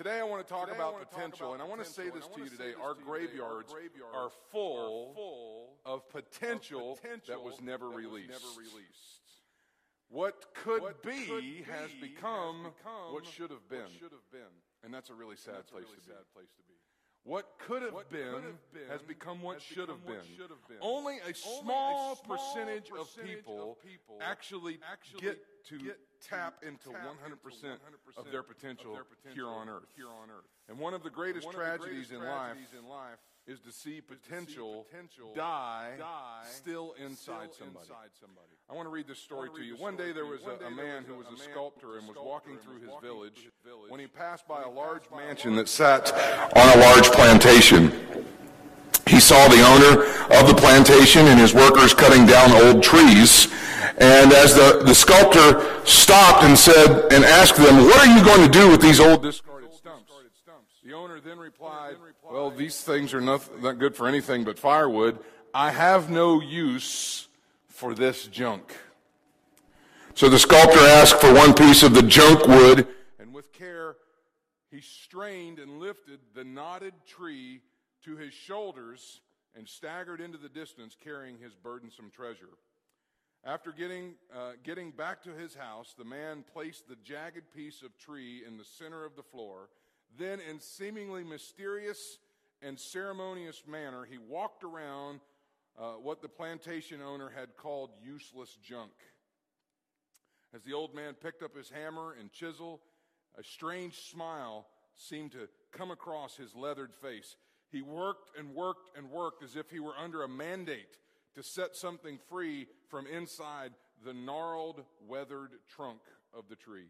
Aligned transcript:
Today, 0.00 0.18
I 0.18 0.22
want 0.24 0.40
to 0.40 0.48
talk 0.48 0.64
Today 0.64 0.80
about 0.80 0.94
wanna 0.94 1.04
talk 1.04 1.12
potential, 1.12 1.52
about 1.52 1.60
and 1.60 1.62
I 1.62 1.66
want 1.68 1.84
to 1.84 1.90
say 1.92 2.08
this 2.08 2.24
to 2.24 2.40
you 2.40 2.48
today. 2.48 2.72
Our 2.72 2.94
to 2.96 3.00
you 3.04 3.04
today. 3.04 3.44
Our 3.44 3.60
graveyards 3.60 3.68
graveyards 3.70 4.16
are 4.16 4.30
full 4.48 5.12
are 5.12 5.14
full 5.14 5.76
of 5.84 6.08
potential, 6.08 6.96
potential 6.96 7.36
that 7.36 7.44
was 7.44 7.60
never 7.60 7.92
that 7.92 8.00
was 8.00 8.04
released. 8.08 8.30
never 8.32 8.48
released. 8.56 9.28
What 10.08 10.54
could 10.54 10.80
What 10.80 11.02
be 11.02 11.26
could 11.28 11.44
has 11.68 11.92
become 12.00 12.64
has 12.64 12.72
become 12.80 13.12
what 13.12 13.26
should 13.26 13.50
have 13.52 13.68
been. 13.68 13.92
What 13.92 13.92
should 13.92 14.16
have 14.16 14.30
been. 14.32 14.54
And 14.84 14.88
that's 14.88 15.10
a 15.10 15.14
really 15.14 15.36
sad 15.36 15.68
a 15.68 15.68
place 15.68 15.84
really 15.84 16.00
to 16.00 16.08
be. 16.08 16.16
sad 16.16 16.24
place 16.32 16.48
to 16.56 16.64
be. 16.64 16.80
What 17.24 17.52
could 17.60 17.82
have 17.82 17.92
What 17.92 18.08
been, 18.08 18.32
could 18.32 18.44
have 18.48 18.72
been 18.72 18.88
has 18.88 19.02
become 19.02 19.42
what 19.42 19.60
has 19.60 19.62
should 19.62 19.92
have 19.92 20.00
become 20.00 20.16
been. 20.16 20.24
what 20.24 20.32
should 20.32 20.48
have 20.48 20.64
been. 20.64 20.80
Only 20.80 21.20
a 21.20 21.28
Only 21.28 21.30
a 21.30 21.34
small, 21.36 22.16
small 22.16 22.38
percentage, 22.38 22.88
of, 22.88 23.04
people 23.20 23.76
of 23.76 23.84
people 23.84 24.16
actually, 24.24 24.80
actually 24.90 25.20
get 25.20 25.44
to 25.68 25.76
get 25.76 26.00
tap 26.28 26.62
into 26.62 26.90
100%, 26.90 26.96
into 26.96 27.78
of 28.16 28.30
their 28.30 28.42
potential, 28.42 28.90
of 28.90 28.96
their 28.96 29.04
potential 29.04 29.34
here 29.34 29.48
on 29.48 29.68
earth. 29.68 29.88
here 29.96 30.08
on 30.08 30.30
earth. 30.30 30.48
And 30.68 30.78
one 30.78 30.94
of 30.94 31.02
the 31.02 31.10
greatest 31.10 31.46
One 31.46 31.54
of 31.54 31.60
the 31.60 31.66
tragedies, 31.66 32.10
in, 32.10 32.22
life 32.22 32.56
in 32.78 32.88
life 32.88 33.18
is 33.46 33.58
to 33.60 33.72
see 33.72 34.00
potential, 34.00 34.86
die, 35.34 35.94
still 36.50 36.94
inside 37.04 37.48
somebody. 37.58 37.88
I 38.70 38.74
want 38.74 38.86
to 38.86 38.90
read 38.90 39.08
this 39.08 39.18
story 39.18 39.50
to 39.56 39.62
you. 39.62 39.76
One 39.76 39.96
day 39.96 40.12
there 40.12 40.26
was 40.26 40.42
a, 40.44 40.66
a 40.66 40.70
man 40.70 41.04
who 41.04 41.14
was 41.16 41.26
a 41.34 41.42
sculptor 41.42 41.98
and 41.98 42.06
was 42.06 42.16
walking 42.16 42.58
through 42.58 42.80
his 42.80 42.90
village 43.02 43.34
through 43.34 43.44
his 43.44 43.52
village. 43.64 43.90
when 43.90 43.98
he 43.98 44.06
passed 44.06 44.46
by 44.46 44.62
a 44.62 44.70
large 44.70 45.02
passed 45.02 45.10
by 45.10 45.22
a 45.22 45.26
mansion 45.26 45.56
that 45.56 45.68
sat 45.68 46.12
on 46.56 46.78
a 46.78 46.80
large 46.80 47.10
plantation. 47.10 47.92
He 49.08 49.18
saw 49.18 49.48
the 49.48 49.60
owner 49.60 50.04
of 50.38 50.46
the 50.46 50.54
plantation 50.54 51.26
and 51.26 51.40
his 51.40 51.52
workers 51.52 51.92
cutting 51.92 52.26
down 52.26 52.52
old 52.52 52.80
trees. 52.80 53.48
And 53.98 54.32
as 54.32 54.54
the, 54.54 54.82
the 54.84 54.94
sculptor 54.94 55.69
stopped 55.90 56.44
and 56.44 56.58
said, 56.58 57.12
and 57.12 57.24
asked 57.24 57.56
them, 57.56 57.84
what 57.84 57.98
are 58.06 58.18
you 58.18 58.24
going 58.24 58.42
to 58.42 58.58
do 58.58 58.70
with 58.70 58.80
these 58.80 59.00
old 59.00 59.22
discarded 59.22 59.72
stumps? 59.74 60.12
The 60.84 60.92
owner 60.92 61.20
then 61.20 61.38
replied, 61.38 61.96
well, 62.30 62.50
these 62.50 62.82
things 62.82 63.12
are 63.12 63.20
not, 63.20 63.62
not 63.62 63.78
good 63.78 63.94
for 63.94 64.08
anything 64.08 64.44
but 64.44 64.58
firewood. 64.58 65.18
I 65.52 65.70
have 65.70 66.10
no 66.10 66.40
use 66.40 67.28
for 67.68 67.94
this 67.94 68.26
junk. 68.26 68.76
So 70.14 70.28
the 70.28 70.38
sculptor 70.38 70.80
asked 70.80 71.20
for 71.20 71.32
one 71.32 71.54
piece 71.54 71.82
of 71.82 71.94
the 71.94 72.02
junk 72.02 72.46
wood, 72.46 72.86
and 73.18 73.32
with 73.32 73.52
care, 73.52 73.96
he 74.70 74.80
strained 74.80 75.58
and 75.58 75.78
lifted 75.78 76.20
the 76.34 76.44
knotted 76.44 76.94
tree 77.06 77.60
to 78.04 78.16
his 78.16 78.32
shoulders 78.32 79.20
and 79.56 79.68
staggered 79.68 80.20
into 80.20 80.38
the 80.38 80.48
distance 80.48 80.96
carrying 81.02 81.38
his 81.38 81.54
burdensome 81.54 82.10
treasure. 82.14 82.50
After 83.44 83.72
getting, 83.72 84.14
uh, 84.34 84.52
getting 84.62 84.90
back 84.90 85.22
to 85.22 85.30
his 85.30 85.54
house, 85.54 85.94
the 85.96 86.04
man 86.04 86.44
placed 86.52 86.88
the 86.88 86.96
jagged 86.96 87.50
piece 87.54 87.82
of 87.82 87.96
tree 87.96 88.42
in 88.46 88.58
the 88.58 88.64
center 88.64 89.04
of 89.06 89.16
the 89.16 89.22
floor. 89.22 89.70
Then, 90.18 90.40
in 90.40 90.60
seemingly 90.60 91.24
mysterious 91.24 92.18
and 92.60 92.78
ceremonious 92.78 93.62
manner, 93.66 94.04
he 94.04 94.18
walked 94.18 94.62
around 94.62 95.20
uh, 95.78 95.92
what 95.92 96.20
the 96.20 96.28
plantation 96.28 97.00
owner 97.00 97.30
had 97.34 97.56
called 97.56 97.90
useless 98.04 98.58
junk. 98.62 98.92
As 100.54 100.62
the 100.62 100.74
old 100.74 100.94
man 100.94 101.14
picked 101.14 101.42
up 101.42 101.56
his 101.56 101.70
hammer 101.70 102.16
and 102.20 102.30
chisel, 102.30 102.82
a 103.38 103.42
strange 103.42 104.10
smile 104.10 104.66
seemed 104.96 105.32
to 105.32 105.48
come 105.72 105.90
across 105.90 106.36
his 106.36 106.54
leathered 106.54 106.94
face. 106.94 107.36
He 107.70 107.80
worked 107.80 108.36
and 108.36 108.54
worked 108.54 108.98
and 108.98 109.10
worked 109.10 109.42
as 109.42 109.56
if 109.56 109.70
he 109.70 109.80
were 109.80 109.96
under 109.96 110.24
a 110.24 110.28
mandate 110.28 110.98
to 111.34 111.42
set 111.42 111.76
something 111.76 112.18
free 112.28 112.66
from 112.88 113.06
inside 113.06 113.72
the 114.04 114.14
gnarled, 114.14 114.84
weathered 115.06 115.52
trunk 115.68 116.00
of 116.34 116.48
the 116.48 116.56
tree. 116.56 116.88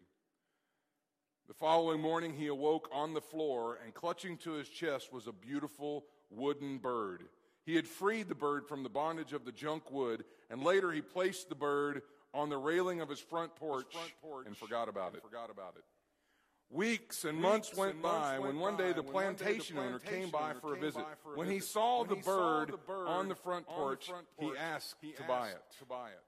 The 1.48 1.54
following 1.54 2.00
morning, 2.00 2.34
he 2.34 2.46
awoke 2.46 2.88
on 2.92 3.12
the 3.12 3.20
floor, 3.20 3.78
and 3.84 3.92
clutching 3.92 4.36
to 4.38 4.52
his 4.52 4.68
chest 4.68 5.12
was 5.12 5.26
a 5.26 5.32
beautiful 5.32 6.04
wooden 6.30 6.78
bird. 6.78 7.24
He 7.66 7.74
had 7.74 7.88
freed 7.88 8.28
the 8.28 8.34
bird 8.34 8.66
from 8.66 8.82
the 8.82 8.88
bondage 8.88 9.32
of 9.32 9.44
the 9.44 9.52
junk 9.52 9.90
wood, 9.90 10.24
and 10.48 10.62
later 10.62 10.92
he 10.92 11.00
placed 11.00 11.48
the 11.48 11.54
bird 11.54 12.02
on 12.32 12.48
the 12.48 12.56
railing 12.56 13.00
of 13.00 13.08
his 13.08 13.18
front 13.18 13.54
porch, 13.56 13.92
front 13.92 14.12
porch 14.22 14.46
and 14.46 14.56
forgot 14.56 14.88
about 14.88 15.08
and 15.08 15.16
it. 15.16 15.22
Forgot 15.22 15.50
about 15.50 15.74
it. 15.76 15.82
Weeks 16.70 17.24
and 17.24 17.36
months 17.36 17.74
went 17.74 17.94
and 17.94 18.02
months 18.02 18.28
by 18.28 18.38
went 18.38 18.54
when 18.54 18.62
one 18.62 18.76
day 18.76 18.92
the 18.92 19.02
one 19.02 19.34
day 19.34 19.34
the 19.34 19.42
plantation 19.42 19.78
owner 19.78 19.98
came 19.98 20.30
by 20.30 20.52
for 20.60 20.74
a 20.74 20.78
visit. 20.78 21.04
for 21.22 21.34
a 21.34 21.36
When 21.36 21.50
he 21.50 21.58
saw 21.58 22.00
When 22.00 22.10
the 22.10 22.14
he 22.16 22.22
saw 22.22 22.36
bird 22.36 22.72
the 22.72 22.76
bird 22.76 23.08
on 23.08 23.28
the 23.28 23.34
front 23.34 23.66
on 23.68 23.74
the 23.74 23.80
porch, 23.82 24.10
he 24.38 24.52
asked 24.56 24.94
he 25.00 25.12
to 25.12 25.22
buy 25.24 25.48
asked 25.48 25.56
it. 25.56 25.78
To 25.80 25.84
buy 25.84 26.10
it. 26.10 26.22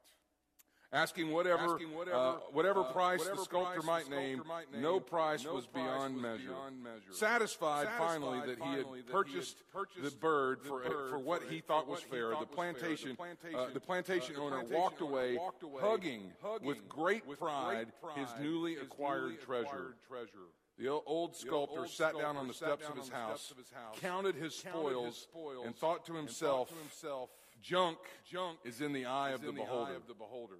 Asking 0.94 1.30
whatever, 1.30 1.72
Asking 1.72 1.94
whatever, 1.94 2.16
uh, 2.18 2.32
whatever 2.52 2.80
uh, 2.80 2.92
price 2.92 3.20
whatever 3.20 3.36
the 3.36 3.44
sculptor, 3.44 3.80
price 3.80 3.86
might, 3.86 3.98
the 4.00 4.04
sculptor 4.10 4.20
name, 4.20 4.42
might 4.46 4.72
name, 4.72 4.82
no 4.82 5.00
price 5.00 5.42
no 5.42 5.54
was, 5.54 5.64
price 5.66 5.84
beyond, 5.86 6.14
was 6.16 6.22
measure. 6.22 6.48
beyond 6.48 6.82
measure. 6.82 7.12
Satisfied, 7.12 7.86
Satisfied 7.86 7.98
finally 7.98 8.40
that 8.40 8.48
he 8.48 8.54
finally 8.56 8.76
had 8.76 8.86
that 8.86 8.92
he 8.92 8.96
had 8.98 9.10
purchased, 9.10 9.56
the 10.02 10.10
bird 10.10 10.58
the 10.62 10.68
for, 10.68 10.80
bird 10.82 11.10
for 11.10 11.18
what 11.18 11.42
for- 11.44 11.48
he 11.48 11.60
for 11.60 11.66
thought 11.66 11.86
what 11.88 11.94
was 11.96 12.02
he 12.04 12.10
fair, 12.10 12.30
thought 12.32 12.40
the 12.40 12.56
was 12.56 12.58
fair, 12.58 12.76
the 13.08 13.14
plantation, 13.14 13.56
uh, 13.56 13.66
the 13.72 13.80
plantation 13.80 14.36
uh, 14.36 14.40
owner 14.40 14.56
plantation 14.56 14.76
walked 14.78 15.00
owner 15.00 15.10
away, 15.12 15.36
walked 15.38 15.62
away, 15.62 15.80
hugging, 15.82 16.32
hugging 16.42 16.66
with 16.68 16.86
great 16.90 17.26
with 17.26 17.38
pride, 17.38 17.86
great 18.02 18.18
his 18.18 18.28
newly 18.38 18.74
his 18.74 18.82
acquired 18.82 19.22
newly 19.22 19.36
treasure. 19.36 19.94
treasure. 20.06 20.46
The 20.76 20.88
old 20.88 21.34
sculptor 21.34 21.80
old 21.80 21.88
sat 21.88 22.18
down 22.18 22.36
on 22.36 22.48
the 22.48 22.54
steps 22.54 22.86
of 22.86 22.98
his 22.98 23.08
the 23.08 23.14
house, 23.16 23.50
of 23.50 23.56
his 23.56 23.70
house, 23.70 23.96
counted 23.98 24.34
his 24.34 24.54
spoils, 24.56 25.26
and 25.64 25.74
thought 25.74 26.04
to 26.06 26.14
himself, 26.14 26.68
thought 26.68 26.76
to 26.76 26.82
himself, 26.82 27.30
junk, 27.62 27.96
junk 28.30 28.58
is 28.62 28.82
in 28.82 28.92
the 28.92 29.06
eye 29.06 29.30
of 29.30 29.40
the 29.40 29.46
the 29.46 29.52
beholder. 29.54 29.92
eye 29.92 29.96
of 29.96 30.06
the 30.06 30.14
beholder. 30.14 30.56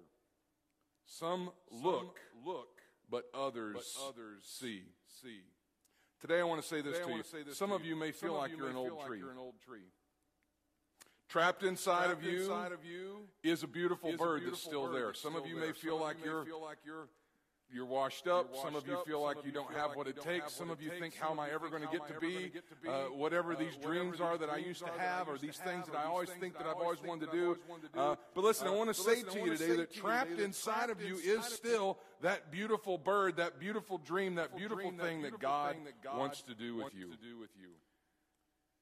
Some 1.05 1.49
Some 1.71 1.81
look, 1.83 2.19
look, 2.45 2.67
but 3.09 3.25
others, 3.33 3.75
but 3.75 4.07
others 4.09 4.43
see. 4.43 4.83
see. 5.21 5.41
Today 6.21 6.39
I 6.39 6.43
want 6.43 6.61
to 6.61 6.67
say 6.67 6.81
this 6.81 6.93
Today 6.97 7.03
to 7.03 7.09
you. 7.17 7.17
this 7.43 7.57
Some 7.57 7.69
to 7.69 7.75
of 7.75 7.85
you. 7.85 7.95
may 7.95 8.11
feel 8.11 8.33
like 8.35 8.51
you 8.51 8.57
you're 8.57 8.65
may 8.67 8.71
an 8.71 8.75
feel 8.75 8.91
old 8.91 8.97
like 8.99 9.07
tree. 9.07 9.19
You're 9.19 9.31
an 9.31 9.37
old 9.37 9.55
tree. 9.65 9.87
Trapped 11.29 11.63
inside 11.63 12.05
Trapped 12.05 12.19
of 12.19 12.23
you 12.23 12.39
inside 12.41 12.71
of 12.71 12.85
you 12.85 13.27
is 13.43 13.63
a 13.63 13.67
beautiful 13.67 14.09
is 14.09 14.15
a 14.15 14.17
bird 14.17 14.39
beautiful 14.41 14.51
that's 14.51 14.61
still 14.63 14.85
bird 14.85 14.95
there. 14.95 15.05
that's 15.07 15.21
Some 15.21 15.35
of 15.35 15.45
you 15.47 15.59
there. 15.59 15.67
may 15.67 15.73
feel 15.73 15.99
like 15.99 16.17
you 16.19 16.25
may 16.25 16.31
you're 16.31 16.45
feel 16.45 16.61
like 16.61 16.77
you're 16.85 17.07
you're 17.73 17.85
washed 17.85 18.27
up. 18.27 18.49
You're 18.53 18.61
Some 18.63 18.75
of 18.75 18.87
you 18.87 18.97
feel 19.05 19.21
like 19.21 19.37
you 19.45 19.51
don't 19.51 19.67
feel 19.69 19.77
have 19.77 19.89
like 19.89 19.97
what 19.97 20.05
you 20.07 20.11
it 20.11 20.15
don't 20.17 20.25
takes. 20.25 20.43
have 20.43 20.51
Some 20.51 20.67
what 20.69 20.73
of 20.77 20.81
it 20.81 20.83
you 20.85 20.89
takes. 20.91 21.01
think, 21.01 21.13
Some 21.15 21.23
how 21.23 21.27
of 21.33 21.33
am 21.33 21.39
I 21.39 21.47
you 21.49 21.53
ever 21.55 21.69
think, 21.69 21.71
going 21.71 21.81
to 21.81 21.87
how 21.87 21.91
get 21.93 22.01
am 22.01 22.07
to 22.07 22.13
I 22.13 22.15
ever 22.17 22.25
be 22.27 22.33
gonna 22.33 22.47
get 22.49 22.69
to 22.69 22.75
be? 22.75 22.89
uh, 22.89 22.93
whatever 23.17 23.53
Uh, 23.53 23.57
these 23.57 23.75
dreams 23.77 24.21
are 24.21 24.37
that 24.37 24.49
I 24.49 24.57
used 24.57 24.85
to 24.85 24.93
I 24.93 24.97
have, 24.97 25.27
or 25.27 25.37
these 25.37 25.57
things 25.57 25.87
that 25.87 25.95
I 25.95 26.03
always 26.03 26.29
think 26.31 26.57
that 26.57 26.67
I've 26.67 26.75
always 26.77 27.01
wanted 27.01 27.25
to 27.27 27.31
do. 27.31 27.45
always 27.45 27.61
wanted 27.67 27.87
to 27.87 27.93
do. 27.93 27.99
Uh, 27.99 28.15
But 28.35 28.43
listen, 28.43 28.67
I 28.67 28.71
Uh, 28.71 28.73
want 28.77 28.89
to 28.89 28.93
say 28.93 29.23
to 29.23 29.39
you 29.39 29.57
today 29.57 29.75
that 29.77 29.93
trapped 29.93 30.39
inside 30.39 30.89
of 30.89 31.01
you 31.01 31.15
is 31.17 31.43
still 31.45 31.97
that 32.21 32.51
beautiful 32.51 32.97
bird, 32.97 33.37
that 33.37 33.59
beautiful 33.59 33.97
dream, 33.97 34.35
that 34.35 34.55
beautiful 34.55 34.91
thing 34.91 35.21
that 35.23 35.39
God 35.39 35.75
thing 35.75 35.83
that 35.85 36.01
God 36.01 36.17
wants 36.17 36.41
to 36.43 36.53
do 36.55 36.75
with 36.75 36.93
you. 36.93 37.09
to 37.09 37.17
do 37.17 37.37
with 37.39 37.49
you. 37.59 37.69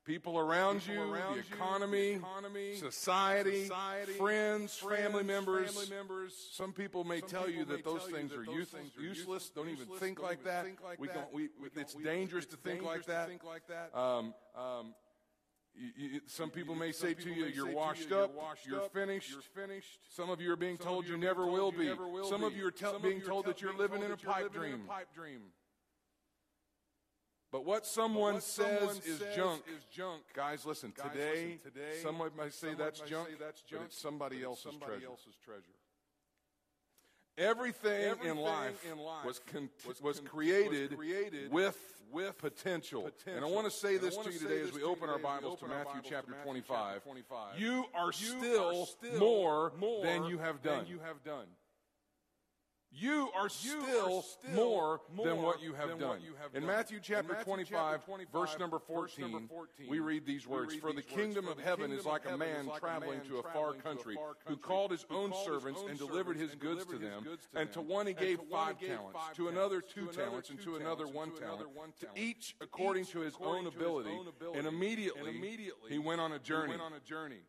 People 0.04 0.40
around 0.40 0.82
People 0.82 1.06
you, 1.06 1.14
around 1.14 1.34
the 1.34 1.38
you, 1.38 1.44
economy, 1.54 2.12
the 2.14 2.18
economy, 2.18 2.76
society, 2.76 3.62
society, 3.64 4.14
friends, 4.14 4.76
friends, 4.78 5.00
family 5.04 5.24
members. 5.24 5.72
family 5.72 5.90
members. 5.96 6.50
Some 6.54 6.74
people 6.74 7.04
may 7.04 7.20
Some 7.20 7.30
tell 7.30 7.50
you 7.50 7.66
that 7.66 7.84
those 7.84 8.02
things 8.06 8.32
that 8.32 8.40
are 8.40 8.46
those 8.46 8.68
things 8.70 8.92
are 8.98 9.02
useless. 9.02 9.18
useless, 9.18 9.50
Don't 9.50 9.70
even 9.70 9.86
think 10.00 10.18
don't 10.18 10.26
like 10.28 10.40
even 10.40 10.52
that. 10.52 10.66
think 10.66 10.84
like 10.84 11.00
we 11.00 11.08
that. 11.08 11.14
don't. 11.14 11.34
We, 11.34 11.50
We 11.62 11.70
it's 11.80 11.94
dangerous 11.94 12.48
to 12.48 12.58
think 12.58 12.82
like 12.82 13.06
that. 13.06 13.28
think 13.30 13.44
like 13.44 13.68
that. 13.68 13.96
Um, 13.96 14.34
um, 14.56 14.96
you- 15.76 15.92
you- 15.96 16.22
some 16.26 16.50
people 16.50 16.74
may 16.74 16.92
Some 16.92 17.10
say 17.10 17.14
to 17.14 17.30
you, 17.32 17.46
"You're 17.46 17.66
say 17.68 17.72
to 17.72 17.78
washed 17.78 18.10
you, 18.10 18.18
up. 18.18 18.32
you're 18.34 18.42
washed 18.42 18.66
You're 18.66 18.82
up, 18.82 18.94
finished." 18.94 19.30
You're 19.30 19.42
finished. 19.42 20.00
Some 20.10 20.32
of 20.32 20.42
you 20.42 20.52
are 20.52 20.56
being 20.58 20.78
Some 20.78 20.88
told 20.88 21.08
you 21.08 21.16
never 21.16 21.46
will 21.46 21.72
be. 21.72 21.88
Some 22.28 22.44
of 22.44 22.58
you 22.58 22.66
are 22.68 23.00
being 23.00 23.20
you 23.20 23.24
told 23.26 23.46
that 23.46 23.62
you're 23.62 23.74
living 23.78 24.02
in 24.02 24.12
a 24.12 24.18
pipe 24.18 24.52
living 24.52 24.74
in 24.74 24.82
a 24.82 25.06
dream. 25.14 25.54
But 27.52 27.66
what 27.66 27.86
someone 27.86 28.36
what 28.36 28.44
says 28.44 28.80
someone 28.80 28.96
is 28.98 29.18
says 29.20 29.36
junk. 29.36 29.64
is 29.68 29.84
junk. 29.94 30.22
Guys, 30.34 30.66
listen. 30.66 30.94
Guys, 30.96 31.12
today, 31.12 31.52
listen, 31.54 31.72
today, 31.74 31.98
someone 32.02 32.30
might 32.38 32.54
say 32.54 32.68
someone 32.70 32.78
that's 32.78 33.00
might 33.02 33.10
junk, 33.10 33.28
say 33.28 33.34
that's 33.40 33.62
but 33.70 33.82
it's 33.86 33.98
somebody 34.02 34.38
but 34.40 34.46
else's 34.46 34.64
somebody 34.64 34.86
treasure. 34.94 35.06
else's 35.08 35.36
treasure. 35.44 35.78
Everything, 37.38 38.14
in 38.24 38.38
life, 38.38 38.86
in 38.90 39.00
life 39.00 39.26
was, 39.26 39.40
con- 39.52 39.70
was 39.88 40.02
was, 40.02 40.20
created 40.20 40.92
was 40.92 40.98
created 40.98 41.52
with, 41.52 41.78
with 42.12 42.38
potential. 42.38 43.04
potential. 43.04 43.36
And 43.36 43.46
I 43.46 43.48
want 43.50 43.66
to 43.66 43.72
say 43.72 43.96
And 43.96 44.04
this 44.04 44.16
wanna 44.16 44.32
you 44.32 44.40
today 44.40 44.62
as 44.62 44.74
we 44.74 44.84
open 44.84 45.10
our 45.10 45.16
today 45.18 45.28
as 45.30 45.42
we 45.42 45.42
Bibles 45.42 45.60
to 45.60 45.66
open 45.66 45.70
Matthew 45.70 45.86
Bibles 45.86 46.04
to 46.04 46.10
chapter 46.10 46.32
Matthew 46.32 46.44
25. 46.44 46.94
chapter 46.94 47.00
25. 47.10 47.60
You 47.60 47.86
are 47.96 48.06
You 48.08 48.12
still, 48.12 48.82
are 48.82 48.86
still 48.86 49.20
more, 49.20 49.72
more 49.80 50.04
than 50.04 50.26
you 50.26 50.38
have 50.40 50.62
done. 50.62 50.86
you 50.88 51.00
have 51.00 51.24
done. 51.24 51.46
You 52.94 53.30
are 53.36 53.46
You 53.46 53.50
still, 53.50 54.18
are 54.18 54.22
still 54.22 54.54
more, 54.54 55.02
than 55.24 55.42
what 55.42 55.62
you 55.64 55.74
have 55.74 55.98
done. 55.98 56.10
what 56.10 56.22
you 56.22 56.34
have 56.42 56.54
In 56.54 56.62
done. 56.64 56.68
Matthew 56.68 57.00
chapter, 57.02 57.32
In 57.32 57.38
Matthew 57.38 57.46
25, 57.54 57.92
chapter 57.92 58.06
25, 58.06 58.32
verse 58.34 58.60
number 58.60 58.78
verse 58.80 58.88
14, 58.88 59.32
number 59.32 59.48
14, 59.48 59.88
we 59.90 60.00
read 60.00 60.26
these 60.26 60.46
words 60.46 60.74
read 60.74 60.82
For 60.82 60.88
the 60.90 61.02
these 61.02 61.06
words, 61.06 61.16
kingdom 61.16 61.46
"For 61.46 61.52
of 61.52 61.60
heaven 61.60 61.86
kingdom 61.86 62.00
is 62.00 62.06
like 62.06 62.26
a 62.30 62.38
man 62.38 62.68
like 62.68 62.82
traveling 62.82 63.22
to 63.22 63.38
a 63.38 63.44
far 63.44 63.52
traveling 63.54 63.74
to 63.74 63.80
a 63.80 63.82
country 63.84 64.16
far 64.16 64.36
who 64.46 64.58
called 64.58 64.92
his 64.92 65.06
who 65.08 65.16
own 65.16 65.34
servants 65.46 65.82
and 65.88 65.98
delivered 65.98 66.36
his 66.36 66.54
goods 66.56 66.86
to 66.88 66.98
them. 66.98 67.26
And 67.56 67.72
to 67.72 67.82
one 67.82 68.08
he 68.08 68.14
gave 68.14 68.40
to 68.40 68.46
one 68.46 68.76
he 68.80 68.88
five 68.88 68.98
talents, 68.98 69.20
to 69.36 69.48
another 69.48 69.82
two 69.82 70.08
talents, 70.08 70.50
and 70.50 70.62
to 70.62 70.76
another 70.76 71.08
one 71.08 71.30
and 71.30 71.38
to 71.38 71.44
another 71.46 71.66
talent, 71.66 72.00
to 72.02 72.08
each 72.16 72.56
according 72.60 73.06
to 73.06 73.20
his 73.22 73.36
own 73.40 73.68
ability. 73.68 74.18
And 74.54 74.68
immediately 74.68 75.34
he 75.88 75.98
went 75.98 76.20
on 76.20 76.32
a 76.34 76.36
he 76.36 76.44
journey. 76.44 76.70
went 76.72 76.82
on 76.82 76.94
a 76.94 77.00
journey. 77.00 77.40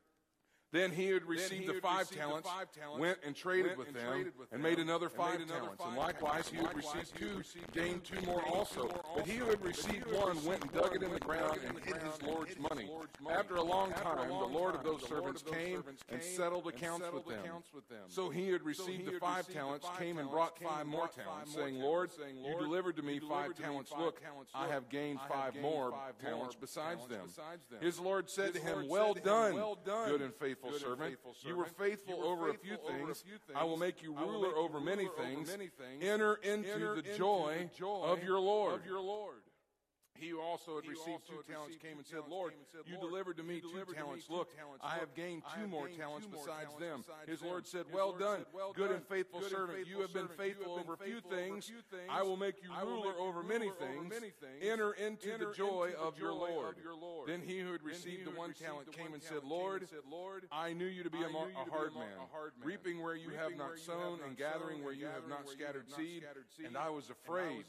Then 0.73 0.91
he 0.91 1.09
who 1.09 1.15
had 1.15 1.27
received, 1.27 1.69
the, 1.69 1.75
five 1.75 2.11
talents, 2.11 2.49
went 2.99 3.19
and 3.27 3.37
traded, 3.37 3.77
with, 3.77 3.93
them, 3.93 4.33
and 4.51 4.63
made 4.63 4.79
another 4.79 5.11
five 5.11 5.47
talents. 5.47 5.83
and 5.85 5.97
likewise, 5.97 6.49
he 6.49 6.57
who 6.57 6.67
had 6.67 6.77
received 6.77 7.15
two 7.15 7.43
gained 7.75 8.05
two 8.05 8.21
more 8.25 8.43
also. 8.49 8.89
But 9.15 9.27
he 9.27 9.37
who 9.37 9.45
had 9.51 9.63
received 9.63 10.11
one 10.11 10.43
went 10.47 10.63
and 10.63 10.73
dug 10.73 10.97
it 10.97 11.03
in 11.03 11.13
the 11.13 11.21
ground 11.21 11.59
and 11.67 11.79
hid 11.79 11.97
his 11.97 12.23
Lord's 12.23 12.59
money. 12.59 12.91
After 13.31 13.57
a 13.57 13.63
long 13.63 13.93
time, 13.93 14.29
the 14.29 14.35
Lord 14.35 14.75
of 14.75 14.83
those 14.83 15.07
servants 15.07 15.43
came 15.43 15.85
and 16.09 16.23
settled 16.23 16.67
accounts 16.67 17.07
with 17.13 17.27
them. 17.27 17.45
So 18.09 18.31
he 18.31 18.47
who 18.47 18.55
had 18.55 18.63
received 18.63 19.07
the 19.07 19.19
five 19.21 19.47
talents 19.53 19.87
came 19.99 20.17
and 20.17 20.31
brought 20.31 20.59
five 20.59 20.87
more 20.87 21.09
talents, 21.09 21.55
saying, 21.55 21.81
Lord, 21.81 22.11
you 22.19 22.59
delivered 22.59 22.97
to 22.97 23.03
me 23.03 23.21
five 23.21 23.55
talents. 23.55 23.93
Look, 23.99 24.23
I 24.55 24.69
have 24.69 24.89
gained 24.89 25.19
five 25.29 25.55
more 25.61 25.93
talents 26.23 26.57
besides 26.59 27.07
them. 27.09 27.29
His 27.83 28.01
Lord 28.01 28.31
said 28.31 28.55
to 28.55 28.61
him, 28.61 28.89
Well 28.89 29.13
done, 29.13 29.55
good 30.07 30.23
and 30.23 30.35
faithful 30.35 30.62
faithful, 30.71 30.91
servant. 30.91 31.11
faithful 31.11 31.35
servant. 31.35 31.49
You 31.49 31.57
were 31.57 31.87
faithful, 31.87 32.15
you 32.15 32.21
were 32.21 32.27
over, 32.27 32.53
faithful 32.53 32.69
a 32.89 33.03
over, 33.03 33.11
a 33.11 33.15
few 33.15 33.39
things. 33.47 33.57
I 33.57 33.65
will 33.65 33.77
make 33.77 34.03
you 34.03 34.15
ruler, 34.15 34.49
make 34.49 34.57
over, 34.57 34.81
many 34.81 35.09
many 35.47 35.69
things. 35.69 36.03
Enter 36.03 36.35
into, 36.43 36.73
Enter 36.73 36.95
the, 36.95 36.99
into 36.99 37.17
joy 37.17 37.69
the 37.73 37.79
joy 37.79 38.03
of 38.05 38.23
your 38.23 38.39
Lord. 38.39 38.75
Of 38.75 38.87
your 38.87 39.01
Lord. 39.01 39.37
He 40.23 40.29
who 40.29 40.41
also 40.41 40.77
had 40.77 40.87
received 40.89 41.27
two 41.27 41.43
talents 41.51 41.77
came 41.83 41.99
and 41.99 42.07
said, 42.07 42.21
Lord, 42.31 42.53
you 42.87 42.97
delivered 43.01 43.37
to 43.39 43.43
me 43.43 43.61
two 43.61 43.93
talents. 43.93 44.27
Look, 44.31 44.49
I 44.81 44.95
have 44.95 45.15
gained 45.17 45.43
two 45.59 45.67
more 45.67 45.89
talents 45.89 46.29
besides 46.31 46.71
them. 46.79 47.03
His 47.27 47.43
Lord 47.43 47.67
said, 47.67 47.87
Well 47.93 48.13
done, 48.13 48.47
good 48.75 48.93
and 48.93 49.05
faithful 49.09 49.43
servant. 49.43 49.89
You 49.89 50.01
have 50.01 50.15
been 50.15 50.29
faithful 50.29 50.79
over 50.79 50.97
few 50.97 51.21
things. 51.21 51.73
I 52.09 52.23
will 52.23 52.37
make 52.37 52.63
you 52.63 52.71
ruler 52.87 53.15
over 53.19 53.43
many 53.43 53.71
things. 53.81 54.15
Enter 54.63 54.93
into 54.93 55.37
the 55.39 55.53
joy 55.53 55.91
of 56.01 56.17
your 56.19 56.33
Lord. 56.33 56.77
Then 57.27 57.43
he 57.45 57.59
who 57.59 57.73
had 57.73 57.83
received 57.83 58.25
the 58.25 58.39
one 58.39 58.53
talent 58.53 58.93
came 58.93 59.15
and 59.15 59.23
said, 59.23 59.41
Lord, 59.45 59.89
I 60.53 60.73
knew 60.73 60.87
you 60.87 61.03
to 61.03 61.11
be 61.11 61.19
a 61.19 61.29
hard 61.69 61.95
man, 61.95 62.07
reaping 62.63 63.03
where 63.03 63.17
you 63.17 63.31
have 63.31 63.57
not 63.57 63.77
sown 63.79 64.21
and 64.27 64.37
gathering 64.37 64.85
where 64.85 64.93
you 64.93 65.07
have 65.07 65.29
not 65.29 65.49
scattered 65.49 65.91
seed. 65.97 66.23
And 66.65 66.77
I 66.77 66.91
was 66.91 67.11
afraid 67.11 67.65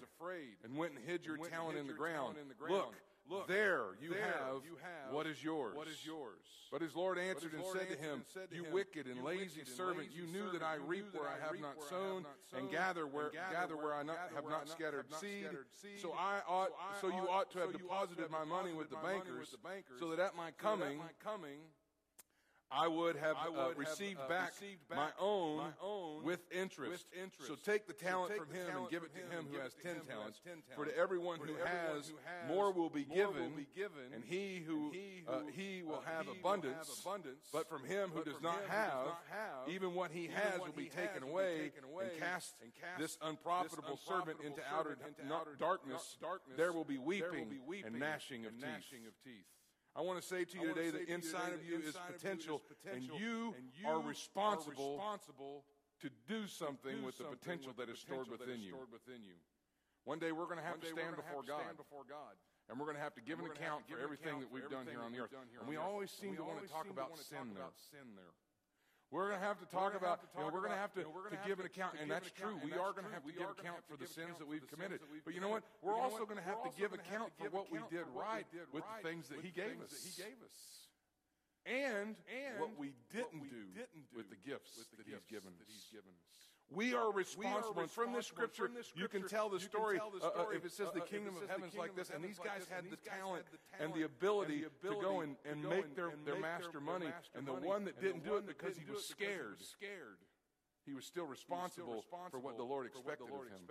and 0.63 0.77
went 0.77 0.93
and 0.93 1.01
hid 1.03 1.25
your 1.25 1.37
talent 1.37 1.79
in 1.79 1.87
the 1.87 1.93
ground 1.93 2.35
in 2.43 2.49
the 2.49 2.55
ground. 2.55 2.73
Look, 2.73 2.93
look, 3.29 3.47
there 3.47 3.95
you, 4.01 4.09
there 4.11 4.21
have, 4.21 4.61
you 4.67 4.77
have 4.83 5.13
what 5.13 5.25
is 5.25 5.43
yours. 5.43 5.75
What 5.75 5.87
is 5.87 6.05
yours? 6.05 6.43
But 6.71 6.81
his 6.81 6.95
Lord 6.95 7.17
answered, 7.17 7.53
his 7.53 7.61
Lord 7.61 7.77
and, 7.77 7.87
said 7.87 7.99
him, 7.99 8.13
and, 8.13 8.23
said 8.33 8.49
to 8.49 8.55
him, 8.55 8.65
You 8.65 8.73
wicked 8.73 9.05
and, 9.05 9.17
you 9.17 9.23
lazy, 9.23 9.61
wicked 9.61 9.67
servant, 9.67 10.09
and 10.09 10.09
lazy 10.09 10.21
you 10.21 10.27
knew 10.27 10.51
that 10.51 10.63
I 10.63 10.75
reap 10.75 11.05
where 11.13 11.29
I 11.29 11.37
have 11.39 11.59
not 11.61 11.77
sown, 11.87 12.25
and 12.57 12.69
gather 12.69 13.07
where 13.07 13.31
gather 13.51 13.77
where 13.77 13.93
I 13.93 14.03
not, 14.03 14.17
have 14.35 14.49
not 14.49 14.67
scattered 14.67 15.05
seed. 15.19 15.47
So 16.01 16.13
I 16.17 16.41
ought 16.47 16.73
so, 16.99 17.07
I 17.07 17.13
so 17.13 17.15
you 17.15 17.29
ought 17.29 17.51
to 17.51 17.59
have 17.59 17.71
deposited 17.71 18.29
my 18.29 18.43
money 18.43 18.73
with 18.73 18.89
the 18.89 18.97
bankers, 18.97 19.55
so 19.99 20.09
that 20.09 20.19
at 20.19 20.35
my 20.35 20.51
coming 20.51 20.99
I 22.73 22.87
would 22.87 23.15
have, 23.17 23.35
I 23.37 23.47
uh, 23.47 23.67
would 23.67 23.77
uh, 23.77 23.79
received, 23.79 24.19
have 24.19 24.29
back 24.29 24.53
received, 24.59 24.89
back 24.89 24.97
my 24.97 25.09
own, 25.19 25.57
my 25.57 25.77
own 25.81 26.23
with, 26.23 26.39
interest. 26.51 26.91
with, 26.91 27.05
interest. 27.13 27.47
So 27.47 27.55
take 27.55 27.87
the 27.87 27.93
talent 27.93 28.33
so 28.33 28.39
take 28.39 28.41
from 28.41 28.49
the 28.49 28.59
him 28.59 28.67
talent 28.67 28.81
and 28.81 28.91
give 28.91 29.03
it 29.03 29.13
to 29.13 29.23
him 29.29 29.45
who 29.51 29.59
has 29.59 29.73
ten 29.81 30.01
talents. 30.09 30.41
For 30.75 30.85
to 30.85 30.97
everyone, 30.97 31.39
who, 31.39 31.53
has, 31.63 32.11
more 32.47 32.71
will 32.71 32.89
be, 32.89 33.05
more 33.05 33.29
given, 33.29 33.43
will 33.43 33.57
be 33.57 33.67
given, 33.75 34.09
and 34.13 34.23
he 34.25 34.63
who 34.65 34.89
and 34.89 34.93
he, 34.93 35.23
uh, 35.27 35.31
who, 35.31 35.37
uh, 35.37 35.51
he 35.53 35.83
will, 35.83 35.95
uh, 35.95 36.09
have, 36.09 36.25
he 36.25 36.39
abundance. 36.39 36.73
will 36.73 36.95
have 36.95 37.05
abundance. 37.05 37.45
But 37.53 37.69
from 37.69 37.85
him 37.85 38.09
who, 38.13 38.23
does, 38.23 38.33
from 38.35 38.43
not 38.43 38.63
him 38.63 38.69
have, 38.69 38.91
who 38.91 38.97
does, 38.97 39.05
not 39.05 39.23
have, 39.29 39.69
even 39.69 39.93
what 39.93 40.11
he 40.11 40.25
even 40.25 40.35
has, 40.35 40.59
what 40.59 40.73
will, 40.73 40.75
be 40.75 40.89
has 40.89 40.93
be 40.93 41.01
taken 41.01 41.23
away 41.23 41.71
and 42.01 42.19
cast, 42.19 42.55
and 42.61 42.71
cast 42.73 42.99
this 42.99 43.17
unprofitable 43.21 43.99
servant 44.07 44.37
into 44.43 44.61
outer 44.71 44.97
darkness. 45.59 46.17
There 46.57 46.73
will 46.73 46.85
be 46.85 46.97
weeping 46.97 47.53
and 47.85 47.99
gnashing 47.99 48.45
of 48.45 49.13
teeth. 49.23 49.45
I 49.95 50.01
want 50.01 50.17
to 50.17 50.25
say 50.25 50.43
to 50.43 50.55
you 50.57 50.73
today 50.73 50.89
that 50.89 51.05
inside 51.05 51.53
of 51.53 51.61
you, 51.61 51.77
inside 51.77 52.09
is, 52.09 52.17
potential, 52.17 52.61
you 52.65 52.73
is 52.73 52.77
potential, 52.81 53.13
and 53.13 53.21
you, 53.21 53.53
and 53.53 53.69
you 53.77 53.85
are, 53.85 54.01
responsible 54.01 54.97
responsible, 54.97 55.65
to 56.01 56.09
do 56.25 56.49
something 56.49 57.05
with 57.05 57.17
the 57.21 57.29
potential, 57.29 57.69
with 57.69 57.77
that, 57.77 57.93
is 57.93 58.01
that 58.01 58.09
is 58.09 58.09
stored 58.09 58.33
within 58.33 59.21
you. 59.21 59.37
One 60.03 60.17
day 60.17 60.33
we're 60.33 60.49
going 60.49 60.59
to 60.59 60.65
have, 60.65 60.81
to 60.81 60.89
stand, 60.89 61.15
before 61.15 61.45
have 61.45 61.47
to 61.47 61.61
stand 61.63 61.77
before 61.77 62.03
God. 62.09 62.35
And 62.71 62.79
we're 62.79 62.89
going 62.89 62.97
to 62.97 63.03
have 63.03 63.15
to 63.15 63.23
give 63.23 63.39
an 63.39 63.47
account 63.47 63.85
for 63.87 63.99
everything 63.99 64.39
that 64.39 64.49
we've 64.51 64.67
done 64.71 64.87
here 64.89 65.03
on 65.03 65.11
the 65.11 65.19
earth. 65.19 65.35
And 65.59 65.67
we 65.69 65.77
always 65.77 66.11
seem 66.11 66.35
to 66.39 66.43
want 66.43 66.63
to 66.63 66.67
talk 66.67 66.89
about 66.89 67.13
sin 67.19 67.53
there. 67.53 68.33
We're 69.13 69.29
going 69.29 69.37
to 69.37 69.45
have 69.45 69.61
to 69.61 69.69
talk 69.69 69.93
about, 69.93 70.25
we're 70.33 70.49
going 70.49 70.73
to 70.73 70.81
have 70.81 70.89
to, 70.97 71.05
give 71.45 71.61
an 71.61 71.69
account. 71.69 72.01
And 72.01 72.09
that's 72.09 72.33
true. 72.33 72.57
We 72.65 72.73
are 72.73 72.97
going 72.97 73.05
to 73.05 73.13
have 73.13 73.21
to 73.21 73.29
give 73.29 73.45
account 73.45 73.85
for 73.85 73.93
the 73.93 74.09
sins 74.09 74.41
that 74.41 74.49
we've 74.49 74.65
committed. 74.65 75.05
But 75.21 75.37
you 75.37 75.39
know 75.39 75.53
what? 75.53 75.61
We're 75.85 75.93
also 75.93 76.25
going 76.25 76.41
to 76.41 76.47
have 76.49 76.65
to 76.65 76.73
give 76.73 76.97
account 76.97 77.29
for 77.37 77.45
what 77.53 77.69
we 77.69 77.77
did 77.93 78.09
right 78.17 78.49
with 78.73 78.81
the 78.81 78.97
things 79.05 79.29
that 79.29 79.45
He 79.45 79.53
gave 79.53 79.77
us. 79.85 79.93
And, 81.69 82.17
and 82.25 82.57
what 82.57 82.73
we 82.75 82.97
didn't 83.13 83.45
do 83.45 83.69
with 84.17 84.33
the 84.33 84.41
gifts 84.41 84.81
that 84.97 85.05
He's 85.05 85.21
given 85.29 85.53
us. 85.61 85.69
We 86.71 86.93
are 86.93 87.11
responsible. 87.11 87.73
We 87.75 87.81
are 87.81 87.83
responsible. 87.83 87.87
From, 87.87 88.13
this 88.13 88.27
scripture, 88.27 88.65
from 88.65 88.75
this 88.75 88.87
scripture, 88.87 89.15
you 89.15 89.19
can 89.19 89.29
tell 89.29 89.49
the 89.49 89.59
story, 89.59 89.97
tell 89.97 90.09
the 90.09 90.23
uh, 90.23 90.27
uh, 90.27 90.31
story 90.31 90.45
uh, 90.45 90.53
uh, 90.53 90.57
if 90.57 90.65
it 90.65 90.71
says 90.71 90.87
the 90.93 91.01
kingdom 91.01 91.35
of 91.37 91.47
heaven 91.49 91.69
is 91.69 91.75
like 91.75 91.95
this, 91.95 92.09
and 92.09 92.23
these 92.23 92.39
guys 92.39 92.65
had 92.69 92.85
the 92.89 92.97
talent 92.97 93.45
and 93.79 93.93
the 93.93 94.03
ability 94.03 94.65
to 94.81 94.89
go 95.01 95.21
and, 95.21 95.35
and 95.49 95.63
make 95.63 95.95
their, 95.95 96.11
their 96.25 96.39
master 96.39 96.79
money, 96.79 97.07
and 97.35 97.45
the 97.45 97.53
one 97.53 97.85
that 97.85 98.01
didn't 98.01 98.23
do 98.23 98.35
it 98.35 98.47
because 98.47 98.77
he 98.77 98.89
was 98.91 99.05
scared, 99.05 99.57
he 100.85 100.93
was 100.93 101.05
still 101.05 101.25
responsible 101.25 102.03
for 102.31 102.39
what 102.39 102.57
the 102.57 102.63
Lord 102.63 102.87
expected 102.87 103.29
of 103.29 103.47
him. 103.47 103.61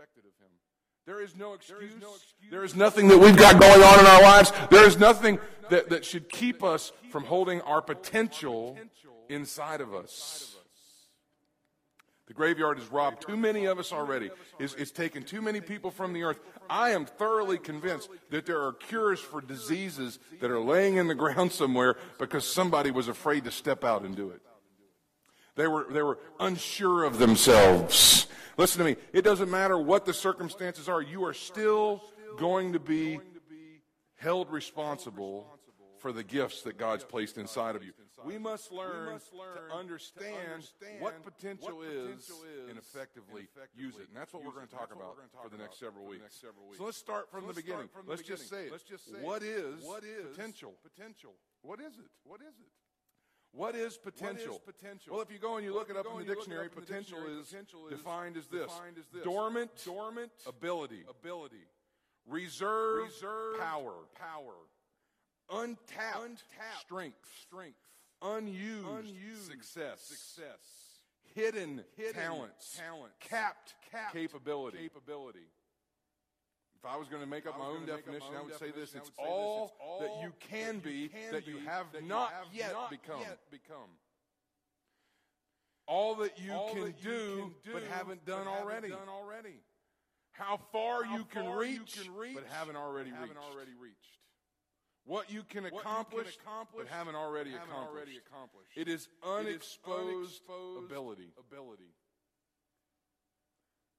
There 1.04 1.20
is 1.20 1.34
no 1.36 1.54
excuse. 1.54 1.80
There 1.80 1.88
is, 1.88 2.00
no 2.00 2.14
excuse. 2.14 2.50
There 2.50 2.64
is 2.64 2.76
nothing 2.76 3.08
that 3.08 3.18
we've 3.18 3.36
got 3.36 3.60
going 3.60 3.82
on 3.82 3.98
in 3.98 4.06
our 4.06 4.22
lives. 4.22 4.52
There 4.70 4.86
is 4.86 4.98
nothing 4.98 5.40
that, 5.68 5.88
that 5.90 6.04
should 6.04 6.28
keep 6.28 6.62
us 6.62 6.92
from 7.10 7.24
holding 7.24 7.60
our 7.62 7.82
potential 7.82 8.78
inside 9.28 9.80
of 9.80 9.92
us. 9.94 10.56
The 12.32 12.36
graveyard 12.36 12.78
has 12.78 12.90
robbed 12.90 13.20
too 13.20 13.36
many 13.36 13.66
of 13.66 13.78
us 13.78 13.92
already. 13.92 14.30
It's, 14.58 14.72
it's 14.76 14.90
taken 14.90 15.22
too 15.22 15.42
many 15.42 15.60
people 15.60 15.90
from 15.90 16.14
the 16.14 16.22
earth. 16.22 16.40
I 16.70 16.92
am 16.92 17.04
thoroughly 17.04 17.58
convinced 17.58 18.08
that 18.30 18.46
there 18.46 18.62
are 18.62 18.72
cures 18.72 19.20
for 19.20 19.42
diseases 19.42 20.18
that 20.40 20.50
are 20.50 20.58
laying 20.58 20.96
in 20.96 21.08
the 21.08 21.14
ground 21.22 21.52
somewhere 21.52 21.96
because 22.18 22.50
somebody 22.50 22.90
was 22.90 23.08
afraid 23.08 23.44
to 23.44 23.50
step 23.50 23.84
out 23.84 24.00
and 24.00 24.16
do 24.16 24.30
it. 24.30 24.40
They 25.56 25.66
were, 25.66 25.86
they 25.90 26.00
were 26.00 26.20
unsure 26.40 27.04
of 27.04 27.18
themselves. 27.18 28.28
Listen 28.56 28.78
to 28.78 28.84
me. 28.86 28.96
It 29.12 29.24
doesn't 29.24 29.50
matter 29.50 29.76
what 29.76 30.06
the 30.06 30.14
circumstances 30.14 30.88
are, 30.88 31.02
you 31.02 31.26
are 31.26 31.34
still 31.34 32.02
going 32.38 32.72
to 32.72 32.80
be 32.80 33.20
held 34.16 34.50
responsible 34.50 35.58
for 36.02 36.10
the 36.10 36.24
gifts 36.24 36.62
that 36.62 36.76
God's 36.76 37.04
placed 37.04 37.38
inside 37.38 37.76
of 37.76 37.84
you. 37.84 37.92
We 38.24 38.36
must 38.36 38.72
learn, 38.72 39.20
to, 39.20 39.74
understand 39.74 40.66
what 40.98 41.24
potential, 41.24 41.80
is, 41.82 42.30
and 42.68 42.76
effectively, 42.76 43.46
use 43.74 43.94
it. 43.94 44.08
And 44.08 44.16
that's 44.16 44.34
what 44.34 44.44
we're 44.44 44.50
going 44.50 44.66
to 44.66 44.74
talk 44.74 44.92
about 44.94 45.16
for 45.40 45.48
the 45.48 45.56
next 45.56 45.78
several 45.78 46.06
weeks. 46.06 46.42
So 46.76 46.84
let's 46.84 46.98
start 46.98 47.30
from 47.30 47.46
the 47.46 47.54
beginning. 47.54 47.88
let's 48.06 48.22
just 48.22 48.50
say 48.50 48.66
it. 48.66 48.72
What 49.22 49.42
is, 49.42 49.84
what 49.84 50.02
is 50.02 50.36
potential? 50.36 50.74
Potential. 50.82 51.34
What 51.62 51.80
is 51.80 51.94
it? 51.98 52.10
What 52.24 52.40
is 52.40 52.58
it? 52.58 52.72
What 53.54 53.76
is 53.76 53.96
potential? 53.96 54.54
What 54.54 54.74
is 54.74 54.74
potential? 54.80 55.12
Well, 55.12 55.22
if 55.22 55.30
you 55.30 55.38
go 55.38 55.56
and 55.56 55.64
you 55.64 55.72
look 55.72 55.90
it 55.90 55.96
up 55.96 56.06
in 56.10 56.18
the 56.18 56.34
dictionary, 56.34 56.68
potential, 56.68 57.18
is 57.26 57.54
defined 57.90 58.36
as 58.36 58.46
this: 58.48 58.62
defined 58.62 58.96
as 58.98 59.06
this. 59.12 59.22
dormant, 59.22 59.70
dormant 59.84 60.32
ability, 60.46 61.04
ability, 61.08 61.66
reserve, 62.26 63.04
reserve 63.04 63.60
power, 63.60 63.92
power, 64.18 64.54
untapped, 65.50 66.16
untapped 66.16 66.80
strength, 66.80 67.18
strength, 67.40 67.78
unused, 68.22 68.86
unused 68.88 69.50
success, 69.50 70.00
success, 70.00 70.58
hidden, 71.34 71.82
hidden 71.96 72.14
talents, 72.14 72.76
talent, 72.76 73.12
capped, 73.20 73.74
capped 73.90 74.14
capability. 74.14 74.78
capability. 74.78 75.46
If 76.82 76.90
I 76.90 76.96
was 76.96 77.06
going 77.08 77.22
to 77.22 77.28
make 77.28 77.46
up 77.46 77.56
my 77.58 77.66
own 77.66 77.86
definition, 77.86 78.28
I 78.36 78.42
would 78.42 78.58
say 78.58 78.72
this: 78.72 78.94
it's, 78.94 79.10
all, 79.16 79.72
that 80.00 80.20
you 80.20 80.32
can 80.40 80.80
be, 80.80 81.10
that, 81.30 81.46
you 81.46 81.58
have 81.64 81.86
that 81.92 82.04
not, 82.04 82.30
you 82.30 82.36
have 82.36 82.46
yet, 82.52 82.72
not 82.72 82.90
become. 82.90 83.20
yet 83.20 83.38
become. 83.52 83.90
All 85.86 86.16
that 86.16 86.38
you, 86.38 86.52
all 86.52 86.74
can, 86.74 86.94
do, 87.02 87.52
can, 87.52 87.54
do, 87.64 87.72
but 87.72 87.82
haven't 87.84 88.24
done 88.24 88.46
but 88.46 88.50
already. 88.50 88.90
Haven't 88.90 89.06
done 89.06 89.14
already. 89.14 89.60
How 90.32 90.58
far, 90.72 91.04
How 91.04 91.16
you, 91.16 91.24
far 91.32 91.42
can 91.42 91.52
reach, 91.52 91.96
you 91.96 92.04
can 92.04 92.14
reach, 92.14 92.34
but 92.34 92.44
haven't 92.50 92.76
already. 92.76 93.10
Haven't 93.10 93.36
already 93.36 93.72
reached 93.80 94.18
what 95.04 95.30
you 95.30 95.42
can 95.48 95.66
accomplish, 95.66 96.26
you 96.26 96.42
can 96.42 96.46
accomplish 96.46 96.86
but 96.88 96.96
haven't 96.96 97.14
already, 97.14 97.50
haven't 97.50 97.68
accomplished. 97.68 97.90
already 97.90 98.16
accomplished. 98.18 98.70
It 98.76 98.88
is 98.88 99.08
unexposed, 99.22 100.08
it 100.08 100.12
is 100.12 100.40
unexposed 100.48 100.90
ability. 100.90 101.28
ability. 101.38 101.90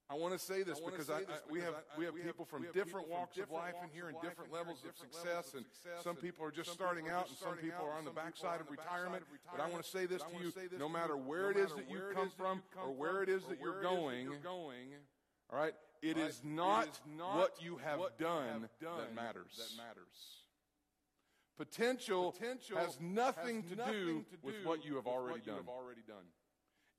I 0.10 0.15
want 0.15 0.33
to 0.33 0.39
say 0.39 0.63
this 0.63 0.79
I 0.79 0.89
because, 0.89 1.07
say 1.07 1.13
I, 1.13 1.19
this 1.19 1.41
I, 1.48 1.51
we, 1.51 1.60
have, 1.62 1.74
we 1.98 2.05
have 2.05 2.15
people 2.15 2.45
from 2.45 2.63
have 2.63 2.74
different 2.74 3.10
walks 3.10 3.36
different 3.36 3.57
of 3.57 3.65
life 3.65 3.75
in 3.83 3.89
here 3.89 4.10
and 4.10 4.17
different 4.22 4.51
levels 4.51 4.83
of 4.88 4.95
success. 4.95 5.55
And 5.55 5.65
some 6.03 6.15
people 6.15 6.45
are 6.45 6.51
just 6.51 6.72
starting 6.72 7.10
out, 7.10 7.29
and 7.29 7.38
some 7.38 7.55
people 7.57 7.86
are 7.86 7.98
on 7.98 8.05
the 8.05 8.12
backside 8.12 8.62
of 8.62 8.69
retirement. 8.69 9.24
But 9.50 9.62
I 9.62 9.69
want 9.69 9.83
to 9.83 9.89
say 9.89 10.05
this 10.05 10.22
to 10.22 10.43
you: 10.43 10.51
no 10.77 10.89
matter 10.89 11.17
where 11.17 11.51
it 11.51 11.57
is 11.57 11.74
that 11.74 11.89
you 11.89 12.00
come 12.13 12.29
from, 12.38 12.62
or 12.77 12.91
where 12.91 13.24
it 13.24 13.29
is 13.29 13.43
that 13.45 13.60
you're 13.60 13.81
going, 13.81 14.27
all 15.51 15.57
right, 15.57 15.74
it 16.01 16.17
is 16.17 16.41
not 16.43 17.00
what 17.07 17.55
you 17.60 17.77
have 17.77 18.01
done 18.19 18.69
that 18.81 19.15
matters. 19.15 19.55
That 19.57 19.77
matters. 19.77 20.42
Potential, 21.57 22.31
Potential 22.31 22.77
has 22.77 22.98
nothing, 23.00 23.62
has 23.62 23.72
to, 23.72 23.75
nothing 23.77 23.93
do 23.93 24.07
to 24.22 24.38
with 24.41 24.55
what 24.63 24.83
you 24.83 24.95
have 24.95 25.05
already 25.05 25.39
you 25.41 25.45
done. 25.45 25.57
have 25.57 25.69
already 25.69 26.01
done. 26.07 26.25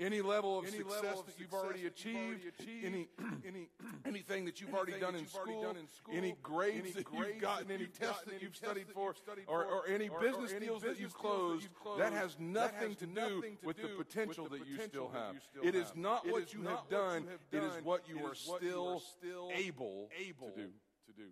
Any 0.01 0.23
level 0.23 0.59
of 0.59 0.67
Any 0.67 0.79
success 0.79 1.03
level 1.05 1.21
of 1.21 1.27
that 1.27 1.39
you've 1.39 1.51
success 1.51 1.65
already 1.65 1.83
that 1.83 2.05
you've 2.05 2.17
already 2.17 2.49
achieved, 2.49 2.85
any, 2.85 3.09
any 3.47 3.69
anything 4.05 4.45
that 4.45 4.61
you've 4.61 4.75
already 4.75 4.99
done 4.99 5.13
that 5.13 5.21
you've 5.21 5.35
already 5.37 5.53
school, 5.53 5.63
done 5.63 5.77
in 5.77 5.89
school, 5.89 6.15
any 6.17 6.35
grades 6.43 6.79
any 6.81 6.91
that 6.93 7.05
grades 7.05 7.29
you've 7.35 7.41
gotten, 7.41 7.71
any 7.71 7.87
tests 7.87 8.23
that 8.25 8.43
you've 8.43 8.57
studied 8.57 8.89
for, 8.93 9.15
or, 9.47 9.65
or 9.65 9.87
any 9.87 10.09
or- 10.09 10.19
or 10.19 10.21
business 10.21 10.53
any 10.53 10.67
deals 10.67 10.83
that 10.83 10.99
you've 10.99 11.15
closed, 11.15 11.69
that 11.99 12.13
has 12.13 12.37
nothing 12.41 12.97
to 12.97 13.07
do 13.07 13.45
with 13.63 13.77
the 13.77 13.89
potential 13.89 14.49
that 14.49 14.67
you 14.67 14.79
still 14.81 15.11
have. 15.11 15.37
It 15.63 15.77
is 15.77 15.93
not 15.95 16.27
what 16.29 16.53
you 16.53 16.63
have 16.63 16.89
done, 16.89 17.29
it 17.53 17.63
is 17.63 17.85
what 17.85 18.09
you 18.09 18.25
are 18.27 18.35
still 18.35 18.95
are 18.97 19.01
still 19.01 19.51
able 19.55 20.09
able 20.19 20.51
to 20.51 20.57
do. 20.57 20.71
to 21.07 21.13
do. 21.13 21.29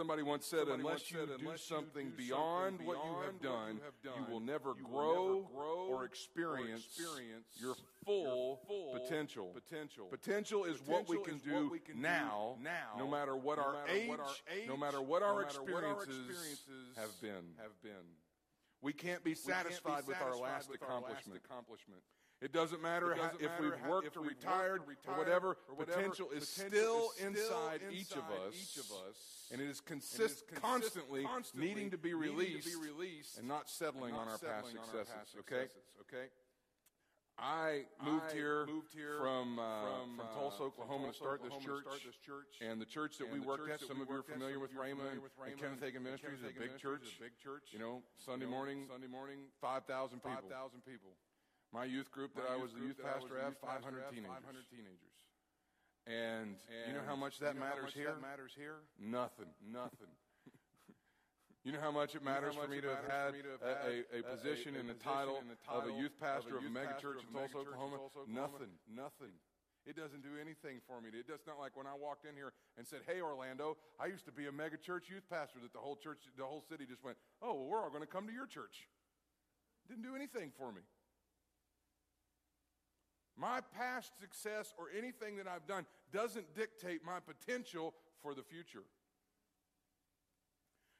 Somebody 0.00 0.22
once 0.22 0.46
said, 0.46 0.60
Somebody 0.60 0.80
unless 0.80 0.92
once 0.92 1.10
you 1.10 1.18
said, 1.18 1.28
do 1.28 1.34
unless 1.44 1.70
you 1.70 1.76
something 1.76 2.08
do 2.08 2.16
beyond 2.16 2.78
what 2.80 2.96
you 2.96 3.02
beyond 3.02 3.24
have 3.26 3.34
what 3.34 3.42
you 3.42 3.48
done, 3.50 3.80
you 4.16 4.32
will 4.32 4.40
never 4.40 4.70
you 4.70 4.88
will 4.88 4.90
grow 4.90 5.34
never 5.34 5.48
grow 5.52 5.88
or 5.92 5.94
or 5.96 6.04
experience 6.06 6.86
experience 6.86 7.44
your 7.60 7.74
full, 8.02 8.62
full 8.66 8.98
potential. 8.98 9.52
potential. 9.52 10.06
Potential 10.06 10.64
is 10.64 10.80
what 10.86 11.06
we 11.06 11.18
can 11.18 11.34
is 11.36 11.44
what 11.44 11.52
do 11.52 11.68
we 11.70 11.78
can 11.80 11.96
do 11.96 12.00
now, 12.00 12.56
now, 12.62 12.96
no 12.96 13.06
matter 13.06 13.36
what, 13.36 13.58
no 13.58 13.64
our, 13.64 13.72
matter 13.74 13.92
age, 13.92 14.08
what 14.08 14.20
our 14.20 14.34
no 14.66 14.76
matter 14.78 15.02
what 15.02 15.22
our 15.22 15.34
what 15.34 15.44
our 15.44 15.44
experiences 15.44 16.16
experiences 16.30 16.96
have 16.96 17.20
been. 17.20 17.52
have 17.60 17.76
been. 17.82 18.08
We 18.80 18.94
can't 18.94 19.22
be 19.22 19.32
We 19.32 19.34
can't 19.36 19.68
be 19.68 19.68
satisfied 19.68 20.06
with 20.06 20.16
our 20.22 20.34
last 20.34 20.70
with 20.70 20.82
our 20.82 21.02
last 21.02 21.28
accomplishment. 21.28 22.00
It 22.40 22.52
doesn't 22.52 22.80
matter 22.80 23.12
It 23.12 23.18
doesn't 23.18 23.40
if 23.40 23.50
matter 23.50 23.62
we've 23.62 23.90
worked 23.90 24.06
if 24.06 24.16
or 24.16 24.22
we've 24.22 24.30
retired 24.30 24.80
or 24.80 24.84
or 24.84 24.88
retired 24.88 25.18
whatever, 25.18 25.48
or 25.68 25.74
whatever, 25.76 26.00
potential 26.00 26.30
is 26.32 26.48
potential 26.48 27.12
still 27.12 27.28
is 27.28 27.36
still 27.36 27.52
inside 27.52 27.80
each 27.92 28.12
of 28.12 28.24
us. 28.32 28.54
each 28.56 28.76
of 28.80 28.88
us. 29.04 29.16
And 29.52 29.60
it 29.60 29.68
is, 29.68 29.82
And 29.84 30.00
it 30.00 30.00
consist, 30.00 30.44
constantly, 30.56 31.24
constantly 31.24 31.68
needing 31.68 31.90
to 31.90 31.98
be 31.98 32.14
needing 32.14 32.22
to 32.22 32.32
released, 32.32 32.66
be 32.66 32.76
released 32.80 33.38
and 33.38 33.46
not 33.46 33.68
settling 33.68 34.16
and 34.16 34.20
on 34.20 34.28
our 34.28 34.40
not 34.40 34.40
past 34.40 34.72
settling 34.72 34.78
on 34.78 34.88
our 34.88 35.04
successes. 35.04 35.12
past 35.12 35.36
okay? 35.40 35.62
successes, 35.68 36.00
okay? 36.08 36.26
I 37.40 37.88
moved 38.04 38.32
I 38.32 38.34
here, 38.36 38.66
moved 38.68 38.92
here 38.92 39.16
from, 39.16 39.58
uh, 39.58 39.64
from, 39.80 40.16
from 40.16 40.28
uh, 40.28 40.36
Tulsa, 40.36 40.62
Oklahoma, 40.64 41.08
Tulsa, 41.08 41.12
to 41.12 41.24
start 41.24 41.38
this 41.40 41.52
Oklahoma 41.52 41.64
to 41.64 41.72
church. 41.72 41.84
start 41.88 42.02
this 42.04 42.20
church. 42.20 42.52
And 42.60 42.76
the 42.76 42.84
church 42.88 43.16
that 43.16 43.32
we 43.32 43.40
worked 43.40 43.68
at, 43.68 43.80
some 43.80 43.96
we 43.96 44.04
of 44.04 44.12
you 44.12 44.20
are 44.20 44.28
familiar 44.28 44.60
with 44.60 44.76
Rhema, 44.76 45.08
and 45.08 45.24
Rhema, 45.24 45.56
Kenneth 45.56 45.80
Hagin 45.80 46.04
and 46.04 46.04
Ministries, 46.04 46.40
Kenneth 46.40 46.52
a 46.52 46.52
Hagin 46.52 46.60
big 46.60 46.72
Ministries, 46.76 47.08
church. 47.08 47.16
a 47.16 47.22
big 47.24 47.34
church. 47.40 47.72
You 47.72 47.80
know, 47.80 48.04
Sunday 48.20 48.44
morning, 48.44 48.84
Sunday 48.92 49.08
morning, 49.08 49.48
5,000 49.60 50.20
people. 50.20 50.36
5,000 50.52 50.84
people. 50.84 51.16
My 51.70 51.84
youth 51.86 52.10
group 52.10 52.34
that 52.34 52.50
I 52.50 52.56
was 52.58 52.74
the 52.74 52.82
youth 52.82 52.98
that 52.98 53.06
I 53.06 53.14
was 53.22 53.30
pastor 53.30 53.38
pastor 53.38 54.02
500 54.02 54.10
teenagers. 54.10 54.42
500 54.42 54.66
teenagers. 54.70 55.14
And, 56.10 56.58
you 56.88 56.94
know 56.98 57.06
how 57.06 57.14
much 57.14 57.38
that 57.38 57.54
you 57.54 57.60
know 57.60 57.66
matters 57.70 57.94
much 57.94 57.94
here? 57.94 58.10
That 58.10 58.22
matters 58.22 58.52
here. 58.56 58.82
Nothing. 58.98 59.50
Nothing. 59.62 60.10
You 61.60 61.76
know 61.76 61.84
how 61.84 61.92
much 61.92 62.16
it 62.16 62.24
know 62.24 62.32
matters 62.32 62.56
for 62.56 62.64
much 62.64 62.72
me 62.72 62.80
it 62.80 62.88
to 62.88 62.96
have 62.96 63.04
matters 63.04 63.12
had 63.12 63.28
for 63.28 63.36
me 63.36 63.42
to 63.44 63.52
have 63.52 63.60
a, 63.60 63.68
had 63.68 63.92
a, 63.92 64.16
a 64.16 64.20
a- 64.24 64.32
position 64.32 64.80
in 64.80 64.88
the 64.88 64.96
title 64.96 65.36
of 65.36 65.44
a 65.44 65.60
title 65.60 65.92
youth 66.00 66.16
of 66.16 66.24
a 66.24 66.24
pastor 66.24 66.56
of 66.56 66.64
a 66.64 66.72
youth 66.72 66.72
pastor 66.88 67.20
of 67.20 67.20
in 67.20 67.28
a 67.28 67.36
mega 67.36 67.52
Tulsa, 67.52 67.68
in. 67.68 67.92
Tulsa, 67.92 68.24
Oklahoma. 68.24 68.48
Nothing. 68.48 68.72
Nothing. 68.88 69.34
It 69.84 69.92
doesn't 69.92 70.24
do 70.24 70.40
anything 70.40 70.80
for 70.88 71.04
me. 71.04 71.12
It 71.12 71.28
does 71.28 71.44
not 71.44 71.60
like 71.60 71.76
when 71.76 71.84
I 71.84 71.92
walked 71.92 72.24
in 72.24 72.32
here 72.32 72.56
and 72.80 72.88
said, 72.88 73.04
"Hey, 73.04 73.20
Orlando, 73.20 73.76
I 74.00 74.08
used 74.08 74.24
to 74.24 74.32
be 74.32 74.48
a 74.48 74.52
megachurch 74.56 75.12
youth 75.12 75.28
pastor." 75.28 75.60
That 75.60 75.76
the 75.76 75.84
whole 75.84 76.00
church, 76.00 76.24
the 76.32 76.48
whole 76.48 76.64
city 76.64 76.88
just 76.88 77.04
went, 77.04 77.20
"Oh, 77.44 77.52
well, 77.60 77.68
we're 77.68 77.82
all 77.84 77.92
going 77.92 78.04
to 78.04 78.08
come 78.08 78.24
to 78.24 78.32
your 78.32 78.48
church." 78.48 78.88
Didn't 79.84 80.04
do 80.08 80.16
anything 80.16 80.56
for 80.56 80.72
me. 80.72 80.80
My 83.40 83.60
past 83.74 84.12
success 84.20 84.74
or 84.76 84.86
anything 84.96 85.36
that 85.36 85.46
I've 85.46 85.66
done 85.66 85.86
doesn't 86.12 86.54
dictate 86.54 87.00
my 87.04 87.20
potential 87.20 87.94
for 88.22 88.34
the 88.34 88.42
future. 88.42 88.82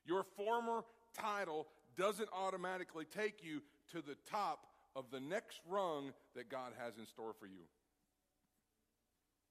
Your 0.06 0.23
former 0.23 0.85
title 1.12 1.66
doesn't 1.99 2.30
automatically 2.32 3.04
take 3.04 3.44
you 3.44 3.61
to 3.92 4.00
the 4.00 4.16
top 4.30 4.66
of 4.97 5.11
the 5.11 5.20
next 5.20 5.61
rung 5.68 6.12
that 6.35 6.49
God 6.49 6.73
has 6.82 6.97
in 6.97 7.06
store 7.06 7.35
for 7.38 7.47
you. 7.47 7.64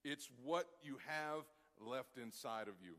It's 0.03 0.27
what 0.43 0.65
you 0.81 0.98
have 1.05 1.43
left 1.79 2.17
inside 2.17 2.67
of 2.67 2.74
you. 2.84 2.93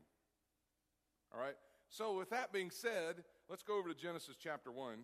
All 1.33 1.41
right? 1.41 1.55
So, 1.89 2.17
with 2.17 2.29
that 2.29 2.53
being 2.53 2.71
said, 2.71 3.23
let's 3.49 3.63
go 3.63 3.77
over 3.77 3.89
to 3.89 3.95
Genesis 3.95 4.35
chapter 4.41 4.71
1. 4.71 4.99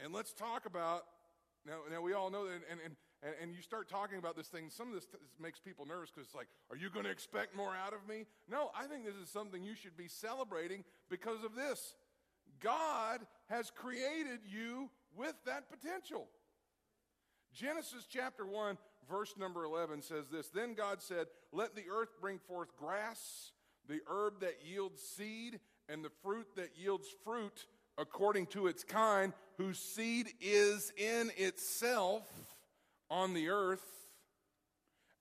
And 0.00 0.12
let's 0.12 0.34
talk 0.34 0.66
about 0.66 1.04
now, 1.66 1.78
now 1.90 2.00
we 2.00 2.12
all 2.12 2.30
know 2.30 2.46
that, 2.46 2.54
and, 2.70 2.80
and, 2.84 2.96
and, 3.22 3.34
and 3.42 3.54
you 3.54 3.62
start 3.62 3.88
talking 3.88 4.18
about 4.18 4.36
this 4.36 4.48
thing, 4.48 4.70
some 4.70 4.88
of 4.88 4.94
this 4.94 5.06
t- 5.06 5.18
makes 5.40 5.58
people 5.58 5.86
nervous 5.86 6.10
because 6.10 6.26
it's 6.26 6.34
like, 6.34 6.48
are 6.70 6.76
you 6.76 6.90
going 6.90 7.04
to 7.04 7.10
expect 7.10 7.56
more 7.56 7.74
out 7.74 7.92
of 7.92 8.08
me? 8.08 8.26
No, 8.50 8.70
I 8.78 8.86
think 8.86 9.04
this 9.04 9.16
is 9.16 9.28
something 9.28 9.62
you 9.62 9.74
should 9.74 9.96
be 9.96 10.08
celebrating 10.08 10.84
because 11.10 11.42
of 11.44 11.54
this. 11.54 11.94
God 12.60 13.20
has 13.48 13.70
created 13.70 14.40
you 14.46 14.90
with 15.16 15.34
that 15.46 15.70
potential. 15.70 16.28
Genesis 17.52 18.06
chapter 18.08 18.46
1, 18.46 18.78
verse 19.10 19.34
number 19.38 19.64
11 19.64 20.02
says 20.02 20.28
this 20.30 20.48
Then 20.48 20.74
God 20.74 21.02
said, 21.02 21.26
Let 21.52 21.74
the 21.74 21.84
earth 21.90 22.10
bring 22.20 22.38
forth 22.38 22.76
grass, 22.76 23.52
the 23.88 24.00
herb 24.08 24.40
that 24.40 24.58
yields 24.64 25.02
seed, 25.02 25.60
and 25.88 26.04
the 26.04 26.10
fruit 26.22 26.46
that 26.56 26.70
yields 26.76 27.08
fruit 27.24 27.66
according 27.96 28.46
to 28.46 28.68
its 28.68 28.84
kind, 28.84 29.32
whose 29.56 29.78
seed 29.78 30.28
is 30.40 30.92
in 30.96 31.32
itself 31.36 32.22
on 33.10 33.34
the 33.34 33.48
earth. 33.48 33.84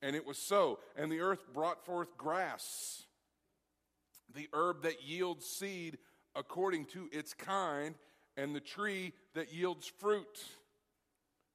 And 0.02 0.16
it 0.16 0.26
was 0.26 0.38
so. 0.38 0.80
And 0.96 1.12
the 1.12 1.22
earth 1.22 1.42
brought 1.54 1.86
forth 1.86 2.18
grass, 2.18 3.04
the 4.36 4.48
herb 4.54 4.84
that 4.84 5.04
yields 5.04 5.46
seed 5.46 5.98
according 6.36 6.86
to 6.86 7.10
its 7.12 7.34
kind, 7.34 7.96
and 8.36 8.56
the 8.56 8.60
tree 8.60 9.14
that 9.34 9.52
yields 9.52 9.88
fruit, 9.88 10.46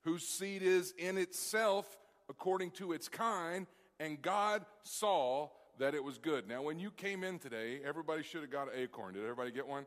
whose 0.02 0.26
seed 0.26 0.62
is 0.62 0.92
in 0.98 1.18
itself 1.18 1.86
according 2.28 2.72
to 2.72 2.92
its 2.92 3.08
kind. 3.08 3.68
And 4.00 4.20
God 4.20 4.64
saw 4.82 5.50
that 5.78 5.94
it 5.94 6.02
was 6.02 6.18
good. 6.18 6.48
Now, 6.48 6.62
when 6.62 6.80
you 6.80 6.90
came 6.90 7.22
in 7.22 7.38
today, 7.38 7.80
everybody 7.84 8.24
should 8.24 8.40
have 8.40 8.50
got 8.50 8.72
an 8.72 8.74
acorn. 8.76 9.14
Did 9.14 9.22
everybody 9.22 9.52
get 9.52 9.66
one? 9.66 9.86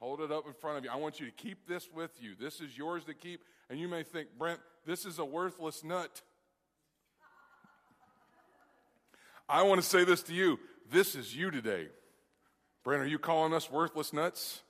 Hold 0.00 0.20
it 0.20 0.32
up 0.32 0.46
in 0.46 0.52
front 0.52 0.78
of 0.78 0.84
you. 0.84 0.90
I 0.90 0.96
want 0.96 1.20
you 1.20 1.26
to 1.26 1.32
keep 1.32 1.68
this 1.68 1.88
with 1.94 2.10
you. 2.20 2.34
This 2.38 2.60
is 2.60 2.76
yours 2.76 3.04
to 3.04 3.14
keep. 3.14 3.44
And 3.70 3.78
you 3.78 3.88
may 3.88 4.02
think, 4.02 4.28
Brent, 4.38 4.60
this 4.86 5.04
is 5.04 5.18
a 5.18 5.24
worthless 5.24 5.82
nut. 5.82 6.22
I 9.48 9.62
want 9.62 9.80
to 9.80 9.86
say 9.86 10.04
this 10.04 10.22
to 10.24 10.34
you. 10.34 10.58
This 10.90 11.14
is 11.14 11.34
you 11.34 11.50
today. 11.50 11.88
Brent, 12.82 13.02
are 13.02 13.06
you 13.06 13.18
calling 13.18 13.54
us 13.54 13.70
worthless 13.70 14.12
nuts? 14.12 14.62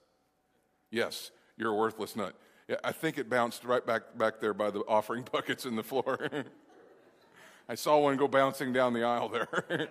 Yes, 0.90 1.32
you're 1.56 1.72
a 1.72 1.76
worthless 1.76 2.14
nut. 2.14 2.34
Yeah, 2.68 2.76
I 2.82 2.92
think 2.92 3.18
it 3.18 3.28
bounced 3.28 3.64
right 3.64 3.84
back, 3.84 4.16
back 4.16 4.40
there 4.40 4.54
by 4.54 4.70
the 4.70 4.80
offering 4.80 5.26
buckets 5.32 5.66
in 5.66 5.76
the 5.76 5.82
floor. 5.82 6.28
I 7.68 7.74
saw 7.74 7.98
one 7.98 8.16
go 8.16 8.28
bouncing 8.28 8.72
down 8.72 8.92
the 8.92 9.04
aisle 9.04 9.28
there. 9.28 9.48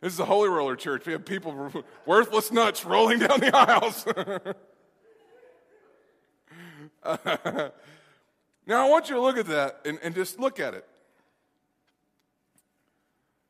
this 0.00 0.12
is 0.12 0.18
a 0.18 0.24
holy 0.24 0.48
roller 0.48 0.76
church. 0.76 1.06
We 1.06 1.12
have 1.12 1.24
people, 1.24 1.84
worthless 2.06 2.50
nuts, 2.50 2.84
rolling 2.84 3.20
down 3.20 3.40
the 3.40 3.54
aisles. 3.54 4.06
now, 8.66 8.86
I 8.86 8.88
want 8.88 9.08
you 9.08 9.16
to 9.16 9.20
look 9.20 9.38
at 9.38 9.46
that 9.46 9.80
and, 9.84 9.98
and 10.02 10.14
just 10.14 10.38
look 10.38 10.60
at 10.60 10.74
it. 10.74 10.86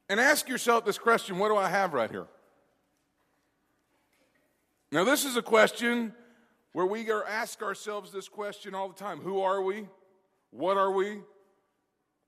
And 0.09 0.19
ask 0.19 0.49
yourself 0.49 0.85
this 0.85 0.99
question 0.99 1.38
what 1.38 1.49
do 1.49 1.57
I 1.57 1.69
have 1.69 1.95
right 1.95 2.11
here? 2.11 2.26
Now, 4.92 5.04
this 5.04 5.25
is 5.25 5.37
a 5.37 5.42
question 5.42 6.12
where 6.73 6.87
we 6.87 7.11
ask 7.11 7.62
ourselves 7.62 8.12
this 8.12 8.28
question 8.28 8.75
all 8.75 8.88
the 8.88 8.95
time 8.95 9.21
Who 9.21 9.40
are 9.40 9.62
we? 9.62 9.87
What 10.50 10.76
are 10.76 10.90
we? 10.90 11.21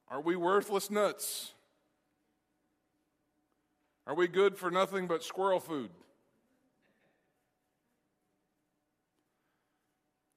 Are 0.09 0.21
we 0.21 0.37
worthless 0.37 0.91
nuts? 0.91 1.55
Are 4.07 4.15
we 4.15 4.29
good 4.29 4.57
for 4.57 4.71
nothing 4.71 5.07
but 5.07 5.23
squirrel 5.23 5.61
food? 5.61 5.91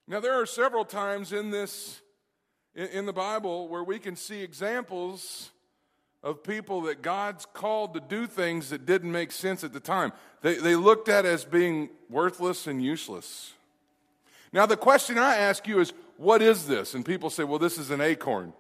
Now, 0.08 0.20
there 0.20 0.40
are 0.40 0.46
several 0.46 0.86
times 0.86 1.34
in 1.34 1.50
this, 1.50 2.02
in, 2.76 3.08
the 3.08 3.14
Bible, 3.14 3.68
where 3.68 3.84
we 3.84 3.98
can 3.98 4.16
see 4.16 4.44
examples 4.44 5.52
of 6.22 6.44
people 6.44 6.82
that 6.84 7.02
God's 7.02 7.48
called 7.54 7.96
to 7.96 8.00
do 8.00 8.28
things 8.28 8.70
that 8.70 8.86
didn't 8.86 9.12
make 9.12 9.32
sense 9.32 9.64
at 9.64 9.74
the 9.74 9.80
time. 9.80 10.12
They, 10.42 10.56
they 10.56 10.76
looked 10.76 11.10
at 11.10 11.26
as 11.26 11.44
being 11.44 11.90
worthless 12.08 12.68
and 12.68 12.84
useless. 12.84 13.54
Now, 14.54 14.68
the 14.68 14.78
question 14.78 15.18
I 15.18 15.38
ask 15.38 15.68
you 15.68 15.80
is, 15.80 15.92
what 16.18 16.42
is 16.42 16.68
this? 16.68 16.94
And 16.94 17.04
people 17.04 17.32
say, 17.32 17.44
well, 17.44 17.60
this 17.60 17.80
is 17.80 17.90
an 17.90 18.00
acorn. 18.00 18.54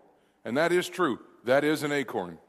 And 0.44 0.58
that 0.58 0.72
is 0.72 0.90
true. 0.90 1.20
That 1.44 1.64
is 1.64 1.84
an 1.84 1.92
acorn. 1.92 2.40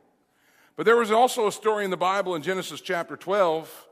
But 0.75 0.87
there 0.87 0.97
was 0.97 1.11
also 1.11 1.47
a 1.47 1.53
story 1.53 1.85
in 1.85 1.91
the 1.91 1.97
Bible 1.99 2.35
in 2.35 2.43
Genesis 2.43 2.81
chapter 2.81 3.17
12 3.17 3.89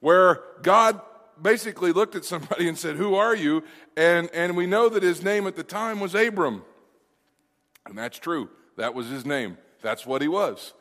where 0.00 0.42
God 0.62 1.00
basically 1.42 1.92
looked 1.92 2.14
at 2.14 2.24
somebody 2.24 2.68
and 2.68 2.76
said, 2.78 2.96
Who 2.96 3.14
are 3.14 3.34
you? 3.34 3.62
And, 3.96 4.30
and 4.32 4.56
we 4.56 4.66
know 4.66 4.88
that 4.88 5.02
his 5.02 5.22
name 5.22 5.46
at 5.46 5.56
the 5.56 5.64
time 5.64 6.00
was 6.00 6.14
Abram. 6.14 6.62
And 7.86 7.96
that's 7.96 8.18
true. 8.18 8.48
That 8.76 8.94
was 8.94 9.08
his 9.08 9.24
name. 9.24 9.58
That's 9.82 10.06
what 10.06 10.22
he 10.22 10.28
was. 10.28 10.74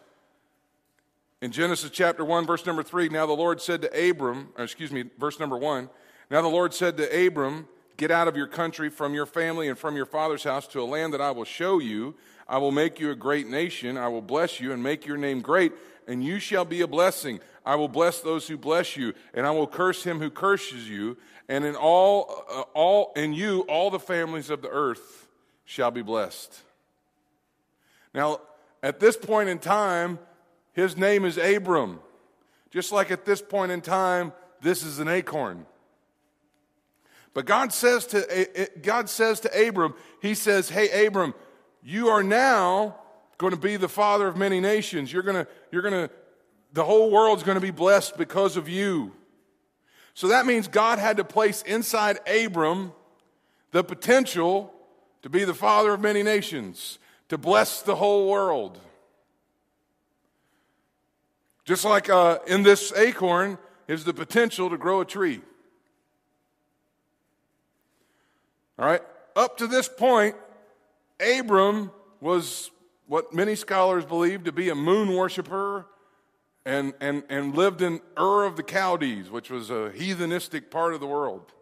In 1.41 1.51
Genesis 1.51 1.91
chapter 1.91 2.25
1, 2.25 2.47
verse 2.47 2.65
number 2.65 2.83
3, 2.83 3.09
now 3.09 3.25
the 3.25 3.33
Lord 3.33 3.61
said 3.61 3.81
to 3.83 4.09
Abram, 4.09 4.49
or 4.57 4.63
excuse 4.63 4.91
me, 4.91 5.05
verse 5.19 5.39
number 5.39 5.55
1, 5.55 5.89
now 6.31 6.41
the 6.41 6.47
Lord 6.47 6.73
said 6.73 6.97
to 6.97 7.27
Abram, 7.27 7.67
Get 7.95 8.11
out 8.11 8.27
of 8.27 8.35
your 8.35 8.47
country, 8.47 8.89
from 8.89 9.15
your 9.15 9.25
family, 9.25 9.67
and 9.67 9.77
from 9.77 9.95
your 9.95 10.05
father's 10.05 10.43
house 10.43 10.67
to 10.67 10.81
a 10.81 10.85
land 10.85 11.13
that 11.13 11.21
I 11.21 11.31
will 11.31 11.45
show 11.45 11.79
you. 11.79 12.13
I 12.47 12.59
will 12.59 12.71
make 12.71 12.99
you 12.99 13.09
a 13.09 13.15
great 13.15 13.47
nation. 13.47 13.97
I 13.97 14.07
will 14.07 14.21
bless 14.21 14.59
you 14.59 14.71
and 14.71 14.83
make 14.83 15.07
your 15.07 15.17
name 15.17 15.41
great, 15.41 15.73
and 16.07 16.23
you 16.23 16.39
shall 16.39 16.63
be 16.63 16.81
a 16.81 16.87
blessing. 16.87 17.39
I 17.67 17.75
will 17.75 17.89
bless 17.89 18.21
those 18.21 18.47
who 18.47 18.57
bless 18.57 18.95
you, 18.95 19.13
and 19.33 19.45
I 19.45 19.51
will 19.51 19.67
curse 19.67 20.01
him 20.01 20.19
who 20.19 20.29
curses 20.29 20.87
you. 20.89 21.17
And 21.49 21.65
in 21.65 21.75
all, 21.75 22.45
uh, 22.49 22.61
all 22.73 23.11
in 23.17 23.33
you, 23.33 23.65
all 23.67 23.91
the 23.91 23.99
families 23.99 24.49
of 24.49 24.61
the 24.61 24.69
earth 24.69 25.27
shall 25.65 25.91
be 25.91 26.01
blessed. 26.01 26.57
Now, 28.13 28.39
at 28.81 29.01
this 29.01 29.17
point 29.17 29.49
in 29.49 29.59
time, 29.59 30.17
his 30.71 30.95
name 30.95 31.25
is 31.25 31.37
Abram. 31.37 31.99
Just 32.71 32.93
like 32.93 33.11
at 33.11 33.25
this 33.25 33.41
point 33.41 33.73
in 33.73 33.81
time, 33.81 34.31
this 34.61 34.81
is 34.81 34.99
an 34.99 35.09
acorn. 35.09 35.65
But 37.33 37.45
God 37.45 37.73
says 37.73 38.07
to, 38.07 38.69
God 38.81 39.09
says 39.09 39.41
to 39.41 39.67
Abram, 39.67 39.93
He 40.21 40.35
says, 40.35 40.69
Hey, 40.69 41.05
Abram, 41.05 41.33
you 41.83 42.07
are 42.07 42.23
now 42.23 42.95
going 43.37 43.51
to 43.51 43.59
be 43.59 43.75
the 43.75 43.89
father 43.89 44.25
of 44.27 44.37
many 44.37 44.61
nations. 44.61 45.11
You're 45.11 45.23
going 45.23 45.45
to, 45.45 45.51
you're 45.69 45.81
going 45.81 46.07
to, 46.07 46.09
the 46.73 46.83
whole 46.83 47.09
world's 47.11 47.43
going 47.43 47.55
to 47.55 47.61
be 47.61 47.71
blessed 47.71 48.17
because 48.17 48.57
of 48.57 48.69
you. 48.69 49.13
So 50.13 50.29
that 50.29 50.45
means 50.45 50.67
God 50.67 50.99
had 50.99 51.17
to 51.17 51.23
place 51.23 51.61
inside 51.61 52.19
Abram 52.27 52.91
the 53.71 53.83
potential 53.83 54.73
to 55.21 55.29
be 55.29 55.43
the 55.43 55.53
father 55.53 55.93
of 55.93 56.01
many 56.01 56.23
nations, 56.23 56.99
to 57.29 57.37
bless 57.37 57.81
the 57.81 57.95
whole 57.95 58.29
world. 58.29 58.79
Just 61.65 61.83
like 61.83 62.09
uh, 62.09 62.39
in 62.47 62.63
this 62.63 62.93
acorn 62.93 63.57
is 63.87 64.05
the 64.05 64.13
potential 64.13 64.69
to 64.69 64.77
grow 64.77 65.01
a 65.01 65.05
tree. 65.05 65.41
All 68.79 68.85
right? 68.85 69.01
Up 69.35 69.57
to 69.57 69.67
this 69.67 69.87
point, 69.89 70.35
Abram 71.19 71.91
was 72.21 72.71
what 73.07 73.33
many 73.33 73.55
scholars 73.55 74.05
believe 74.05 74.45
to 74.45 74.51
be 74.51 74.69
a 74.69 74.75
moon 74.75 75.13
worshiper 75.13 75.85
and, 76.67 76.93
and, 76.99 77.23
and 77.29 77.55
lived 77.55 77.81
in 77.81 78.01
Ur 78.19 78.43
of 78.43 78.57
the 78.57 78.63
Chaldees, 78.63 79.29
which 79.29 79.49
was 79.49 79.69
a 79.69 79.89
heathenistic 79.95 80.69
part 80.69 80.93
of 80.93 80.99
the 80.99 81.07
world. 81.07 81.53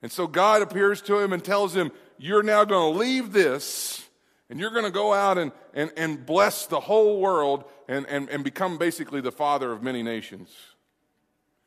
And 0.00 0.10
so 0.10 0.26
God 0.26 0.62
appears 0.62 1.02
to 1.02 1.18
him 1.18 1.34
and 1.34 1.44
tells 1.44 1.76
him, 1.76 1.92
You're 2.16 2.42
now 2.42 2.64
going 2.64 2.94
to 2.94 2.98
leave 2.98 3.32
this 3.32 4.08
and 4.48 4.58
you're 4.58 4.70
going 4.70 4.86
to 4.86 4.90
go 4.90 5.12
out 5.12 5.36
and, 5.36 5.52
and, 5.74 5.92
and 5.96 6.24
bless 6.24 6.66
the 6.66 6.80
whole 6.80 7.20
world 7.20 7.64
and, 7.86 8.06
and, 8.08 8.30
and 8.30 8.42
become 8.42 8.78
basically 8.78 9.20
the 9.20 9.30
father 9.30 9.70
of 9.72 9.82
many 9.82 10.02
nations. 10.02 10.50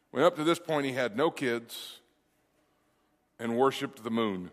When 0.09 0.23
up 0.23 0.35
to 0.37 0.43
this 0.43 0.59
point 0.59 0.87
he 0.87 0.93
had 0.93 1.15
no 1.15 1.29
kids 1.29 1.99
and 3.39 3.55
worshiped 3.55 4.03
the 4.03 4.11
moon. 4.11 4.49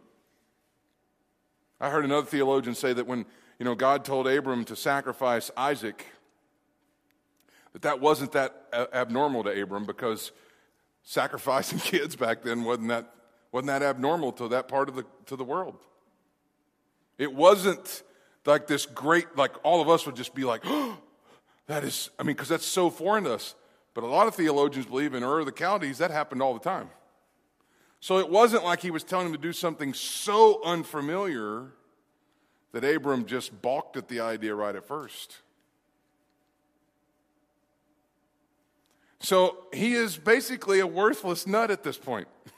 I 1.81 1.89
heard 1.89 2.05
another 2.05 2.27
theologian 2.27 2.75
say 2.75 2.93
that 2.93 3.07
when 3.07 3.25
you 3.59 3.65
know 3.65 3.75
God 3.75 4.05
told 4.05 4.29
Abram 4.29 4.67
to 4.67 4.77
sacrifice 4.77 5.51
Isaac, 5.57 6.07
that 7.73 7.83
that 7.83 8.01
wasn't 8.01 8.33
that 8.33 8.67
abnormal 8.93 9.45
to 9.45 9.63
Abram 9.63 9.85
because 9.85 10.33
sacrificing 11.03 11.79
kids 11.79 12.17
back 12.17 12.43
then 12.43 12.65
wasn't 12.65 12.89
that 12.89 13.15
wasn't 13.51 13.69
that 13.69 13.83
abnormal 13.83 14.33
to 14.33 14.49
that 14.49 14.69
part 14.69 14.89
of 14.89 14.95
the 14.95 15.05
to 15.27 15.37
the 15.37 15.45
world. 15.45 15.79
It 17.19 17.35
wasn't 17.35 18.03
like 18.47 18.67
this 18.67 18.87
great 18.87 19.37
like 19.37 19.53
all 19.63 19.81
of 19.81 19.89
us 19.89 20.07
would 20.07 20.17
just 20.17 20.35
be 20.35 20.45
like, 20.45 20.63
oh, 20.65 20.99
that 21.67 21.85
is 21.85 22.11
I 22.19 22.23
mean 22.23 22.35
because 22.35 22.49
that's 22.49 22.67
so 22.67 22.91
foreign 22.91 23.25
to 23.25 23.35
us. 23.35 23.55
But 23.95 24.05
a 24.05 24.07
lot 24.07 24.27
of 24.27 24.35
theologians 24.35 24.87
believe 24.87 25.13
in 25.13 25.23
Ur 25.23 25.41
of 25.41 25.47
the 25.47 25.53
Chaldees 25.53 25.99
that 25.99 26.11
happened 26.11 26.43
all 26.43 26.55
the 26.55 26.61
time. 26.61 26.89
So 28.01 28.19
it 28.19 28.31
wasn't 28.31 28.65
like 28.65 28.81
he 28.81 28.91
was 28.91 29.05
telling 29.05 29.27
him 29.27 29.33
to 29.33 29.39
do 29.39 29.53
something 29.53 29.95
so 29.95 30.61
unfamiliar 30.65 31.73
that 32.73 32.85
Abram 32.85 33.27
just 33.27 33.63
balked 33.63 33.97
at 33.97 34.09
the 34.09 34.21
idea 34.21 34.55
right 34.55 34.75
at 34.75 34.85
first. 34.85 35.42
So 39.23 39.59
he 39.73 39.95
is 39.95 40.19
basically 40.19 40.81
a 40.81 40.87
worthless 40.87 41.47
nut 41.47 41.71
at 41.71 41.85
this 41.85 41.97
point. 41.97 42.27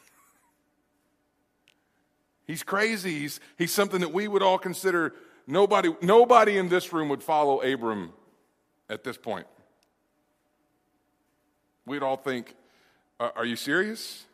he's 2.46 2.62
crazy. 2.62 3.20
He's, 3.20 3.40
he's 3.58 3.70
something 3.70 4.00
that 4.00 4.12
we 4.12 4.28
would 4.28 4.42
all 4.42 4.58
consider 4.58 5.12
nobody, 5.46 5.94
nobody 6.00 6.56
in 6.56 6.70
this 6.70 6.92
room 6.92 7.10
would 7.10 7.22
follow 7.22 7.60
Abram 7.60 8.14
at 8.88 9.04
this 9.04 9.18
point. 9.18 9.46
We'd 11.86 12.02
all 12.02 12.16
think, 12.16 12.54
Are 13.20 13.44
you 13.44 13.56
serious? 13.56 14.24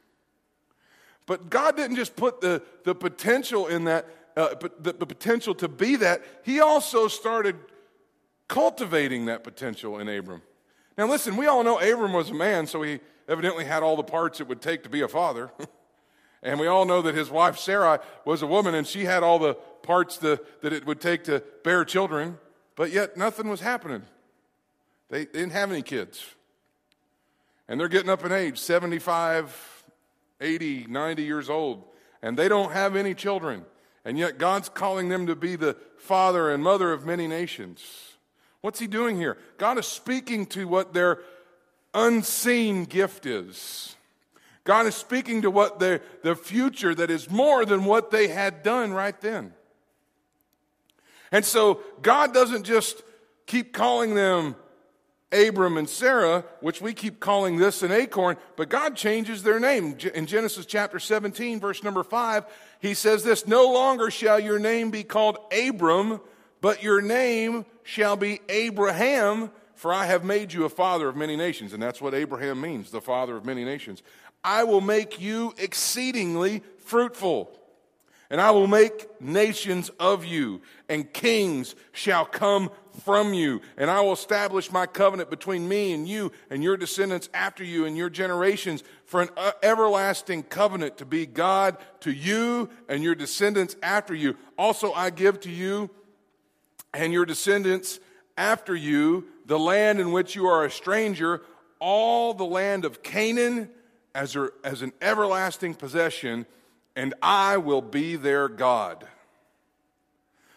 But 1.27 1.51
God 1.51 1.77
didn't 1.77 1.97
just 1.97 2.14
put 2.14 2.40
the, 2.40 2.62
the 2.85 2.95
potential 2.95 3.66
in 3.66 3.85
that, 3.85 4.07
uh, 4.37 4.55
but 4.61 4.85
the, 4.85 4.93
the 4.93 5.07
potential 5.07 5.55
to 5.57 5.69
be 5.69 5.97
that. 5.97 6.23
He 6.45 6.61
also 6.61 7.09
started 7.09 7.57
cultivating 8.47 9.27
that 9.27 9.43
potential 9.43 9.99
in 9.99 10.09
Abram. 10.09 10.43
Now, 11.01 11.07
listen, 11.07 11.39
we 11.39 11.47
all 11.47 11.65
know 11.65 11.79
Abram 11.79 12.13
was 12.13 12.29
a 12.29 12.35
man, 12.35 12.67
so 12.67 12.83
he 12.83 13.01
evidently 13.27 13.65
had 13.65 13.83
all 13.83 13.97
the 13.97 14.03
parts 14.03 14.39
it 14.39 14.49
would 14.49 14.61
take 14.61 14.83
to 14.83 14.91
be 14.91 15.01
a 15.01 15.09
father. 15.09 15.51
and 16.43 16.61
we 16.61 16.67
all 16.67 16.85
know 16.85 17.01
that 17.01 17.15
his 17.15 17.31
wife 17.31 17.57
Sarai 17.57 18.01
was 18.27 18.43
a 18.43 18.47
woman, 18.47 18.75
and 18.75 18.87
she 18.87 19.07
had 19.07 19.23
all 19.23 19.39
the 19.39 19.55
parts 19.55 20.19
the, 20.19 20.39
that 20.61 20.75
it 20.75 20.85
would 20.85 21.01
take 21.01 21.25
to 21.25 21.43
bear 21.65 21.87
children, 21.87 22.39
but 22.77 22.93
yet 22.93 23.17
nothing 23.17 23.49
was 23.49 23.61
happening. 23.61 24.03
They, 25.09 25.25
they 25.25 25.39
didn't 25.39 25.53
have 25.53 25.73
any 25.73 25.81
kids. 25.81 26.23
And 27.67 27.81
they're 27.81 27.89
getting 27.89 28.11
up 28.11 28.23
in 28.23 28.31
age 28.31 28.59
75, 28.59 29.85
80, 30.39 30.87
90 30.87 31.23
years 31.23 31.49
old, 31.49 31.83
and 32.21 32.39
they 32.39 32.47
don't 32.47 32.73
have 32.73 32.95
any 32.95 33.15
children. 33.15 33.65
And 34.05 34.19
yet 34.19 34.37
God's 34.37 34.69
calling 34.69 35.09
them 35.09 35.27
to 35.29 35.35
be 35.35 35.57
the 35.57 35.79
father 35.97 36.51
and 36.51 36.63
mother 36.63 36.93
of 36.93 37.07
many 37.07 37.27
nations. 37.27 38.10
What's 38.61 38.79
he 38.79 38.87
doing 38.87 39.16
here? 39.16 39.38
God 39.59 39.79
is 39.79 39.87
speaking 39.87 40.46
to 40.46 40.66
what 40.66 40.92
their 40.92 41.20
unseen 41.94 42.85
gift 42.85 43.27
is. 43.27 43.96
God 44.64 44.87
is 44.87 44.94
speaking 44.94 45.42
to 45.42 45.51
what 45.51 45.81
their 45.81 46.03
the 46.23 46.35
future 46.35 46.94
that 46.94 47.11
is 47.11 47.31
more 47.31 47.64
than 47.64 47.85
what 47.85 48.11
they 48.11 48.29
had 48.29 48.62
done 48.62 48.92
right 48.92 49.18
then. 49.20 49.53
And 51.33 51.44
so 51.44 51.81
God 52.03 52.35
doesn't 52.35 52.64
just 52.64 53.03
keep 53.46 53.73
calling 53.73 54.14
them 54.14 54.57
Abram 55.33 55.77
and 55.77 55.88
Sarah, 55.88 56.44
which 56.61 56.81
we 56.81 56.92
keep 56.92 57.20
calling 57.20 57.57
this 57.57 57.83
an 57.83 57.92
acorn, 57.92 58.37
but 58.57 58.68
God 58.68 58.96
changes 58.96 59.42
their 59.42 59.61
name. 59.61 59.96
In 60.14 60.27
Genesis 60.27 60.66
chapter 60.66 60.99
17, 60.99 61.61
verse 61.61 61.85
number 61.85 62.03
5, 62.03 62.44
he 62.81 62.94
says 62.94 63.23
this 63.23 63.46
No 63.46 63.73
longer 63.73 64.11
shall 64.11 64.40
your 64.40 64.59
name 64.59 64.90
be 64.90 65.05
called 65.05 65.38
Abram, 65.57 66.20
but 66.61 66.83
your 66.83 67.01
name 67.01 67.64
shall 67.90 68.16
be 68.16 68.40
Abraham, 68.48 69.50
for 69.74 69.92
I 69.92 70.07
have 70.07 70.22
made 70.22 70.53
you 70.53 70.64
a 70.64 70.68
father 70.68 71.09
of 71.09 71.16
many 71.16 71.37
nations. 71.37 71.72
And 71.72 71.83
that's 71.83 72.00
what 72.00 72.14
Abraham 72.14 72.61
means, 72.61 72.92
the 72.92 73.00
father 73.00 73.37
of 73.37 73.44
many 73.44 73.64
nations. 73.64 74.05
I 74.44 74.62
will 74.62 74.81
make 74.81 75.20
you 75.20 75.55
exceedingly 75.59 76.62
fruitful. 76.79 77.50
And 78.31 78.40
I 78.40 78.53
will 78.53 78.68
make 78.68 79.20
nations 79.20 79.90
of 79.98 80.24
you, 80.24 80.62
and 80.88 81.12
kings 81.12 81.74
shall 81.90 82.24
come 82.24 82.70
from 83.03 83.35
you. 83.35 83.61
And 83.76 83.90
I 83.90 84.03
will 84.03 84.12
establish 84.12 84.70
my 84.70 84.87
covenant 84.87 85.31
between 85.31 85.68
me 85.68 85.92
and 85.92 86.09
you 86.09 86.31
and 86.48 86.62
your 86.62 86.76
descendants 86.76 87.29
after 87.35 87.64
you 87.64 87.87
and 87.87 87.96
your 87.96 88.09
generations 88.09 88.85
for 89.05 89.22
an 89.22 89.31
uh, 89.37 89.50
everlasting 89.64 90.44
covenant 90.44 90.98
to 90.98 91.05
be 91.05 91.26
God 91.26 91.76
to 92.00 92.12
you 92.12 92.70
and 92.88 93.03
your 93.03 93.16
descendants 93.16 93.74
after 93.83 94.14
you. 94.14 94.37
Also, 94.57 94.92
I 94.92 95.11
give 95.11 95.40
to 95.40 95.50
you 95.50 95.90
and 96.92 97.12
your 97.12 97.24
descendants 97.24 98.00
after 98.37 98.74
you 98.74 99.26
the 99.46 99.59
land 99.59 100.00
in 100.00 100.12
which 100.12 100.35
you 100.35 100.46
are 100.46 100.64
a 100.64 100.70
stranger, 100.70 101.42
all 101.79 102.35
the 102.35 102.44
land 102.44 102.85
of 102.85 103.03
Canaan 103.03 103.68
as, 104.14 104.37
a, 104.37 104.50
as 104.64 104.83
an 104.83 104.92
everlasting 105.00 105.74
possession 105.74 106.46
and 106.96 107.14
I 107.22 107.57
will 107.57 107.83
be 107.83 108.16
their 108.16 108.48
God. 108.48 109.07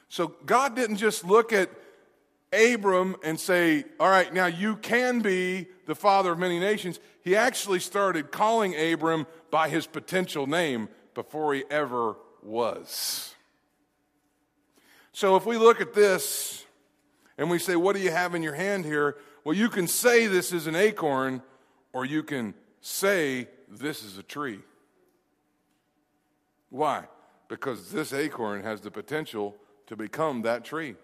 So 0.10 0.36
God 0.46 0.76
didn't 0.76 0.98
just 0.98 1.24
look 1.24 1.54
at 1.54 1.70
Abram 2.52 3.16
and 3.24 3.40
say, 3.40 3.86
All 4.00 4.10
right, 4.10 4.32
now 4.34 4.46
you 4.46 4.76
can 4.76 5.22
be 5.22 5.68
the 5.86 5.96
father 5.96 6.34
of 6.34 6.40
many 6.40 6.60
nations. 6.60 7.00
He 7.22 7.36
actually 7.36 7.80
started 7.80 8.32
calling 8.32 8.76
Abram 8.76 9.26
by 9.50 9.70
his 9.70 9.88
potential 9.88 10.46
name 10.46 10.90
before 11.14 11.54
he 11.54 11.64
ever 11.70 12.16
was. 12.44 13.34
So 15.14 15.36
if 15.36 15.46
we 15.46 15.58
look 15.58 15.80
at 15.80 15.94
this 15.94 16.66
and 17.38 17.50
we 17.50 17.60
say, 17.60 17.76
What 17.76 17.96
do 17.96 18.02
you 18.02 18.12
have 18.12 18.36
in 18.36 18.44
your 18.44 18.56
hand 18.56 18.84
here? 18.84 19.16
Well, 19.44 19.56
you 19.56 19.70
can 19.70 19.88
say 19.88 20.28
this 20.28 20.52
is 20.52 20.68
an 20.68 20.76
acorn, 20.76 21.42
or 21.94 22.06
you 22.06 22.24
can 22.24 22.54
say 22.82 23.48
this 23.70 24.04
is 24.04 24.18
a 24.18 24.24
tree. 24.24 24.60
Why? 26.70 27.06
Because 27.48 27.92
this 27.92 28.14
acorn 28.14 28.64
has 28.64 28.82
the 28.82 28.90
potential 28.90 29.56
to 29.88 29.96
become 29.96 30.42
that 30.42 30.66
tree. 30.66 30.96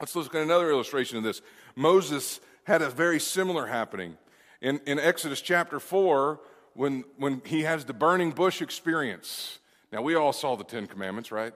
Let's 0.00 0.16
look 0.16 0.34
at 0.34 0.42
another 0.42 0.70
illustration 0.70 1.16
of 1.18 1.22
this. 1.22 1.42
Moses 1.76 2.40
had 2.64 2.82
a 2.82 2.90
very 2.90 3.20
similar 3.20 3.66
happening. 3.66 4.16
In, 4.60 4.80
in 4.86 4.98
Exodus 4.98 5.40
chapter 5.40 5.78
4, 5.78 6.40
when, 6.74 7.04
when 7.18 7.42
he 7.44 7.62
has 7.62 7.84
the 7.84 7.92
burning 7.92 8.30
bush 8.30 8.62
experience. 8.62 9.58
Now, 9.92 10.02
we 10.02 10.14
all 10.14 10.32
saw 10.32 10.56
the 10.56 10.64
Ten 10.64 10.86
Commandments, 10.86 11.30
right? 11.30 11.52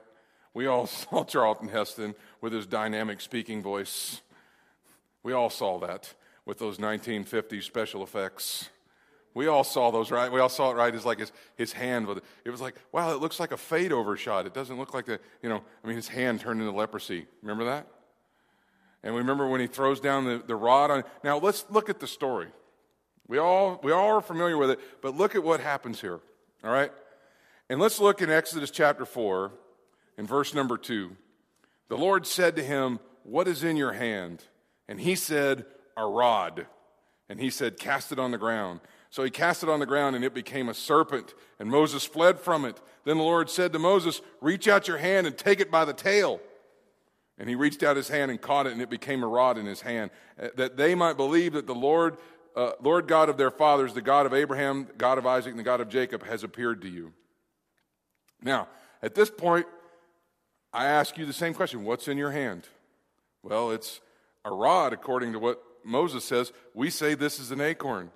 We 0.57 0.65
all 0.65 0.87
saw 0.87 1.23
Charlton 1.23 1.67
Heston 1.67 2.15
with 2.41 2.51
his 2.51 2.65
dynamic 2.65 3.21
speaking 3.21 3.61
voice. 3.61 4.21
We 5.21 5.31
all 5.33 5.51
saw 5.51 5.77
that 5.81 6.11
with 6.45 6.57
those 6.57 6.79
1950s 6.79 7.61
special 7.61 8.01
effects. 8.01 8.67
We 9.35 9.45
all 9.45 9.63
saw 9.63 9.91
those, 9.91 10.09
right? 10.09 10.31
We 10.31 10.39
all 10.39 10.49
saw 10.49 10.71
it, 10.71 10.73
right? 10.73 10.95
It's 10.95 11.05
like 11.05 11.19
his, 11.19 11.31
his 11.57 11.73
hand. 11.73 12.07
With, 12.07 12.23
it 12.43 12.49
was 12.49 12.59
like, 12.59 12.73
wow, 12.91 13.13
it 13.13 13.21
looks 13.21 13.39
like 13.39 13.51
a 13.51 13.57
fade 13.57 13.91
over 13.91 14.17
shot. 14.17 14.47
It 14.47 14.55
doesn't 14.55 14.79
look 14.79 14.95
like 14.95 15.05
the, 15.05 15.19
you 15.43 15.49
know, 15.49 15.61
I 15.83 15.87
mean, 15.87 15.95
his 15.95 16.07
hand 16.07 16.39
turned 16.39 16.59
into 16.59 16.75
leprosy. 16.75 17.27
Remember 17.43 17.65
that? 17.65 17.85
And 19.03 19.13
we 19.13 19.19
remember 19.19 19.47
when 19.47 19.61
he 19.61 19.67
throws 19.67 19.99
down 19.99 20.25
the, 20.25 20.41
the 20.43 20.55
rod 20.55 20.89
on. 20.89 21.03
Now, 21.23 21.37
let's 21.37 21.65
look 21.69 21.87
at 21.87 21.99
the 21.99 22.07
story. 22.07 22.47
We 23.27 23.37
all, 23.37 23.79
we 23.83 23.91
all 23.91 24.17
are 24.17 24.21
familiar 24.21 24.57
with 24.57 24.71
it, 24.71 24.79
but 25.03 25.15
look 25.15 25.35
at 25.35 25.43
what 25.43 25.59
happens 25.59 26.01
here, 26.01 26.19
all 26.63 26.71
right? 26.71 26.91
And 27.69 27.79
let's 27.79 27.99
look 27.99 28.23
in 28.23 28.31
Exodus 28.31 28.71
chapter 28.71 29.05
4, 29.05 29.51
in 30.17 30.25
verse 30.25 30.53
number 30.53 30.77
2. 30.77 31.15
The 31.89 31.97
Lord 31.97 32.25
said 32.25 32.55
to 32.55 32.63
him, 32.63 32.99
What 33.23 33.47
is 33.47 33.63
in 33.63 33.77
your 33.77 33.93
hand? 33.93 34.43
And 34.87 34.99
he 34.99 35.15
said, 35.15 35.65
A 35.95 36.05
rod. 36.05 36.67
And 37.29 37.39
he 37.39 37.49
said, 37.49 37.79
Cast 37.79 38.11
it 38.11 38.19
on 38.19 38.31
the 38.31 38.37
ground. 38.37 38.81
So 39.09 39.23
he 39.23 39.29
cast 39.29 39.63
it 39.63 39.69
on 39.69 39.79
the 39.79 39.85
ground, 39.85 40.15
and 40.15 40.25
it 40.25 40.33
became 40.33 40.67
a 40.67 40.73
serpent, 40.73 41.33
and 41.59 41.69
Moses 41.69 42.05
fled 42.05 42.39
from 42.39 42.65
it. 42.65 42.81
Then 43.05 43.17
the 43.17 43.23
Lord 43.23 43.49
said 43.49 43.71
to 43.73 43.79
Moses, 43.79 44.21
Reach 44.41 44.67
out 44.67 44.87
your 44.87 44.97
hand 44.97 45.25
and 45.27 45.37
take 45.37 45.59
it 45.59 45.71
by 45.71 45.85
the 45.85 45.93
tail. 45.93 46.41
And 47.37 47.47
he 47.47 47.55
reached 47.55 47.83
out 47.83 47.95
his 47.95 48.09
hand 48.09 48.31
and 48.31 48.41
caught 48.41 48.67
it, 48.67 48.73
and 48.73 48.81
it 48.81 48.89
became 48.89 49.23
a 49.23 49.27
rod 49.27 49.57
in 49.57 49.65
his 49.65 49.81
hand, 49.81 50.11
uh, 50.41 50.49
that 50.55 50.75
they 50.75 50.95
might 50.95 51.17
believe 51.17 51.53
that 51.53 51.67
the 51.67 51.75
Lord 51.75 52.17
uh, 52.57 52.71
Lord 52.81 53.07
God 53.07 53.29
of 53.29 53.37
their 53.37 53.51
fathers, 53.51 53.93
the 53.93 54.01
God 54.01 54.25
of 54.25 54.33
Abraham, 54.33 54.87
God 54.97 55.19
of 55.19 55.27
Isaac, 55.27 55.51
and 55.51 55.59
the 55.59 55.63
God 55.63 55.79
of 55.79 55.89
Jacob, 55.89 56.25
has 56.25 56.43
appeared 56.43 56.81
to 56.81 56.89
you. 56.89 57.13
Now, 58.41 58.67
at 59.03 59.13
this 59.13 59.29
point, 59.29 59.67
I 60.77 60.85
ask 60.85 61.17
you 61.17 61.25
the 61.25 61.33
same 61.33 61.55
question 61.55 61.83
What's 61.83 62.07
in 62.07 62.19
your 62.19 62.29
hand? 62.29 62.67
Well, 63.41 63.71
it's 63.71 63.99
a 64.45 64.51
rod, 64.51 64.93
according 64.93 65.33
to 65.33 65.39
what 65.39 65.59
Moses 65.83 66.23
says. 66.23 66.53
We 66.75 66.91
say 66.91 67.15
this 67.15 67.39
is 67.39 67.49
an 67.49 67.61
acorn. 67.61 68.11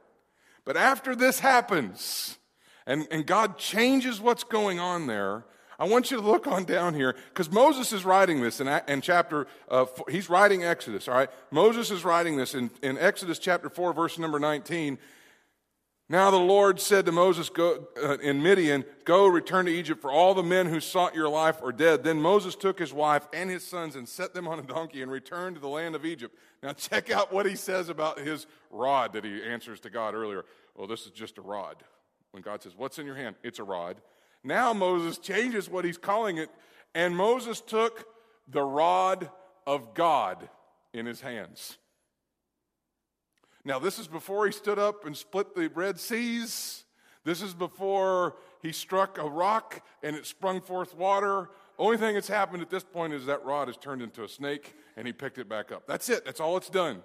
But 0.63 0.77
after 0.77 1.15
this 1.15 1.39
happens, 1.39 2.37
and, 2.85 3.07
and 3.09 3.25
God 3.25 3.57
changes 3.57 4.21
what's 4.21 4.43
going 4.43 4.79
on 4.79 5.07
there, 5.07 5.43
I 5.79 5.85
want 5.85 6.11
you 6.11 6.17
to 6.17 6.23
look 6.23 6.45
on 6.45 6.65
down 6.65 6.93
here 6.93 7.15
because 7.29 7.51
Moses 7.51 7.91
is 7.91 8.05
writing 8.05 8.41
this 8.41 8.61
in, 8.61 8.67
in 8.67 9.01
chapter, 9.01 9.47
uh, 9.67 9.87
he's 10.07 10.29
writing 10.29 10.63
Exodus, 10.63 11.07
all 11.07 11.15
right? 11.15 11.29
Moses 11.49 11.89
is 11.89 12.05
writing 12.05 12.37
this 12.37 12.53
in, 12.53 12.69
in 12.83 12.95
Exodus 12.99 13.39
chapter 13.39 13.71
4, 13.71 13.91
verse 13.91 14.19
number 14.19 14.37
19. 14.37 14.99
Now 16.11 16.29
the 16.29 16.35
Lord 16.35 16.81
said 16.81 17.05
to 17.05 17.13
Moses 17.13 17.47
go, 17.47 17.87
uh, 18.03 18.17
in 18.17 18.43
Midian, 18.43 18.83
Go, 19.05 19.27
return 19.27 19.65
to 19.67 19.71
Egypt, 19.71 20.01
for 20.01 20.11
all 20.11 20.33
the 20.33 20.43
men 20.43 20.67
who 20.67 20.81
sought 20.81 21.15
your 21.15 21.29
life 21.29 21.63
are 21.63 21.71
dead. 21.71 22.03
Then 22.03 22.21
Moses 22.21 22.53
took 22.53 22.79
his 22.79 22.91
wife 22.91 23.25
and 23.31 23.49
his 23.49 23.63
sons 23.63 23.95
and 23.95 24.09
set 24.09 24.33
them 24.33 24.45
on 24.45 24.59
a 24.59 24.61
donkey 24.61 25.01
and 25.01 25.09
returned 25.09 25.55
to 25.55 25.61
the 25.61 25.69
land 25.69 25.95
of 25.95 26.03
Egypt. 26.03 26.35
Now 26.61 26.73
check 26.73 27.11
out 27.11 27.31
what 27.31 27.45
he 27.45 27.55
says 27.55 27.87
about 27.87 28.19
his 28.19 28.45
rod 28.71 29.13
that 29.13 29.23
he 29.23 29.41
answers 29.41 29.79
to 29.79 29.89
God 29.89 30.13
earlier. 30.13 30.43
Well, 30.75 30.85
this 30.85 31.05
is 31.05 31.11
just 31.11 31.37
a 31.37 31.41
rod. 31.41 31.77
When 32.31 32.43
God 32.43 32.61
says, 32.61 32.73
What's 32.75 32.99
in 32.99 33.05
your 33.05 33.15
hand? 33.15 33.37
It's 33.41 33.59
a 33.59 33.63
rod. 33.63 34.01
Now 34.43 34.73
Moses 34.73 35.17
changes 35.17 35.69
what 35.69 35.85
he's 35.85 35.97
calling 35.97 36.39
it, 36.39 36.49
and 36.93 37.15
Moses 37.15 37.61
took 37.61 38.05
the 38.49 38.63
rod 38.63 39.29
of 39.65 39.93
God 39.93 40.49
in 40.93 41.05
his 41.05 41.21
hands. 41.21 41.77
Now, 43.63 43.79
this 43.79 43.99
is 43.99 44.07
before 44.07 44.45
he 44.45 44.51
stood 44.51 44.79
up 44.79 45.05
and 45.05 45.15
split 45.15 45.55
the 45.55 45.69
Red 45.69 45.99
Seas. 45.99 46.83
This 47.23 47.41
is 47.41 47.53
before 47.53 48.37
he 48.61 48.71
struck 48.71 49.17
a 49.17 49.27
rock 49.27 49.85
and 50.01 50.15
it 50.15 50.25
sprung 50.25 50.61
forth 50.61 50.95
water. 50.95 51.49
Only 51.77 51.97
thing 51.97 52.15
that's 52.15 52.27
happened 52.27 52.61
at 52.61 52.69
this 52.69 52.83
point 52.83 53.13
is 53.13 53.25
that 53.27 53.45
rod 53.45 53.67
has 53.67 53.77
turned 53.77 54.01
into 54.01 54.23
a 54.23 54.27
snake 54.27 54.75
and 54.97 55.05
he 55.05 55.13
picked 55.13 55.37
it 55.37 55.47
back 55.47 55.71
up. 55.71 55.87
That's 55.87 56.09
it, 56.09 56.25
that's 56.25 56.39
all 56.39 56.57
it's 56.57 56.69
done. 56.69 57.03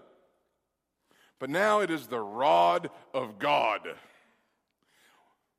But 1.39 1.51
now 1.51 1.81
it 1.81 1.91
is 1.91 2.07
the 2.07 2.21
rod 2.21 2.91
of 3.13 3.39
God. 3.39 3.81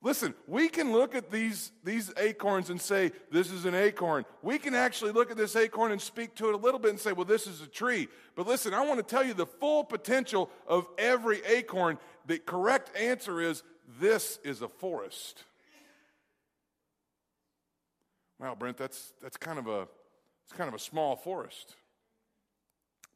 Listen, 0.03 0.35
we 0.47 0.69
can 0.69 0.91
look 0.91 1.15
at 1.15 1.31
these, 1.31 1.71
these 1.83 2.13
acorns 2.17 2.69
and 2.69 2.79
say, 2.79 3.11
this 3.31 3.51
is 3.51 3.65
an 3.65 3.73
acorn. 3.73 4.25
We 4.43 4.59
can 4.59 4.75
actually 4.75 5.11
look 5.11 5.31
at 5.31 5.37
this 5.37 5.55
acorn 5.55 5.91
and 5.91 5.99
speak 5.99 6.35
to 6.35 6.49
it 6.49 6.53
a 6.53 6.57
little 6.57 6.79
bit 6.79 6.91
and 6.91 6.99
say, 6.99 7.13
well, 7.13 7.25
this 7.25 7.47
is 7.47 7.61
a 7.61 7.67
tree. 7.67 8.07
But 8.35 8.45
listen, 8.45 8.75
I 8.75 8.85
want 8.85 8.99
to 8.99 9.03
tell 9.03 9.25
you 9.25 9.33
the 9.33 9.47
full 9.47 9.83
potential 9.83 10.51
of 10.67 10.87
every 10.99 11.43
acorn. 11.45 11.97
The 12.27 12.37
correct 12.37 12.95
answer 12.95 13.41
is, 13.41 13.63
this 13.99 14.37
is 14.43 14.61
a 14.61 14.67
forest. 14.67 15.43
Wow, 18.39 18.53
Brent, 18.53 18.77
that's, 18.77 19.13
that's 19.21 19.37
kind 19.37 19.57
of 19.57 19.67
a, 19.67 19.87
it's 20.45 20.55
kind 20.55 20.67
of 20.67 20.75
a 20.75 20.79
small 20.79 21.15
forest. 21.15 21.75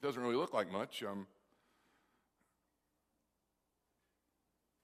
It 0.01 0.05
doesn't 0.05 0.21
really 0.21 0.35
look 0.35 0.53
like 0.53 0.71
much. 0.71 1.03
Um, 1.03 1.27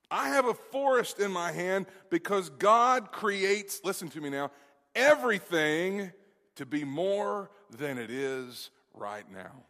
I 0.10 0.30
have 0.30 0.46
a 0.46 0.54
forest 0.54 1.20
in 1.20 1.32
my 1.32 1.52
hand 1.52 1.86
because 2.10 2.50
God 2.50 3.12
creates, 3.12 3.82
listen 3.84 4.10
to 4.10 4.22
me 4.22 4.30
now, 4.30 4.52
everything 4.96 6.12
to 6.56 6.66
be 6.66 6.84
more 6.84 7.52
than 7.78 7.98
it 7.98 8.10
is 8.10 8.70
right 8.94 9.30
now. 9.32 9.64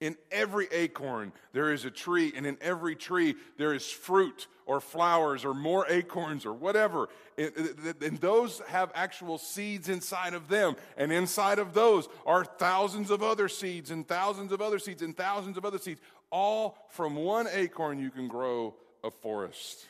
In 0.00 0.16
every 0.32 0.66
acorn, 0.72 1.32
there 1.52 1.72
is 1.72 1.84
a 1.84 1.90
tree, 1.90 2.32
and 2.34 2.44
in 2.44 2.58
every 2.60 2.96
tree, 2.96 3.36
there 3.56 3.72
is 3.72 3.88
fruit 3.88 4.48
or 4.66 4.80
flowers 4.80 5.44
or 5.44 5.54
more 5.54 5.86
acorns 5.88 6.44
or 6.44 6.52
whatever. 6.52 7.08
And 7.38 8.18
those 8.18 8.60
have 8.66 8.90
actual 8.96 9.38
seeds 9.38 9.88
inside 9.88 10.34
of 10.34 10.48
them. 10.48 10.74
And 10.96 11.12
inside 11.12 11.60
of 11.60 11.72
those 11.72 12.08
are 12.26 12.44
thousands 12.44 13.12
of 13.12 13.22
other 13.22 13.48
seeds 13.48 13.92
and 13.92 14.06
thousands 14.06 14.50
of 14.50 14.60
other 14.60 14.80
seeds 14.80 15.02
and 15.02 15.16
thousands 15.16 15.56
of 15.56 15.64
other 15.64 15.78
seeds. 15.78 16.00
All 16.30 16.76
from 16.88 17.14
one 17.14 17.46
acorn, 17.52 18.00
you 18.00 18.10
can 18.10 18.26
grow 18.26 18.74
a 19.04 19.10
forest. 19.10 19.86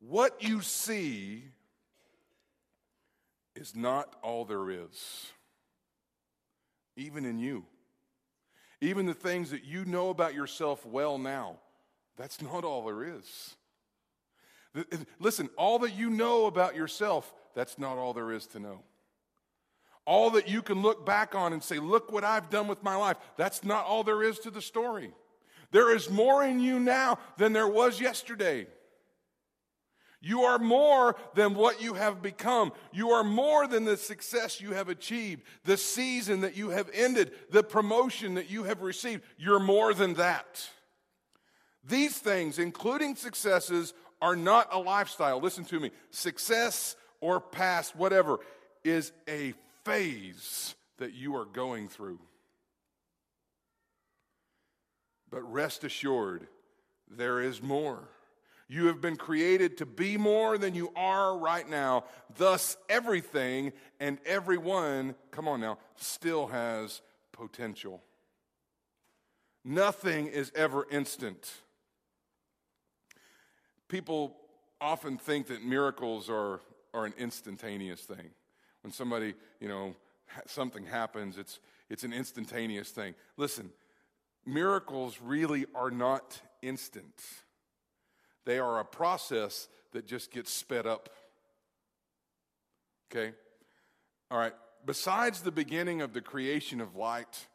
What 0.00 0.42
you 0.42 0.62
see 0.62 1.44
is 3.54 3.76
not 3.76 4.14
all 4.22 4.44
there 4.44 4.70
is, 4.70 5.26
even 6.96 7.24
in 7.24 7.38
you. 7.38 7.64
Even 8.80 9.04
the 9.04 9.12
things 9.12 9.50
that 9.50 9.64
you 9.64 9.84
know 9.84 10.08
about 10.08 10.32
yourself 10.32 10.86
well 10.86 11.18
now, 11.18 11.58
that's 12.16 12.40
not 12.40 12.64
all 12.64 12.84
there 12.86 13.04
is. 13.04 13.56
Listen, 15.18 15.50
all 15.58 15.80
that 15.80 15.94
you 15.94 16.08
know 16.08 16.46
about 16.46 16.74
yourself, 16.74 17.34
that's 17.54 17.78
not 17.78 17.98
all 17.98 18.14
there 18.14 18.32
is 18.32 18.46
to 18.48 18.58
know. 18.58 18.80
All 20.06 20.30
that 20.30 20.48
you 20.48 20.62
can 20.62 20.80
look 20.80 21.04
back 21.04 21.34
on 21.34 21.52
and 21.52 21.62
say, 21.62 21.78
look 21.78 22.10
what 22.10 22.24
I've 22.24 22.48
done 22.48 22.68
with 22.68 22.82
my 22.82 22.96
life, 22.96 23.18
that's 23.36 23.64
not 23.64 23.84
all 23.84 24.02
there 24.02 24.22
is 24.22 24.38
to 24.40 24.50
the 24.50 24.62
story. 24.62 25.12
There 25.70 25.94
is 25.94 26.10
more 26.10 26.44
in 26.44 26.60
you 26.60 26.80
now 26.80 27.18
than 27.36 27.52
there 27.52 27.68
was 27.68 28.00
yesterday. 28.00 28.66
You 30.22 30.42
are 30.42 30.58
more 30.58 31.16
than 31.34 31.54
what 31.54 31.80
you 31.80 31.94
have 31.94 32.20
become. 32.20 32.72
You 32.92 33.10
are 33.10 33.24
more 33.24 33.66
than 33.66 33.84
the 33.84 33.96
success 33.96 34.60
you 34.60 34.72
have 34.72 34.90
achieved, 34.90 35.42
the 35.64 35.78
season 35.78 36.42
that 36.42 36.56
you 36.56 36.70
have 36.70 36.90
ended, 36.92 37.32
the 37.50 37.62
promotion 37.62 38.34
that 38.34 38.50
you 38.50 38.64
have 38.64 38.82
received. 38.82 39.22
You're 39.38 39.60
more 39.60 39.94
than 39.94 40.14
that. 40.14 40.68
These 41.82 42.18
things, 42.18 42.58
including 42.58 43.16
successes, 43.16 43.94
are 44.20 44.36
not 44.36 44.68
a 44.72 44.78
lifestyle. 44.78 45.40
Listen 45.40 45.64
to 45.66 45.80
me. 45.80 45.90
Success 46.10 46.96
or 47.22 47.40
past, 47.40 47.96
whatever, 47.96 48.40
is 48.84 49.12
a 49.26 49.54
phase 49.84 50.74
that 50.98 51.14
you 51.14 51.36
are 51.36 51.46
going 51.46 51.88
through. 51.88 52.18
But 55.30 55.42
rest 55.50 55.84
assured, 55.84 56.48
there 57.08 57.40
is 57.40 57.62
more. 57.62 58.08
You 58.68 58.86
have 58.86 59.00
been 59.00 59.16
created 59.16 59.78
to 59.78 59.86
be 59.86 60.16
more 60.16 60.56
than 60.56 60.74
you 60.74 60.92
are 60.94 61.36
right 61.36 61.68
now. 61.68 62.04
Thus, 62.36 62.76
everything 62.88 63.72
and 63.98 64.18
everyone, 64.24 65.16
come 65.32 65.48
on 65.48 65.60
now, 65.60 65.78
still 65.96 66.46
has 66.48 67.02
potential. 67.32 68.00
Nothing 69.64 70.28
is 70.28 70.52
ever 70.54 70.86
instant. 70.90 71.52
People 73.88 74.36
often 74.80 75.18
think 75.18 75.48
that 75.48 75.64
miracles 75.64 76.30
are, 76.30 76.60
are 76.94 77.04
an 77.04 77.14
instantaneous 77.18 78.02
thing. 78.02 78.30
When 78.82 78.92
somebody, 78.92 79.34
you 79.60 79.68
know, 79.68 79.94
something 80.46 80.86
happens, 80.86 81.38
it's, 81.38 81.58
it's 81.90 82.04
an 82.04 82.12
instantaneous 82.12 82.90
thing. 82.90 83.14
Listen, 83.36 83.70
miracles 84.52 85.18
really 85.22 85.66
are 85.74 85.90
not 85.90 86.40
instant, 86.62 87.22
they 88.44 88.58
are 88.58 88.80
a 88.80 88.84
process 88.84 89.68
that 89.92 90.06
just 90.06 90.30
gets 90.30 90.50
sped 90.50 90.86
up. 90.86 91.08
Okay? 93.10 93.34
All 94.30 94.38
right. 94.38 94.54
Besides 94.86 95.42
the 95.42 95.50
beginning 95.50 96.00
of 96.00 96.14
the 96.14 96.20
creation 96.20 96.80
of 96.80 96.96
light, 96.96 97.46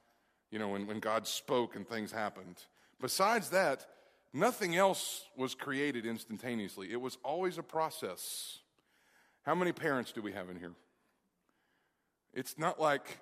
you 0.52 0.60
know, 0.60 0.70
when, 0.70 0.86
when 0.88 1.00
God 1.00 1.28
spoke 1.28 1.76
and 1.76 1.88
things 1.88 2.12
happened. 2.12 2.58
Besides 3.02 3.50
that, 3.50 3.86
nothing 4.34 4.76
else 4.76 5.26
was 5.36 5.56
created 5.56 6.06
instantaneously. 6.06 6.92
It 6.92 7.02
was 7.02 7.18
always 7.24 7.58
a 7.58 7.64
process. 7.64 8.60
How 9.44 9.56
many 9.56 9.72
parents 9.72 10.12
do 10.12 10.22
we 10.22 10.34
have 10.34 10.50
in 10.50 10.60
here? 10.60 10.74
It's 12.34 12.58
not 12.58 12.80
like 12.80 13.20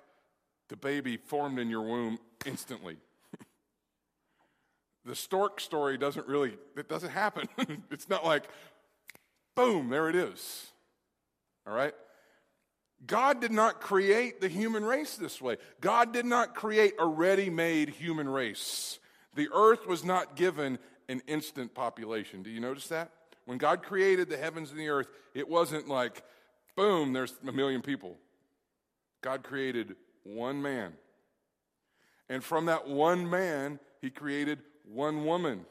the 0.68 0.76
baby 0.76 1.16
formed 1.16 1.58
in 1.58 1.68
your 1.68 1.82
womb 1.82 2.18
instantly. 2.46 2.98
The 5.04 5.14
stork 5.14 5.60
story 5.60 5.98
doesn't 5.98 6.26
really, 6.26 6.56
it 6.76 6.88
doesn't 6.88 7.10
happen. 7.10 7.48
it's 7.90 8.08
not 8.08 8.24
like, 8.24 8.44
boom, 9.54 9.88
there 9.88 10.08
it 10.08 10.16
is. 10.16 10.72
All 11.66 11.74
right? 11.74 11.94
God 13.06 13.40
did 13.40 13.50
not 13.50 13.80
create 13.80 14.40
the 14.40 14.48
human 14.48 14.84
race 14.84 15.16
this 15.16 15.40
way. 15.40 15.58
God 15.80 16.12
did 16.12 16.24
not 16.24 16.54
create 16.54 16.94
a 16.98 17.06
ready 17.06 17.50
made 17.50 17.90
human 17.90 18.28
race. 18.28 18.98
The 19.34 19.48
earth 19.52 19.86
was 19.86 20.04
not 20.04 20.36
given 20.36 20.78
an 21.08 21.20
instant 21.26 21.74
population. 21.74 22.42
Do 22.42 22.50
you 22.50 22.60
notice 22.60 22.88
that? 22.88 23.10
When 23.44 23.58
God 23.58 23.82
created 23.82 24.30
the 24.30 24.38
heavens 24.38 24.70
and 24.70 24.80
the 24.80 24.88
earth, 24.88 25.08
it 25.34 25.48
wasn't 25.48 25.86
like, 25.86 26.22
boom, 26.76 27.12
there's 27.12 27.34
a 27.46 27.52
million 27.52 27.82
people. 27.82 28.16
God 29.20 29.42
created 29.42 29.96
one 30.22 30.62
man. 30.62 30.94
And 32.30 32.42
from 32.42 32.66
that 32.66 32.88
one 32.88 33.28
man, 33.28 33.78
he 34.00 34.08
created 34.08 34.60
one 34.84 35.24
woman. 35.24 35.66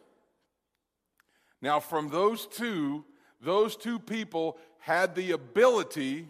Now, 1.62 1.80
from 1.80 2.10
those 2.10 2.46
two, 2.46 3.06
those 3.42 3.76
two 3.76 4.00
people 4.00 4.58
had 4.80 5.16
the 5.16 5.32
ability 5.32 6.28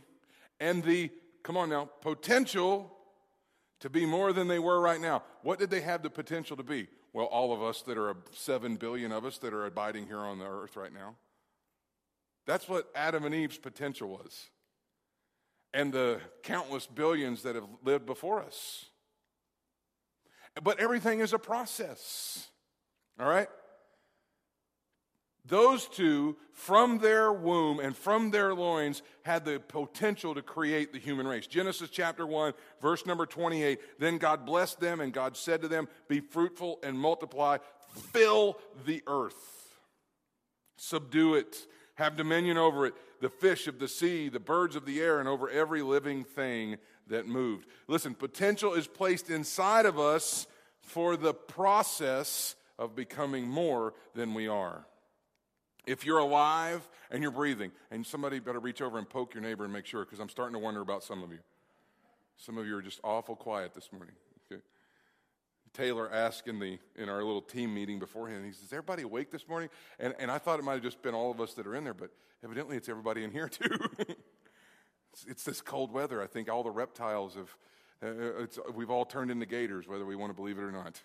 and 0.59 0.83
the, 0.83 1.09
come 1.41 1.57
on 1.57 1.69
now, 1.69 1.89
potential 2.01 2.91
to 3.79 3.89
be 3.89 4.05
more 4.05 4.31
than 4.31 4.47
they 4.47 4.59
were 4.59 4.79
right 4.79 5.01
now. 5.01 5.23
What 5.41 5.59
did 5.59 5.69
they 5.69 5.81
have 5.81 6.03
the 6.03 6.09
potential 6.09 6.55
to 6.55 6.63
be? 6.63 6.87
Well, 7.11 7.25
all 7.25 7.51
of 7.51 7.61
us 7.61 7.81
that 7.83 7.97
are, 7.97 8.15
seven 8.31 8.75
billion 8.75 9.11
of 9.11 9.25
us 9.25 9.37
that 9.39 9.53
are 9.53 9.65
abiding 9.65 10.07
here 10.07 10.19
on 10.19 10.39
the 10.39 10.45
earth 10.45 10.75
right 10.75 10.93
now. 10.93 11.15
That's 12.45 12.67
what 12.67 12.89
Adam 12.95 13.25
and 13.25 13.33
Eve's 13.33 13.57
potential 13.57 14.09
was. 14.09 14.49
And 15.73 15.91
the 15.91 16.21
countless 16.43 16.85
billions 16.85 17.43
that 17.43 17.55
have 17.55 17.67
lived 17.83 18.05
before 18.05 18.41
us. 18.41 18.85
But 20.61 20.79
everything 20.79 21.19
is 21.19 21.33
a 21.33 21.39
process. 21.39 22.47
All 23.19 23.27
right? 23.27 23.47
Those 25.45 25.87
two, 25.87 26.37
from 26.53 26.99
their 26.99 27.31
womb 27.33 27.79
and 27.79 27.95
from 27.97 28.31
their 28.31 28.53
loins, 28.53 29.01
had 29.23 29.43
the 29.43 29.59
potential 29.59 30.33
to 30.35 30.41
create 30.41 30.93
the 30.93 30.99
human 30.99 31.27
race. 31.27 31.47
Genesis 31.47 31.89
chapter 31.89 32.25
1, 32.25 32.53
verse 32.81 33.05
number 33.05 33.25
28. 33.25 33.79
Then 33.99 34.17
God 34.17 34.45
blessed 34.45 34.79
them, 34.79 35.01
and 35.01 35.11
God 35.11 35.35
said 35.35 35.61
to 35.61 35.67
them, 35.67 35.89
Be 36.07 36.21
fruitful 36.21 36.79
and 36.81 36.97
multiply, 36.97 37.57
fill 38.13 38.57
the 38.85 39.03
earth, 39.05 39.75
subdue 40.77 41.35
it, 41.35 41.57
have 41.95 42.15
dominion 42.15 42.57
over 42.57 42.85
it, 42.85 42.93
the 43.19 43.29
fish 43.29 43.67
of 43.67 43.79
the 43.79 43.87
sea, 43.89 44.29
the 44.29 44.39
birds 44.39 44.77
of 44.77 44.85
the 44.85 45.01
air, 45.01 45.19
and 45.19 45.27
over 45.27 45.49
every 45.49 45.81
living 45.81 46.23
thing 46.23 46.77
that 47.07 47.27
moved. 47.27 47.67
Listen, 47.89 48.15
potential 48.15 48.73
is 48.73 48.87
placed 48.87 49.29
inside 49.29 49.85
of 49.85 49.99
us 49.99 50.47
for 50.81 51.17
the 51.17 51.33
process 51.33 52.55
of 52.77 52.95
becoming 52.95 53.47
more 53.47 53.93
than 54.15 54.33
we 54.33 54.47
are. 54.47 54.85
If 55.85 56.05
you're 56.05 56.19
alive 56.19 56.87
and 57.11 57.21
you're 57.21 57.31
breathing, 57.31 57.71
and 57.91 58.05
somebody 58.05 58.39
better 58.39 58.59
reach 58.59 58.81
over 58.81 58.97
and 58.97 59.09
poke 59.09 59.33
your 59.33 59.43
neighbor 59.43 59.65
and 59.65 59.73
make 59.73 59.85
sure, 59.85 60.05
because 60.05 60.19
I'm 60.19 60.29
starting 60.29 60.53
to 60.53 60.59
wonder 60.59 60.81
about 60.81 61.03
some 61.03 61.21
of 61.23 61.31
you. 61.31 61.39
Some 62.37 62.57
of 62.57 62.65
you 62.65 62.75
are 62.77 62.81
just 62.81 62.99
awful 63.03 63.35
quiet 63.35 63.73
this 63.73 63.91
morning. 63.91 64.15
Okay. 64.51 64.61
Taylor 65.73 66.11
asked 66.11 66.47
in, 66.47 66.59
the, 66.59 66.79
in 66.95 67.09
our 67.09 67.23
little 67.23 67.41
team 67.41 67.73
meeting 67.73 67.99
beforehand, 67.99 68.45
he 68.45 68.51
says, 68.51 68.63
Is 68.63 68.73
everybody 68.73 69.03
awake 69.03 69.29
this 69.29 69.47
morning? 69.47 69.69
And, 69.99 70.13
and 70.19 70.31
I 70.31 70.37
thought 70.37 70.59
it 70.59 70.63
might 70.63 70.73
have 70.73 70.83
just 70.83 71.01
been 71.01 71.13
all 71.13 71.31
of 71.31 71.41
us 71.41 71.53
that 71.55 71.67
are 71.67 71.75
in 71.75 71.83
there, 71.83 71.93
but 71.93 72.11
evidently 72.43 72.77
it's 72.77 72.89
everybody 72.89 73.23
in 73.23 73.31
here 73.31 73.47
too. 73.49 73.69
it's, 73.99 75.25
it's, 75.27 75.43
this 75.43 75.61
cold 75.61 75.91
weather. 75.91 76.21
I 76.21 76.27
think 76.27 76.49
all 76.49 76.63
the 76.63 76.71
reptiles 76.71 77.35
have, 77.35 77.55
uh, 78.01 78.45
we've 78.73 78.89
all 78.89 79.05
turned 79.05 79.31
into 79.31 79.45
gators, 79.45 79.87
whether 79.87 80.05
we 80.05 80.15
want 80.15 80.29
to 80.31 80.35
believe 80.35 80.57
it 80.57 80.63
or 80.63 80.71
not. 80.71 81.01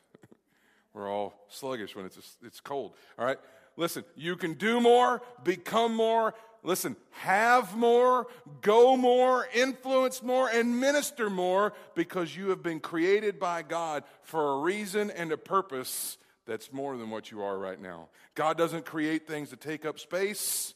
We're 0.98 1.08
all 1.08 1.32
sluggish 1.48 1.94
when 1.94 2.06
it's, 2.06 2.36
it's 2.44 2.58
cold. 2.58 2.94
All 3.18 3.24
right? 3.24 3.38
Listen, 3.76 4.04
you 4.16 4.34
can 4.34 4.54
do 4.54 4.80
more, 4.80 5.22
become 5.44 5.94
more, 5.94 6.34
listen, 6.64 6.96
have 7.10 7.76
more, 7.76 8.26
go 8.62 8.96
more, 8.96 9.46
influence 9.54 10.24
more, 10.24 10.48
and 10.48 10.80
minister 10.80 11.30
more 11.30 11.72
because 11.94 12.36
you 12.36 12.50
have 12.50 12.64
been 12.64 12.80
created 12.80 13.38
by 13.38 13.62
God 13.62 14.02
for 14.22 14.54
a 14.54 14.58
reason 14.58 15.12
and 15.12 15.30
a 15.30 15.36
purpose 15.36 16.18
that's 16.46 16.72
more 16.72 16.96
than 16.96 17.10
what 17.10 17.30
you 17.30 17.42
are 17.42 17.56
right 17.56 17.80
now. 17.80 18.08
God 18.34 18.58
doesn't 18.58 18.84
create 18.84 19.28
things 19.28 19.50
to 19.50 19.56
take 19.56 19.86
up 19.86 20.00
space. 20.00 20.74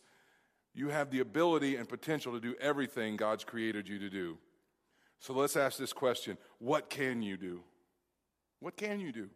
You 0.72 0.90
have 0.90 1.10
the 1.10 1.18
ability 1.18 1.74
and 1.74 1.88
potential 1.88 2.32
to 2.34 2.40
do 2.40 2.54
everything 2.60 3.16
God's 3.16 3.42
created 3.42 3.88
you 3.88 3.98
to 3.98 4.08
do. 4.08 4.38
So 5.18 5.32
let's 5.32 5.56
ask 5.56 5.78
this 5.78 5.92
question 5.92 6.38
What 6.60 6.90
can 6.90 7.22
you 7.22 7.36
do? 7.36 7.64
What 8.60 8.76
can 8.76 9.00
you 9.00 9.10
do? 9.10 9.28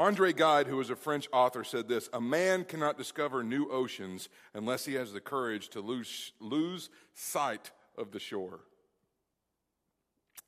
Andre 0.00 0.32
Gide, 0.32 0.66
who 0.66 0.78
was 0.78 0.88
a 0.88 0.96
French 0.96 1.28
author, 1.30 1.62
said 1.62 1.86
this 1.86 2.08
A 2.14 2.22
man 2.22 2.64
cannot 2.64 2.96
discover 2.96 3.44
new 3.44 3.68
oceans 3.70 4.30
unless 4.54 4.86
he 4.86 4.94
has 4.94 5.12
the 5.12 5.20
courage 5.20 5.68
to 5.70 5.82
lose, 5.82 6.32
lose 6.40 6.88
sight 7.12 7.70
of 7.98 8.10
the 8.10 8.18
shore. 8.18 8.60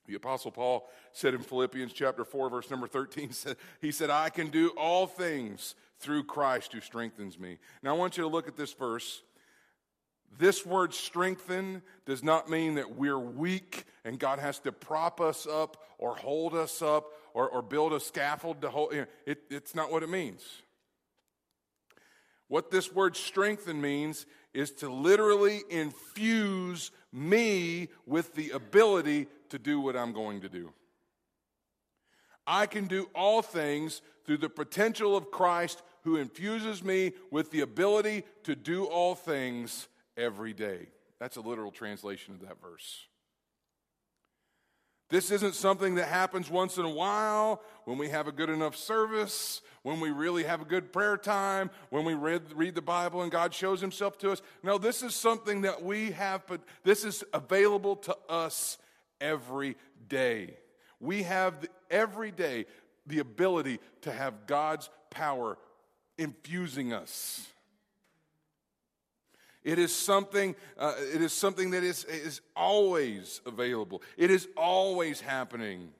The 0.06 0.14
Apostle 0.14 0.52
Paul 0.52 0.88
said 1.12 1.34
in 1.34 1.42
Philippians 1.42 1.92
chapter 1.92 2.24
4, 2.24 2.48
verse 2.48 2.70
number 2.70 2.86
13, 2.86 3.30
he 3.82 3.92
said, 3.92 4.08
I 4.08 4.30
can 4.30 4.48
do 4.48 4.70
all 4.70 5.06
things 5.06 5.74
through 5.98 6.24
Christ 6.24 6.72
who 6.72 6.80
strengthens 6.80 7.38
me. 7.38 7.58
Now 7.82 7.94
I 7.94 7.98
want 7.98 8.16
you 8.16 8.22
to 8.22 8.30
look 8.30 8.48
at 8.48 8.56
this 8.56 8.72
verse. 8.72 9.22
This 10.38 10.64
word 10.64 10.94
strengthen 10.94 11.82
does 12.06 12.22
not 12.22 12.48
mean 12.48 12.76
that 12.76 12.96
we're 12.96 13.18
weak 13.18 13.84
and 14.02 14.18
God 14.18 14.38
has 14.38 14.58
to 14.60 14.72
prop 14.72 15.20
us 15.20 15.46
up 15.46 15.76
or 15.98 16.16
hold 16.16 16.54
us 16.54 16.80
up 16.80 17.12
or, 17.34 17.48
or 17.48 17.62
build 17.62 17.92
a 17.92 18.00
scaffold 18.00 18.60
to 18.62 18.70
hold. 18.70 18.92
You 18.92 19.00
know, 19.02 19.06
it, 19.26 19.42
it's 19.50 19.74
not 19.74 19.90
what 19.90 20.02
it 20.02 20.08
means. 20.08 20.42
What 22.48 22.70
this 22.70 22.92
word 22.92 23.16
strengthen 23.16 23.80
means 23.80 24.26
is 24.52 24.70
to 24.72 24.90
literally 24.90 25.62
infuse 25.70 26.90
me 27.12 27.88
with 28.06 28.34
the 28.34 28.50
ability 28.50 29.26
to 29.48 29.58
do 29.58 29.80
what 29.80 29.96
I'm 29.96 30.12
going 30.12 30.42
to 30.42 30.48
do. 30.48 30.72
I 32.46 32.66
can 32.66 32.86
do 32.86 33.08
all 33.14 33.40
things 33.40 34.02
through 34.26 34.38
the 34.38 34.48
potential 34.48 35.16
of 35.16 35.30
Christ 35.30 35.82
who 36.02 36.16
infuses 36.16 36.82
me 36.82 37.12
with 37.30 37.50
the 37.50 37.60
ability 37.60 38.24
to 38.44 38.54
do 38.54 38.84
all 38.84 39.14
things 39.14 39.88
every 40.16 40.52
day. 40.52 40.88
That's 41.18 41.36
a 41.36 41.40
literal 41.40 41.70
translation 41.70 42.34
of 42.34 42.40
that 42.40 42.60
verse. 42.60 43.06
This 45.12 45.30
isn't 45.30 45.54
something 45.54 45.96
that 45.96 46.08
happens 46.08 46.48
once 46.48 46.78
in 46.78 46.86
a 46.86 46.90
while 46.90 47.60
when 47.84 47.98
we 47.98 48.08
have 48.08 48.28
a 48.28 48.32
good 48.32 48.48
enough 48.48 48.74
service, 48.74 49.60
when 49.82 50.00
we 50.00 50.08
really 50.08 50.44
have 50.44 50.62
a 50.62 50.64
good 50.64 50.90
prayer 50.90 51.18
time, 51.18 51.68
when 51.90 52.06
we 52.06 52.14
read, 52.14 52.40
read 52.54 52.74
the 52.74 52.80
Bible 52.80 53.20
and 53.20 53.30
God 53.30 53.52
shows 53.52 53.78
himself 53.82 54.16
to 54.20 54.32
us. 54.32 54.40
No, 54.62 54.78
this 54.78 55.02
is 55.02 55.14
something 55.14 55.60
that 55.62 55.82
we 55.82 56.12
have, 56.12 56.46
but 56.46 56.62
this 56.82 57.04
is 57.04 57.24
available 57.34 57.96
to 57.96 58.16
us 58.30 58.78
every 59.20 59.76
day. 60.08 60.56
We 60.98 61.24
have 61.24 61.60
the, 61.60 61.68
every 61.90 62.30
day 62.30 62.64
the 63.06 63.18
ability 63.18 63.80
to 64.02 64.12
have 64.12 64.46
God's 64.46 64.88
power 65.10 65.58
infusing 66.16 66.94
us. 66.94 67.51
It 69.64 69.78
is 69.78 69.94
something, 69.94 70.56
uh, 70.76 70.94
it 70.98 71.22
is 71.22 71.32
something 71.32 71.70
that 71.70 71.84
is, 71.84 72.04
is 72.04 72.40
always 72.56 73.40
available. 73.46 74.02
It 74.16 74.30
is 74.30 74.48
always 74.56 75.20
happening. 75.20 75.90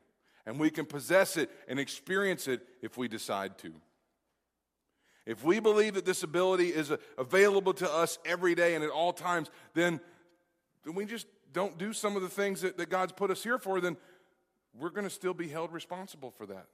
And 0.47 0.59
we 0.59 0.71
can 0.71 0.85
possess 0.85 1.37
it 1.37 1.51
and 1.69 1.79
experience 1.79 2.49
it 2.49 2.67
if 2.83 2.99
we 2.99 3.07
decide 3.07 3.59
to. 3.59 3.73
If 5.25 5.45
we 5.45 5.61
believe 5.61 5.95
that 5.95 6.05
this 6.05 6.25
ability 6.25 6.69
is 6.69 6.93
available 7.17 7.73
to 7.75 7.91
us 7.91 8.19
every 8.25 8.57
day 8.57 8.75
and 8.75 8.83
at 8.83 8.91
all 8.91 9.13
times, 9.13 9.51
then, 9.75 10.01
then 10.85 10.95
we 10.95 11.05
just 11.05 11.29
don't 11.53 11.79
do 11.79 11.93
some 11.93 12.17
of 12.17 12.23
the 12.23 12.29
things 12.29 12.63
that, 12.63 12.77
that 12.79 12.91
God's 12.91 13.13
put 13.13 13.31
us 13.31 13.45
here 13.45 13.59
for, 13.59 13.81
then 13.81 13.97
we're 14.75 14.91
going 14.91 15.05
to 15.05 15.11
still 15.11 15.35
be 15.35 15.49
held 15.49 15.73
responsible 15.73 16.33
for 16.33 16.47
that. 16.47 16.67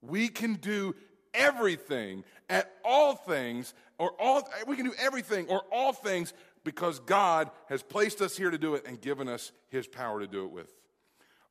We 0.00 0.28
can 0.28 0.54
do 0.54 0.94
everything 1.34 2.24
at 2.48 2.72
all 2.84 3.14
things 3.14 3.74
or 3.98 4.12
all 4.18 4.48
we 4.66 4.76
can 4.76 4.84
do 4.84 4.94
everything 4.98 5.46
or 5.48 5.62
all 5.72 5.92
things 5.92 6.32
because 6.64 7.00
God 7.00 7.50
has 7.68 7.82
placed 7.82 8.20
us 8.20 8.36
here 8.36 8.50
to 8.50 8.58
do 8.58 8.74
it 8.74 8.84
and 8.86 9.00
given 9.00 9.28
us 9.28 9.52
his 9.68 9.86
power 9.86 10.20
to 10.20 10.26
do 10.26 10.44
it 10.44 10.50
with. 10.50 10.72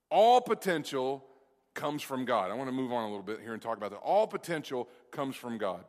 All 0.10 0.42
potential 0.42 1.26
comes 1.74 2.02
from 2.02 2.26
God. 2.26 2.52
I 2.52 2.54
want 2.54 2.70
to 2.70 2.76
move 2.76 2.92
on 2.92 3.04
a 3.04 3.08
little 3.08 3.24
bit 3.24 3.40
here 3.42 3.54
and 3.54 3.62
talk 3.62 3.78
about 3.78 3.92
that. 3.92 3.98
All 3.98 4.28
potential 4.28 4.90
comes 5.12 5.36
from 5.36 5.58
God. 5.58 5.84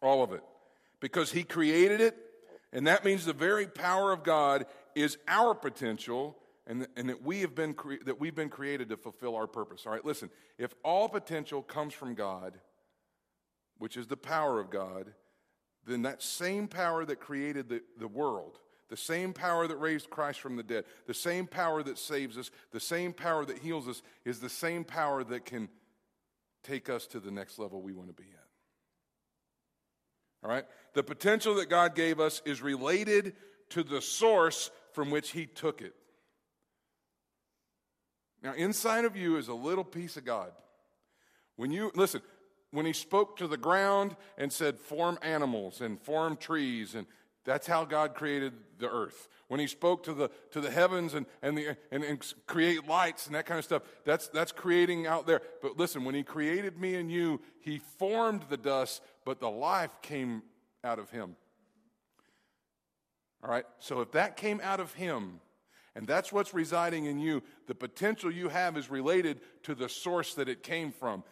All 0.00 0.22
of 0.22 0.32
it. 0.32 0.42
Because 1.00 1.32
he 1.32 1.42
created 1.44 2.00
it, 2.00 2.16
and 2.72 2.86
that 2.86 3.04
means 3.04 3.24
the 3.24 3.32
very 3.32 3.66
power 3.66 4.12
of 4.12 4.22
God 4.22 4.66
is 4.94 5.16
our 5.26 5.54
potential, 5.54 6.36
and, 6.68 6.86
and 6.96 7.08
that, 7.08 7.22
we 7.22 7.40
have 7.40 7.54
been 7.54 7.72
cre- 7.72 8.04
that 8.04 8.20
we've 8.20 8.34
been 8.34 8.50
created 8.50 8.90
to 8.90 8.96
fulfill 8.96 9.34
our 9.34 9.46
purpose. 9.46 9.86
All 9.86 9.92
right, 9.92 10.04
listen, 10.04 10.30
if 10.58 10.74
all 10.84 11.08
potential 11.08 11.62
comes 11.62 11.94
from 11.94 12.14
God, 12.14 12.60
which 13.78 13.96
is 13.96 14.06
the 14.06 14.16
power 14.16 14.60
of 14.60 14.70
God, 14.70 15.12
then 15.86 16.02
that 16.02 16.22
same 16.22 16.68
power 16.68 17.06
that 17.06 17.20
created 17.20 17.70
the, 17.70 17.80
the 17.98 18.06
world, 18.06 18.58
the 18.90 18.96
same 18.96 19.32
power 19.32 19.66
that 19.66 19.76
raised 19.76 20.10
Christ 20.10 20.40
from 20.40 20.56
the 20.56 20.62
dead, 20.62 20.84
the 21.06 21.14
same 21.14 21.46
power 21.46 21.82
that 21.82 21.98
saves 21.98 22.36
us, 22.36 22.50
the 22.70 22.80
same 22.80 23.14
power 23.14 23.46
that 23.46 23.58
heals 23.58 23.88
us, 23.88 24.02
is 24.26 24.38
the 24.38 24.50
same 24.50 24.84
power 24.84 25.24
that 25.24 25.46
can 25.46 25.70
take 26.62 26.90
us 26.90 27.06
to 27.08 27.20
the 27.20 27.30
next 27.30 27.58
level 27.58 27.80
we 27.80 27.94
want 27.94 28.08
to 28.08 28.22
be 28.22 28.28
at. 28.28 28.44
All 30.44 30.50
right? 30.50 30.66
The 30.92 31.02
potential 31.02 31.54
that 31.56 31.70
God 31.70 31.94
gave 31.94 32.20
us 32.20 32.42
is 32.44 32.60
related 32.60 33.34
to 33.70 33.82
the 33.82 34.02
source 34.02 34.70
from 34.92 35.10
which 35.10 35.30
He 35.30 35.46
took 35.46 35.80
it. 35.80 35.94
Now, 38.42 38.54
inside 38.54 39.04
of 39.04 39.16
you 39.16 39.36
is 39.36 39.48
a 39.48 39.54
little 39.54 39.84
piece 39.84 40.16
of 40.16 40.24
God. 40.24 40.52
When 41.56 41.72
you, 41.72 41.90
listen, 41.94 42.22
when 42.70 42.86
He 42.86 42.92
spoke 42.92 43.36
to 43.38 43.48
the 43.48 43.56
ground 43.56 44.16
and 44.36 44.52
said, 44.52 44.78
form 44.78 45.18
animals 45.22 45.80
and 45.80 46.00
form 46.00 46.36
trees, 46.36 46.94
and 46.94 47.06
that's 47.44 47.66
how 47.66 47.84
God 47.84 48.14
created 48.14 48.52
the 48.78 48.88
earth. 48.88 49.28
When 49.48 49.58
He 49.58 49.66
spoke 49.66 50.04
to 50.04 50.12
the, 50.12 50.30
to 50.52 50.60
the 50.60 50.70
heavens 50.70 51.14
and, 51.14 51.26
and, 51.42 51.58
the, 51.58 51.76
and, 51.90 52.04
and 52.04 52.34
create 52.46 52.86
lights 52.86 53.26
and 53.26 53.34
that 53.34 53.46
kind 53.46 53.58
of 53.58 53.64
stuff, 53.64 53.82
that's, 54.04 54.28
that's 54.28 54.52
creating 54.52 55.06
out 55.06 55.26
there. 55.26 55.40
But 55.62 55.76
listen, 55.76 56.04
when 56.04 56.14
He 56.14 56.22
created 56.22 56.78
me 56.78 56.94
and 56.94 57.10
you, 57.10 57.40
He 57.60 57.78
formed 57.98 58.44
the 58.48 58.56
dust, 58.56 59.02
but 59.24 59.40
the 59.40 59.50
life 59.50 59.90
came 60.02 60.42
out 60.84 60.98
of 60.98 61.10
Him. 61.10 61.34
All 63.42 63.50
right? 63.50 63.64
So 63.78 64.00
if 64.00 64.12
that 64.12 64.36
came 64.36 64.60
out 64.62 64.78
of 64.78 64.92
Him, 64.94 65.40
and 65.94 66.06
that's 66.06 66.32
what's 66.32 66.54
residing 66.54 67.06
in 67.06 67.18
you, 67.18 67.42
the 67.66 67.74
potential 67.74 68.30
you 68.30 68.48
have 68.48 68.76
is 68.76 68.90
related 68.90 69.40
to 69.64 69.74
the 69.74 69.88
source 69.88 70.34
that 70.34 70.48
it 70.48 70.62
came 70.62 70.92
from. 70.92 71.24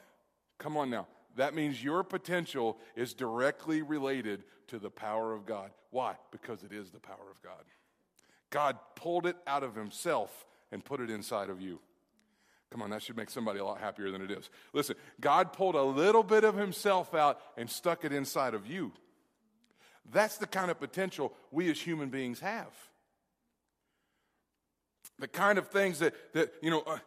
Come 0.58 0.76
on 0.76 0.90
now. 0.90 1.06
That 1.36 1.54
means 1.54 1.82
your 1.82 2.02
potential 2.02 2.78
is 2.94 3.14
directly 3.14 3.82
related 3.82 4.44
to 4.68 4.78
the 4.78 4.90
power 4.90 5.32
of 5.34 5.46
God. 5.46 5.70
Why? 5.90 6.16
Because 6.30 6.62
it 6.62 6.72
is 6.72 6.90
the 6.90 6.98
power 6.98 7.30
of 7.30 7.40
God. 7.42 7.62
God 8.50 8.78
pulled 8.94 9.26
it 9.26 9.36
out 9.46 9.62
of 9.62 9.74
Himself 9.74 10.46
and 10.72 10.84
put 10.84 11.00
it 11.00 11.10
inside 11.10 11.50
of 11.50 11.60
you. 11.60 11.80
Come 12.70 12.82
on, 12.82 12.90
that 12.90 13.02
should 13.02 13.16
make 13.16 13.30
somebody 13.30 13.60
a 13.60 13.64
lot 13.64 13.80
happier 13.80 14.10
than 14.10 14.22
it 14.22 14.30
is. 14.30 14.50
Listen, 14.72 14.96
God 15.20 15.52
pulled 15.52 15.76
a 15.76 15.82
little 15.82 16.22
bit 16.22 16.42
of 16.42 16.56
Himself 16.56 17.14
out 17.14 17.40
and 17.56 17.70
stuck 17.70 18.04
it 18.04 18.12
inside 18.12 18.54
of 18.54 18.66
you. 18.66 18.92
That's 20.10 20.38
the 20.38 20.46
kind 20.46 20.70
of 20.70 20.80
potential 20.80 21.32
we 21.50 21.70
as 21.70 21.80
human 21.80 22.08
beings 22.08 22.40
have. 22.40 22.72
The 25.18 25.28
kind 25.28 25.58
of 25.58 25.68
things 25.68 25.98
that, 26.00 26.14
that 26.34 26.52
you 26.62 26.70
know, 26.70 26.82
uh, 26.86 26.98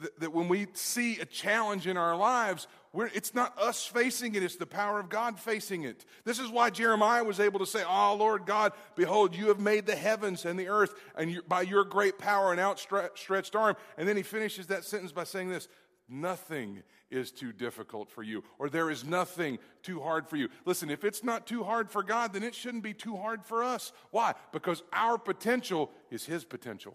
that, 0.00 0.20
that, 0.20 0.32
when 0.32 0.48
we 0.48 0.66
see 0.72 1.20
a 1.20 1.24
challenge 1.24 1.86
in 1.86 1.96
our 1.96 2.16
lives, 2.16 2.66
it's 2.96 3.34
not 3.34 3.58
us 3.58 3.86
facing 3.86 4.34
it, 4.34 4.42
it's 4.42 4.56
the 4.56 4.66
power 4.66 5.00
of 5.00 5.08
God 5.08 5.38
facing 5.38 5.82
it. 5.82 6.04
This 6.24 6.38
is 6.38 6.48
why 6.48 6.70
Jeremiah 6.70 7.24
was 7.24 7.40
able 7.40 7.58
to 7.60 7.66
say, 7.66 7.82
Oh, 7.86 8.14
Lord 8.14 8.46
God, 8.46 8.72
behold, 8.96 9.34
you 9.34 9.48
have 9.48 9.60
made 9.60 9.86
the 9.86 9.96
heavens 9.96 10.44
and 10.44 10.58
the 10.58 10.68
earth 10.68 10.94
and 11.16 11.30
you, 11.30 11.42
by 11.42 11.62
your 11.62 11.84
great 11.84 12.18
power 12.18 12.52
and 12.52 12.60
outstretched 12.60 13.56
arm. 13.56 13.76
And 13.98 14.08
then 14.08 14.16
he 14.16 14.22
finishes 14.22 14.68
that 14.68 14.84
sentence 14.84 15.12
by 15.12 15.24
saying 15.24 15.48
this 15.48 15.68
Nothing 16.14 16.84
is 17.10 17.32
too 17.32 17.52
difficult 17.52 18.08
for 18.08 18.22
you, 18.22 18.44
or 18.60 18.70
there 18.70 18.88
is 18.88 19.04
nothing 19.04 19.58
too 19.82 20.00
hard 20.00 20.28
for 20.28 20.36
you. 20.36 20.48
Listen, 20.64 20.88
if 20.88 21.02
it's 21.02 21.24
not 21.24 21.44
too 21.44 21.64
hard 21.64 21.90
for 21.90 22.04
God, 22.04 22.32
then 22.32 22.44
it 22.44 22.54
shouldn't 22.54 22.84
be 22.84 22.94
too 22.94 23.16
hard 23.16 23.44
for 23.44 23.64
us. 23.64 23.92
Why? 24.12 24.34
Because 24.52 24.84
our 24.92 25.18
potential 25.18 25.90
is 26.12 26.24
His 26.24 26.44
potential. 26.44 26.94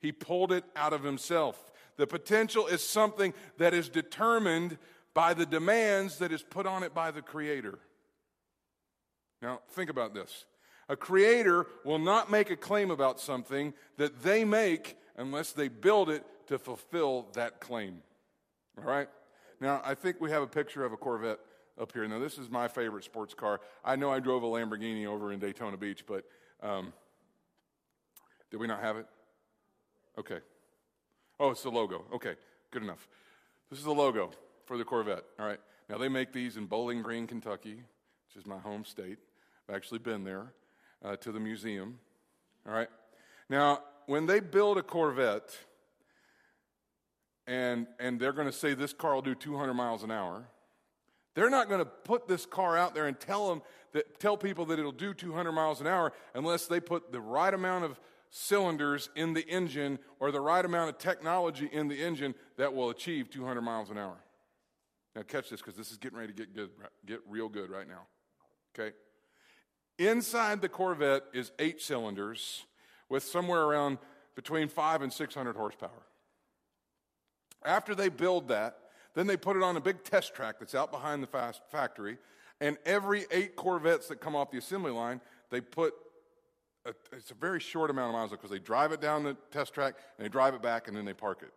He 0.00 0.12
pulled 0.12 0.52
it 0.52 0.64
out 0.76 0.92
of 0.92 1.02
Himself. 1.02 1.72
The 1.96 2.06
potential 2.06 2.66
is 2.66 2.86
something 2.86 3.32
that 3.56 3.72
is 3.72 3.88
determined 3.88 4.76
by 5.14 5.32
the 5.32 5.46
demands 5.46 6.18
that 6.18 6.30
is 6.30 6.42
put 6.42 6.66
on 6.66 6.82
it 6.82 6.92
by 6.92 7.10
the 7.10 7.22
Creator. 7.22 7.78
Now, 9.40 9.60
think 9.70 9.88
about 9.88 10.12
this. 10.12 10.44
A 10.90 10.96
creator 10.96 11.66
will 11.84 11.98
not 11.98 12.30
make 12.30 12.50
a 12.50 12.56
claim 12.56 12.90
about 12.90 13.18
something 13.18 13.72
that 13.96 14.22
they 14.22 14.44
make 14.44 14.96
unless 15.16 15.52
they 15.52 15.68
build 15.68 16.10
it 16.10 16.24
to 16.48 16.58
fulfill 16.58 17.28
that 17.34 17.60
claim. 17.60 18.02
All 18.76 18.84
right? 18.84 19.08
Now, 19.60 19.80
I 19.84 19.94
think 19.94 20.20
we 20.20 20.30
have 20.30 20.42
a 20.42 20.46
picture 20.46 20.84
of 20.84 20.92
a 20.92 20.96
Corvette 20.96 21.38
up 21.80 21.92
here. 21.92 22.06
Now, 22.06 22.18
this 22.18 22.38
is 22.38 22.50
my 22.50 22.68
favorite 22.68 23.04
sports 23.04 23.34
car. 23.34 23.60
I 23.84 23.96
know 23.96 24.10
I 24.10 24.20
drove 24.20 24.42
a 24.42 24.46
Lamborghini 24.46 25.06
over 25.06 25.32
in 25.32 25.38
Daytona 25.38 25.76
Beach, 25.76 26.04
but 26.06 26.24
um, 26.62 26.92
did 28.50 28.58
we 28.58 28.66
not 28.66 28.80
have 28.80 28.96
it? 28.96 29.06
Okay. 30.18 30.38
Oh, 31.38 31.50
it's 31.50 31.62
the 31.62 31.70
logo. 31.70 32.04
Okay, 32.14 32.34
good 32.70 32.82
enough. 32.82 33.08
This 33.70 33.78
is 33.78 33.84
the 33.84 33.92
logo 33.92 34.30
for 34.64 34.76
the 34.76 34.84
Corvette. 34.84 35.24
All 35.38 35.46
right. 35.46 35.60
Now, 35.88 35.98
they 35.98 36.08
make 36.08 36.32
these 36.32 36.56
in 36.56 36.66
Bowling 36.66 37.02
Green, 37.02 37.26
Kentucky, 37.26 37.74
which 37.74 38.36
is 38.36 38.46
my 38.46 38.58
home 38.58 38.84
state. 38.84 39.18
I've 39.68 39.74
actually 39.74 40.00
been 40.00 40.24
there 40.24 40.52
uh, 41.04 41.16
to 41.16 41.32
the 41.32 41.40
museum. 41.40 41.98
All 42.66 42.74
right. 42.74 42.88
Now, 43.48 43.80
when 44.06 44.26
they 44.26 44.40
build 44.40 44.78
a 44.78 44.82
Corvette, 44.82 45.56
and, 47.48 47.86
and 47.98 48.20
they're 48.20 48.34
going 48.34 48.46
to 48.46 48.52
say 48.52 48.74
this 48.74 48.92
car 48.92 49.14
will 49.14 49.22
do 49.22 49.34
200 49.34 49.72
miles 49.72 50.02
an 50.04 50.10
hour. 50.10 50.46
They're 51.34 51.50
not 51.50 51.68
going 51.68 51.80
to 51.80 51.86
put 51.86 52.28
this 52.28 52.44
car 52.44 52.76
out 52.76 52.94
there 52.94 53.06
and 53.06 53.18
tell 53.18 53.48
them 53.48 53.62
that 53.92 54.20
tell 54.20 54.36
people 54.36 54.66
that 54.66 54.78
it'll 54.78 54.92
do 54.92 55.14
200 55.14 55.50
miles 55.50 55.80
an 55.80 55.86
hour 55.86 56.12
unless 56.34 56.66
they 56.66 56.78
put 56.78 57.10
the 57.10 57.20
right 57.20 57.52
amount 57.52 57.84
of 57.84 57.98
cylinders 58.30 59.08
in 59.16 59.32
the 59.32 59.48
engine 59.48 59.98
or 60.20 60.30
the 60.30 60.40
right 60.40 60.64
amount 60.64 60.90
of 60.90 60.98
technology 60.98 61.70
in 61.72 61.88
the 61.88 62.02
engine 62.02 62.34
that 62.58 62.74
will 62.74 62.90
achieve 62.90 63.30
200 63.30 63.62
miles 63.62 63.88
an 63.88 63.96
hour. 63.96 64.18
Now 65.16 65.22
catch 65.22 65.48
this 65.48 65.60
because 65.60 65.76
this 65.76 65.90
is 65.90 65.96
getting 65.96 66.18
ready 66.18 66.34
to 66.34 66.36
get 66.36 66.54
good, 66.54 66.70
get 67.06 67.20
real 67.26 67.48
good 67.48 67.70
right 67.70 67.88
now. 67.88 68.02
Okay. 68.78 68.94
Inside 69.98 70.60
the 70.60 70.68
Corvette 70.68 71.24
is 71.32 71.50
eight 71.58 71.80
cylinders 71.80 72.66
with 73.08 73.22
somewhere 73.22 73.62
around 73.62 73.98
between 74.34 74.68
five 74.68 75.00
and 75.00 75.12
600 75.12 75.56
horsepower. 75.56 76.07
After 77.64 77.94
they 77.94 78.08
build 78.08 78.48
that, 78.48 78.78
then 79.14 79.26
they 79.26 79.36
put 79.36 79.56
it 79.56 79.62
on 79.62 79.76
a 79.76 79.80
big 79.80 80.04
test 80.04 80.34
track 80.34 80.56
that's 80.58 80.74
out 80.74 80.90
behind 80.90 81.22
the 81.22 81.54
factory. 81.70 82.18
And 82.60 82.76
every 82.84 83.26
eight 83.30 83.56
Corvettes 83.56 84.08
that 84.08 84.20
come 84.20 84.34
off 84.36 84.50
the 84.50 84.58
assembly 84.58 84.92
line, 84.92 85.20
they 85.50 85.60
put 85.60 85.94
a, 86.84 86.94
it's 87.12 87.30
a 87.30 87.34
very 87.34 87.60
short 87.60 87.90
amount 87.90 88.08
of 88.08 88.14
miles 88.14 88.30
because 88.30 88.50
they 88.50 88.58
drive 88.58 88.92
it 88.92 89.00
down 89.00 89.22
the 89.22 89.36
test 89.50 89.74
track 89.74 89.94
and 90.16 90.24
they 90.24 90.28
drive 90.28 90.54
it 90.54 90.62
back 90.62 90.88
and 90.88 90.96
then 90.96 91.04
they 91.04 91.14
park 91.14 91.42
it. 91.42 91.52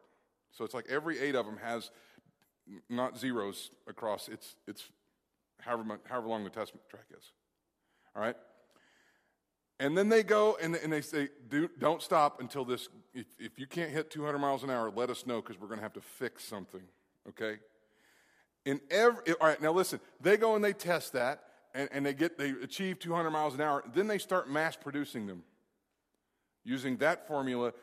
So 0.51 0.65
it's 0.65 0.73
like 0.73 0.85
every 0.89 1.19
eight 1.19 1.35
of 1.35 1.45
them 1.45 1.57
has 1.63 1.91
not 2.89 3.17
zeros 3.17 3.71
across. 3.87 4.27
It's 4.27 4.55
it's 4.67 4.89
however 5.59 5.99
however 6.05 6.27
long 6.27 6.43
the 6.43 6.49
test 6.49 6.73
track 6.89 7.05
is. 7.17 7.31
All 8.15 8.21
right. 8.21 8.35
And 9.81 9.97
then 9.97 10.09
they 10.09 10.21
go 10.21 10.59
and, 10.61 10.75
and 10.75 10.93
they 10.93 11.01
say, 11.01 11.29
Do, 11.49 11.67
not 11.81 12.03
stop 12.03 12.39
until 12.39 12.63
this. 12.63 12.87
If, 13.15 13.25
if 13.39 13.57
you 13.57 13.65
can't 13.65 13.89
hit 13.89 14.11
200 14.11 14.37
miles 14.37 14.63
an 14.63 14.69
hour, 14.69 14.93
let 14.95 15.09
us 15.09 15.25
know 15.25 15.41
because 15.41 15.59
we're 15.59 15.67
going 15.67 15.79
to 15.79 15.83
have 15.83 15.93
to 15.93 16.01
fix 16.01 16.43
something. 16.43 16.83
Okay? 17.29 17.57
In 18.63 18.79
every, 18.91 19.33
all 19.41 19.47
right, 19.47 19.59
now 19.59 19.71
listen, 19.71 19.99
they 20.21 20.37
go 20.37 20.53
and 20.53 20.63
they 20.63 20.73
test 20.73 21.13
that 21.13 21.45
and, 21.73 21.89
and 21.91 22.05
they 22.05 22.13
get, 22.13 22.37
they 22.37 22.51
achieve 22.51 22.99
200 22.99 23.31
miles 23.31 23.55
an 23.55 23.61
hour. 23.61 23.83
Then 23.91 24.05
they 24.05 24.19
start 24.19 24.47
mass 24.47 24.75
producing 24.75 25.25
them 25.25 25.41
using 26.63 26.97
that 26.97 27.27
formula, 27.27 27.73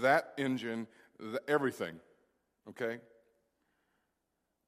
that 0.00 0.34
engine, 0.38 0.86
the, 1.18 1.42
everything. 1.48 1.96
Okay? 2.68 2.98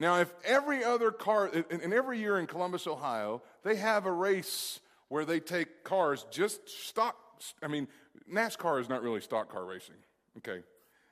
Now, 0.00 0.16
if 0.16 0.34
every 0.44 0.82
other 0.82 1.12
car, 1.12 1.52
and 1.70 1.94
every 1.94 2.18
year 2.18 2.36
in 2.40 2.48
Columbus, 2.48 2.88
Ohio, 2.88 3.42
they 3.62 3.76
have 3.76 4.06
a 4.06 4.12
race 4.12 4.80
where 5.10 5.26
they 5.26 5.40
take 5.40 5.84
cars, 5.84 6.24
just 6.30 6.66
stock. 6.68 7.16
I 7.62 7.68
mean, 7.68 7.88
NASCAR 8.32 8.80
is 8.80 8.88
not 8.88 9.02
really 9.02 9.20
stock 9.20 9.52
car 9.52 9.66
racing, 9.66 9.96
okay? 10.38 10.62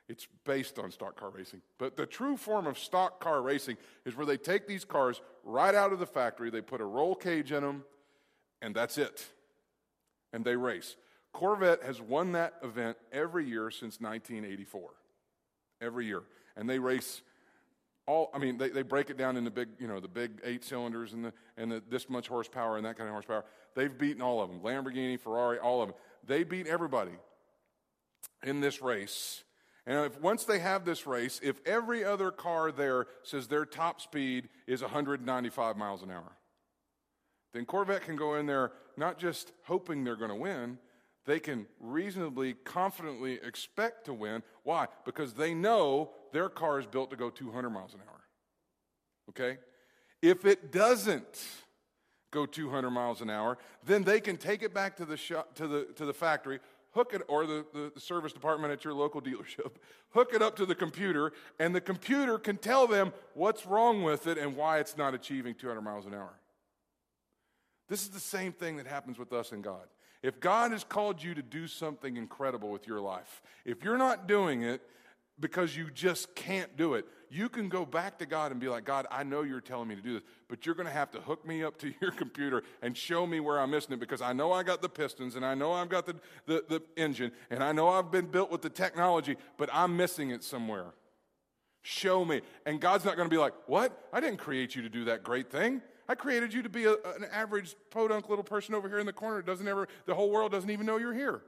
It's 0.09 0.27
based 0.45 0.79
on 0.79 0.91
stock 0.91 1.19
car 1.19 1.31
racing. 1.31 1.61
But 1.79 1.97
the 1.97 2.07
true 2.07 2.37
form 2.37 2.67
of 2.67 2.79
stock 2.79 3.21
car 3.21 3.43
racing 3.43 3.77
is 4.07 4.17
where 4.17 4.25
they 4.25 4.39
take 4.39 4.67
these 4.67 4.85
cars 4.85 5.21
right 5.45 5.75
out 5.75 5.93
of 5.93 5.99
the 5.99 6.07
factory, 6.07 6.49
they 6.49 6.63
put 6.63 6.81
a 6.81 6.85
roll 6.85 7.15
cage 7.15 7.53
in 7.53 7.63
them, 7.63 7.85
and 8.63 8.75
that's 8.75 8.97
it. 8.97 9.27
And 10.33 10.45
they 10.45 10.57
race. 10.57 10.97
Corvette 11.33 11.83
has 11.83 12.01
won 12.01 12.33
that 12.33 12.55
event 12.63 12.97
every 13.13 13.47
year 13.47 13.71
since 13.71 14.01
1984. 14.01 14.91
Every 15.81 16.07
year. 16.07 16.23
And 16.57 16.71
they 16.71 16.79
race 16.79 17.23
all 18.09 18.31
i 18.35 18.39
mean 18.39 18.57
they, 18.57 18.71
they 18.71 18.83
break 18.83 19.11
it 19.11 19.19
down 19.19 19.37
into 19.37 19.51
big 19.51 19.69
you 19.79 19.87
know 19.87 20.01
the 20.01 20.09
big 20.09 20.41
eight 20.43 20.65
cylinders 20.65 21.13
and 21.13 21.25
the 21.25 21.33
and 21.57 21.71
the, 21.71 21.83
this 21.89 22.09
much 22.09 22.27
horsepower 22.27 22.77
and 22.77 22.87
that 22.87 22.97
kind 22.97 23.09
of 23.09 23.13
horsepower 23.13 23.45
they've 23.75 23.97
beaten 23.99 24.23
all 24.23 24.41
of 24.41 24.51
them 24.51 24.61
lamborghini 24.61 25.21
ferrari 25.21 25.59
all 25.59 25.83
of 25.83 25.89
them 25.89 25.97
they 26.27 26.43
beat 26.43 26.67
everybody 26.67 27.13
in 28.43 28.61
this 28.61 28.81
race 28.81 29.45
and 29.87 30.05
if 30.07 30.21
once 30.21 30.45
they 30.45 30.59
have 30.59 30.85
this 30.85 31.07
race 31.07 31.39
if 31.43 31.61
every 31.67 32.03
other 32.03 32.31
car 32.31 32.73
there 32.73 33.07
says 33.23 33.47
their 33.47 33.67
top 33.67 34.01
speed 34.01 34.49
is 34.67 34.81
195 34.81 35.77
miles 35.77 36.03
an 36.03 36.11
hour 36.11 36.33
then 37.53 37.67
corvette 37.67 38.03
can 38.03 38.17
go 38.17 38.35
in 38.35 38.47
there 38.47 38.73
not 38.97 39.19
just 39.19 39.53
hoping 39.65 40.03
they're 40.03 40.17
going 40.17 40.31
to 40.31 40.35
win 40.35 40.79
they 41.29 41.39
can 41.39 41.67
reasonably, 41.79 42.55
confidently 42.55 43.35
expect 43.45 44.07
to 44.07 44.15
win. 44.15 44.43
Why? 44.63 44.87
Because 45.05 45.35
they 45.35 45.53
know 45.53 46.13
their 46.33 46.49
car 46.49 46.79
is 46.79 46.87
built 46.87 47.11
to 47.11 47.17
go 47.17 47.31
200 47.31 47.71
miles 47.71 47.95
an 47.95 48.01
hour. 48.09 48.21
Okay? 49.31 49.59
If 50.23 50.45
it 50.45 50.73
doesn't 50.73 51.43
go 52.31 52.47
200 52.47 52.91
miles 52.91 53.21
an 53.21 53.31
hour, 53.31 53.59
then 53.85 54.05
they 54.05 54.21
can 54.21 54.37
take 54.37 54.63
it 54.63 54.75
back 54.75 54.97
to 54.97 55.05
the, 55.05 55.17
shop, 55.17 55.55
to 55.55 55.67
the, 55.67 55.85
to 55.97 56.05
the 56.05 56.13
factory, 56.13 56.61
hook 56.93 57.15
it, 57.15 57.23
or 57.29 57.47
the, 57.47 57.65
the, 57.73 57.93
the 57.95 58.01
service 58.01 58.33
department 58.33 58.73
at 58.73 58.85
your 58.85 58.95
local 58.95 59.21
dealership, 59.23 59.73
hook 60.11 60.31
it 60.35 60.43
up 60.43 60.57
to 60.57 60.67
the 60.67 60.75
computer, 60.75 61.33
and 61.59 61.75
the 61.75 61.81
computer 61.81 62.39
can 62.39 62.57
tell 62.57 62.87
them 62.87 63.13
what's 63.35 63.67
wrong 63.67 64.03
with 64.03 64.27
it 64.27 64.39
and 64.39 64.57
why 64.57 64.79
it's 64.79 64.97
not 64.97 65.15
achieving 65.15 65.55
200 65.55 65.81
miles 65.81 66.07
an 66.07 66.15
hour. 66.15 66.35
This 67.89 68.03
is 68.03 68.11
the 68.11 68.21
same 68.21 68.53
thing 68.53 68.77
that 68.77 68.87
happens 68.87 69.19
with 69.19 69.33
us 69.33 69.53
and 69.53 69.65
God. 69.65 69.87
If 70.23 70.41
God 70.41 70.73
has 70.73 70.85
called 70.85 71.23
you 71.23 71.35
to 71.35 71.43
do 71.43 71.67
something 71.67 72.17
incredible 72.17 72.71
with 72.71 72.87
your 72.87 73.01
life, 73.01 73.41
if 73.65 73.85
you're 73.85 73.99
not 73.99 74.27
doing 74.27 74.63
it 74.63 74.83
because 75.41 75.77
you 75.77 75.91
just 75.91 76.35
can't 76.35 76.77
do 76.77 76.95
it, 76.95 77.07
you 77.31 77.49
can 77.49 77.69
go 77.69 77.85
back 77.85 78.19
to 78.19 78.27
God 78.27 78.53
and 78.53 78.61
be 78.61 78.69
like, 78.69 78.85
God, 78.85 79.07
I 79.11 79.23
know 79.23 79.43
you're 79.43 79.61
telling 79.61 79.89
me 79.89 79.97
to 79.97 80.01
do 80.01 80.15
this, 80.15 80.23
but 80.49 80.65
you're 80.65 80.75
going 80.75 80.87
to 80.87 80.93
have 80.93 81.11
to 81.13 81.21
hook 81.21 81.47
me 81.47 81.63
up 81.63 81.79
to 81.79 81.93
your 82.01 82.11
computer 82.11 82.63
and 82.83 82.97
show 82.97 83.27
me 83.27 83.41
where 83.41 83.59
I'm 83.59 83.71
missing 83.71 83.93
it 83.93 84.01
because 84.01 84.23
I 84.23 84.33
know 84.33 84.53
I 84.53 84.63
got 84.63 84.83
the 84.83 84.89
pistons 84.89 85.37
and 85.37 85.45
I 85.45 85.55
know 85.55 85.73
I've 85.73 85.89
got 85.89 86.07
the, 86.07 86.17
the, 86.47 86.65
the 86.69 86.83
engine 86.97 87.33
and 87.51 87.63
I 87.63 87.73
know 87.73 87.89
I've 87.89 88.11
been 88.11 88.27
built 88.27 88.51
with 88.51 88.63
the 88.63 88.71
technology, 88.71 89.37
but 89.57 89.69
I'm 89.73 89.97
missing 89.97 90.31
it 90.31 90.43
somewhere. 90.43 90.87
Show 91.83 92.25
me. 92.25 92.41
And 92.67 92.81
God's 92.81 93.05
not 93.05 93.17
going 93.17 93.29
to 93.29 93.35
be 93.35 93.41
like, 93.41 93.55
What? 93.67 94.09
I 94.13 94.21
didn't 94.21 94.39
create 94.39 94.75
you 94.75 94.83
to 94.83 94.89
do 94.89 95.05
that 95.07 95.23
great 95.23 95.51
thing. 95.51 95.81
I 96.09 96.15
created 96.15 96.55
you 96.55 96.63
to 96.63 96.69
be 96.71 96.87
a, 96.87 96.93
an 96.93 97.27
average 97.31 97.77
podunk 97.91 98.31
little 98.31 98.45
person 98.45 98.75
over 98.75 98.89
here 98.89 98.99
in 98.99 99.07
the 99.07 99.13
corner. 99.13 99.43
Doesn't 99.43 99.69
ever, 99.69 99.89
the 100.07 100.15
whole 100.15 100.31
world 100.31 100.53
doesn't 100.53 100.71
even 100.71 100.87
know 100.87 100.97
you're 100.97 101.15
here. 101.15 101.43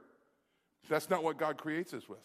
That's 0.87 1.09
not 1.09 1.23
what 1.23 1.37
God 1.37 1.57
creates 1.57 1.93
us 1.93 2.07
with. 2.07 2.19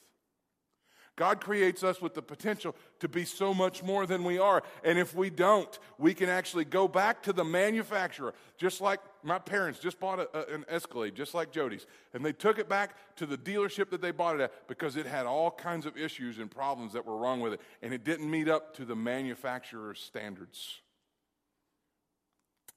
God 1.16 1.40
creates 1.40 1.82
us 1.82 2.00
with 2.00 2.14
the 2.14 2.22
potential 2.22 2.76
to 3.00 3.08
be 3.08 3.24
so 3.24 3.54
much 3.54 3.82
more 3.82 4.06
than 4.06 4.22
we 4.22 4.38
are. 4.38 4.62
And 4.84 4.98
if 4.98 5.14
we 5.14 5.30
don't, 5.30 5.78
we 5.98 6.12
can 6.12 6.28
actually 6.28 6.66
go 6.66 6.86
back 6.86 7.22
to 7.24 7.32
the 7.32 7.44
manufacturer, 7.44 8.34
just 8.58 8.80
like 8.80 9.00
my 9.22 9.38
parents 9.38 9.78
just 9.78 9.98
bought 9.98 10.20
a, 10.20 10.28
a, 10.36 10.54
an 10.54 10.64
Escalade, 10.68 11.14
just 11.14 11.34
like 11.34 11.50
Jody's. 11.50 11.86
And 12.12 12.24
they 12.24 12.32
took 12.32 12.58
it 12.58 12.68
back 12.68 12.96
to 13.16 13.26
the 13.26 13.38
dealership 13.38 13.90
that 13.90 14.02
they 14.02 14.10
bought 14.10 14.36
it 14.36 14.42
at 14.42 14.68
because 14.68 14.96
it 14.96 15.06
had 15.06 15.26
all 15.26 15.50
kinds 15.50 15.86
of 15.86 15.96
issues 15.96 16.38
and 16.38 16.50
problems 16.50 16.92
that 16.92 17.06
were 17.06 17.16
wrong 17.16 17.40
with 17.40 17.54
it. 17.54 17.60
And 17.82 17.94
it 17.94 18.04
didn't 18.04 18.30
meet 18.30 18.48
up 18.48 18.76
to 18.76 18.84
the 18.84 18.96
manufacturer's 18.96 20.00
standards 20.00 20.80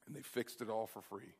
and 0.10 0.16
they 0.18 0.22
fixed 0.24 0.62
it 0.62 0.70
all 0.70 0.88
for 0.88 1.02
free. 1.04 1.36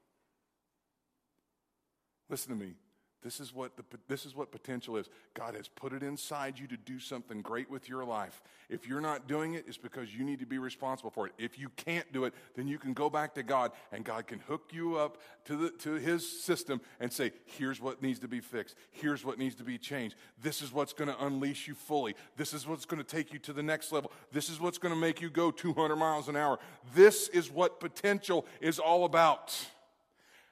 Listen 2.30 2.56
to 2.56 2.64
me. 2.64 2.74
This 3.22 3.42
is 3.42 3.54
what 3.54 3.76
the, 3.76 3.84
this 4.08 4.26
is 4.26 4.34
what 4.34 4.52
potential 4.52 4.96
is. 4.96 5.10
God 5.34 5.54
has 5.56 5.68
put 5.68 5.92
it 5.92 6.04
inside 6.04 6.58
you 6.58 6.68
to 6.68 6.78
do 6.78 7.00
something 7.00 7.42
great 7.42 7.70
with 7.70 7.90
your 7.90 8.06
life. 8.06 8.42
If 8.70 8.88
you're 8.88 9.02
not 9.02 9.28
doing 9.28 9.56
it, 9.56 9.66
it's 9.68 9.78
because 9.78 10.16
you 10.16 10.24
need 10.24 10.40
to 10.40 10.46
be 10.46 10.58
responsible 10.58 11.10
for 11.10 11.28
it. 11.28 11.34
If 11.38 11.60
you 11.60 11.70
can't 11.76 12.12
do 12.14 12.24
it, 12.24 12.34
then 12.56 12.68
you 12.68 12.80
can 12.80 12.94
go 12.94 13.10
back 13.10 13.34
to 13.36 13.44
God 13.44 13.74
and 13.92 14.06
God 14.06 14.28
can 14.28 14.40
hook 14.40 14.70
you 14.72 14.98
up 14.98 15.18
to 15.46 15.58
the 15.58 15.70
to 15.80 15.96
his 15.96 16.44
system 16.44 16.80
and 17.02 17.12
say, 17.12 17.34
"Here's 17.46 17.82
what 17.82 18.02
needs 18.02 18.20
to 18.20 18.30
be 18.30 18.40
fixed. 18.40 18.76
Here's 18.92 19.26
what 19.26 19.38
needs 19.38 19.56
to 19.56 19.64
be 19.64 19.78
changed. 19.78 20.16
This 20.42 20.62
is 20.62 20.72
what's 20.72 20.94
going 20.94 21.10
to 21.10 21.26
unleash 21.26 21.68
you 21.68 21.76
fully. 21.76 22.16
This 22.38 22.54
is 22.54 22.66
what's 22.66 22.86
going 22.86 23.04
to 23.04 23.08
take 23.08 23.34
you 23.34 23.40
to 23.40 23.54
the 23.54 23.64
next 23.64 23.92
level. 23.92 24.14
This 24.32 24.50
is 24.50 24.62
what's 24.62 24.78
going 24.78 24.94
to 24.94 25.00
make 25.00 25.20
you 25.20 25.30
go 25.30 25.52
200 25.52 25.98
miles 25.98 26.30
an 26.30 26.38
hour. 26.38 26.58
This 26.96 27.28
is 27.30 27.52
what 27.52 27.82
potential 27.82 28.46
is 28.62 28.80
all 28.80 29.04
about." 29.04 29.56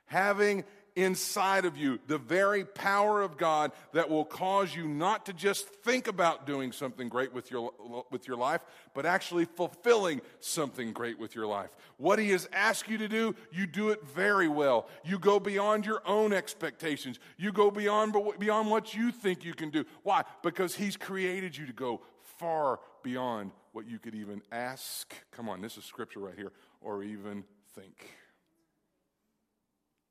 Having 0.10 0.64
inside 0.98 1.64
of 1.64 1.78
you, 1.78 2.00
the 2.08 2.18
very 2.18 2.66
power 2.66 3.22
of 3.22 3.38
God 3.38 3.72
that 3.94 4.10
will 4.10 4.26
cause 4.26 4.76
you 4.76 4.88
not 4.88 5.28
to 5.28 5.34
just 5.34 5.68
think 5.68 6.08
about 6.08 6.48
doing 6.48 6.72
something 6.72 7.08
great 7.08 7.32
with 7.32 7.52
your, 7.52 7.72
with 8.10 8.28
your 8.28 8.36
life, 8.36 8.62
but 8.96 9.06
actually 9.06 9.46
fulfilling 9.46 10.20
something 10.40 10.92
great 10.92 11.20
with 11.20 11.36
your 11.36 11.46
life. 11.46 11.70
What 11.98 12.18
He 12.18 12.32
has 12.32 12.50
asked 12.52 12.90
you 12.90 12.98
to 12.98 13.08
do, 13.08 13.36
you 13.52 13.68
do 13.68 13.90
it 13.90 14.04
very 14.08 14.48
well. 14.48 14.90
You 15.06 15.20
go 15.20 15.40
beyond 15.40 15.86
your 15.86 16.02
own 16.04 16.34
expectations. 16.34 17.20
You 17.38 17.52
go 17.52 17.70
beyond, 17.70 18.16
beyond 18.40 18.72
what 18.72 18.96
you 18.96 19.12
think 19.12 19.46
you 19.46 19.54
can 19.54 19.70
do. 19.70 19.86
Why? 20.02 20.24
Because 20.42 20.74
He's 20.74 20.98
created 20.98 21.56
you 21.56 21.68
to 21.68 21.74
go 21.74 22.02
far 22.40 22.80
beyond 23.04 23.52
what 23.72 23.88
you 23.88 24.00
could 24.00 24.16
even 24.16 24.42
ask. 24.52 25.14
Come 25.30 25.48
on, 25.48 25.62
this 25.62 25.78
is 25.78 25.86
scripture 25.86 26.22
right 26.22 26.36
here, 26.36 26.52
or 26.82 27.04
even 27.04 27.44
think. 27.76 28.10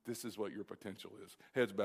This 0.06 0.24
is 0.24 0.38
what 0.38 0.52
your 0.52 0.64
potential 0.64 1.10
is. 1.24 1.36
Heads 1.52 1.72
bowed. 1.72 1.84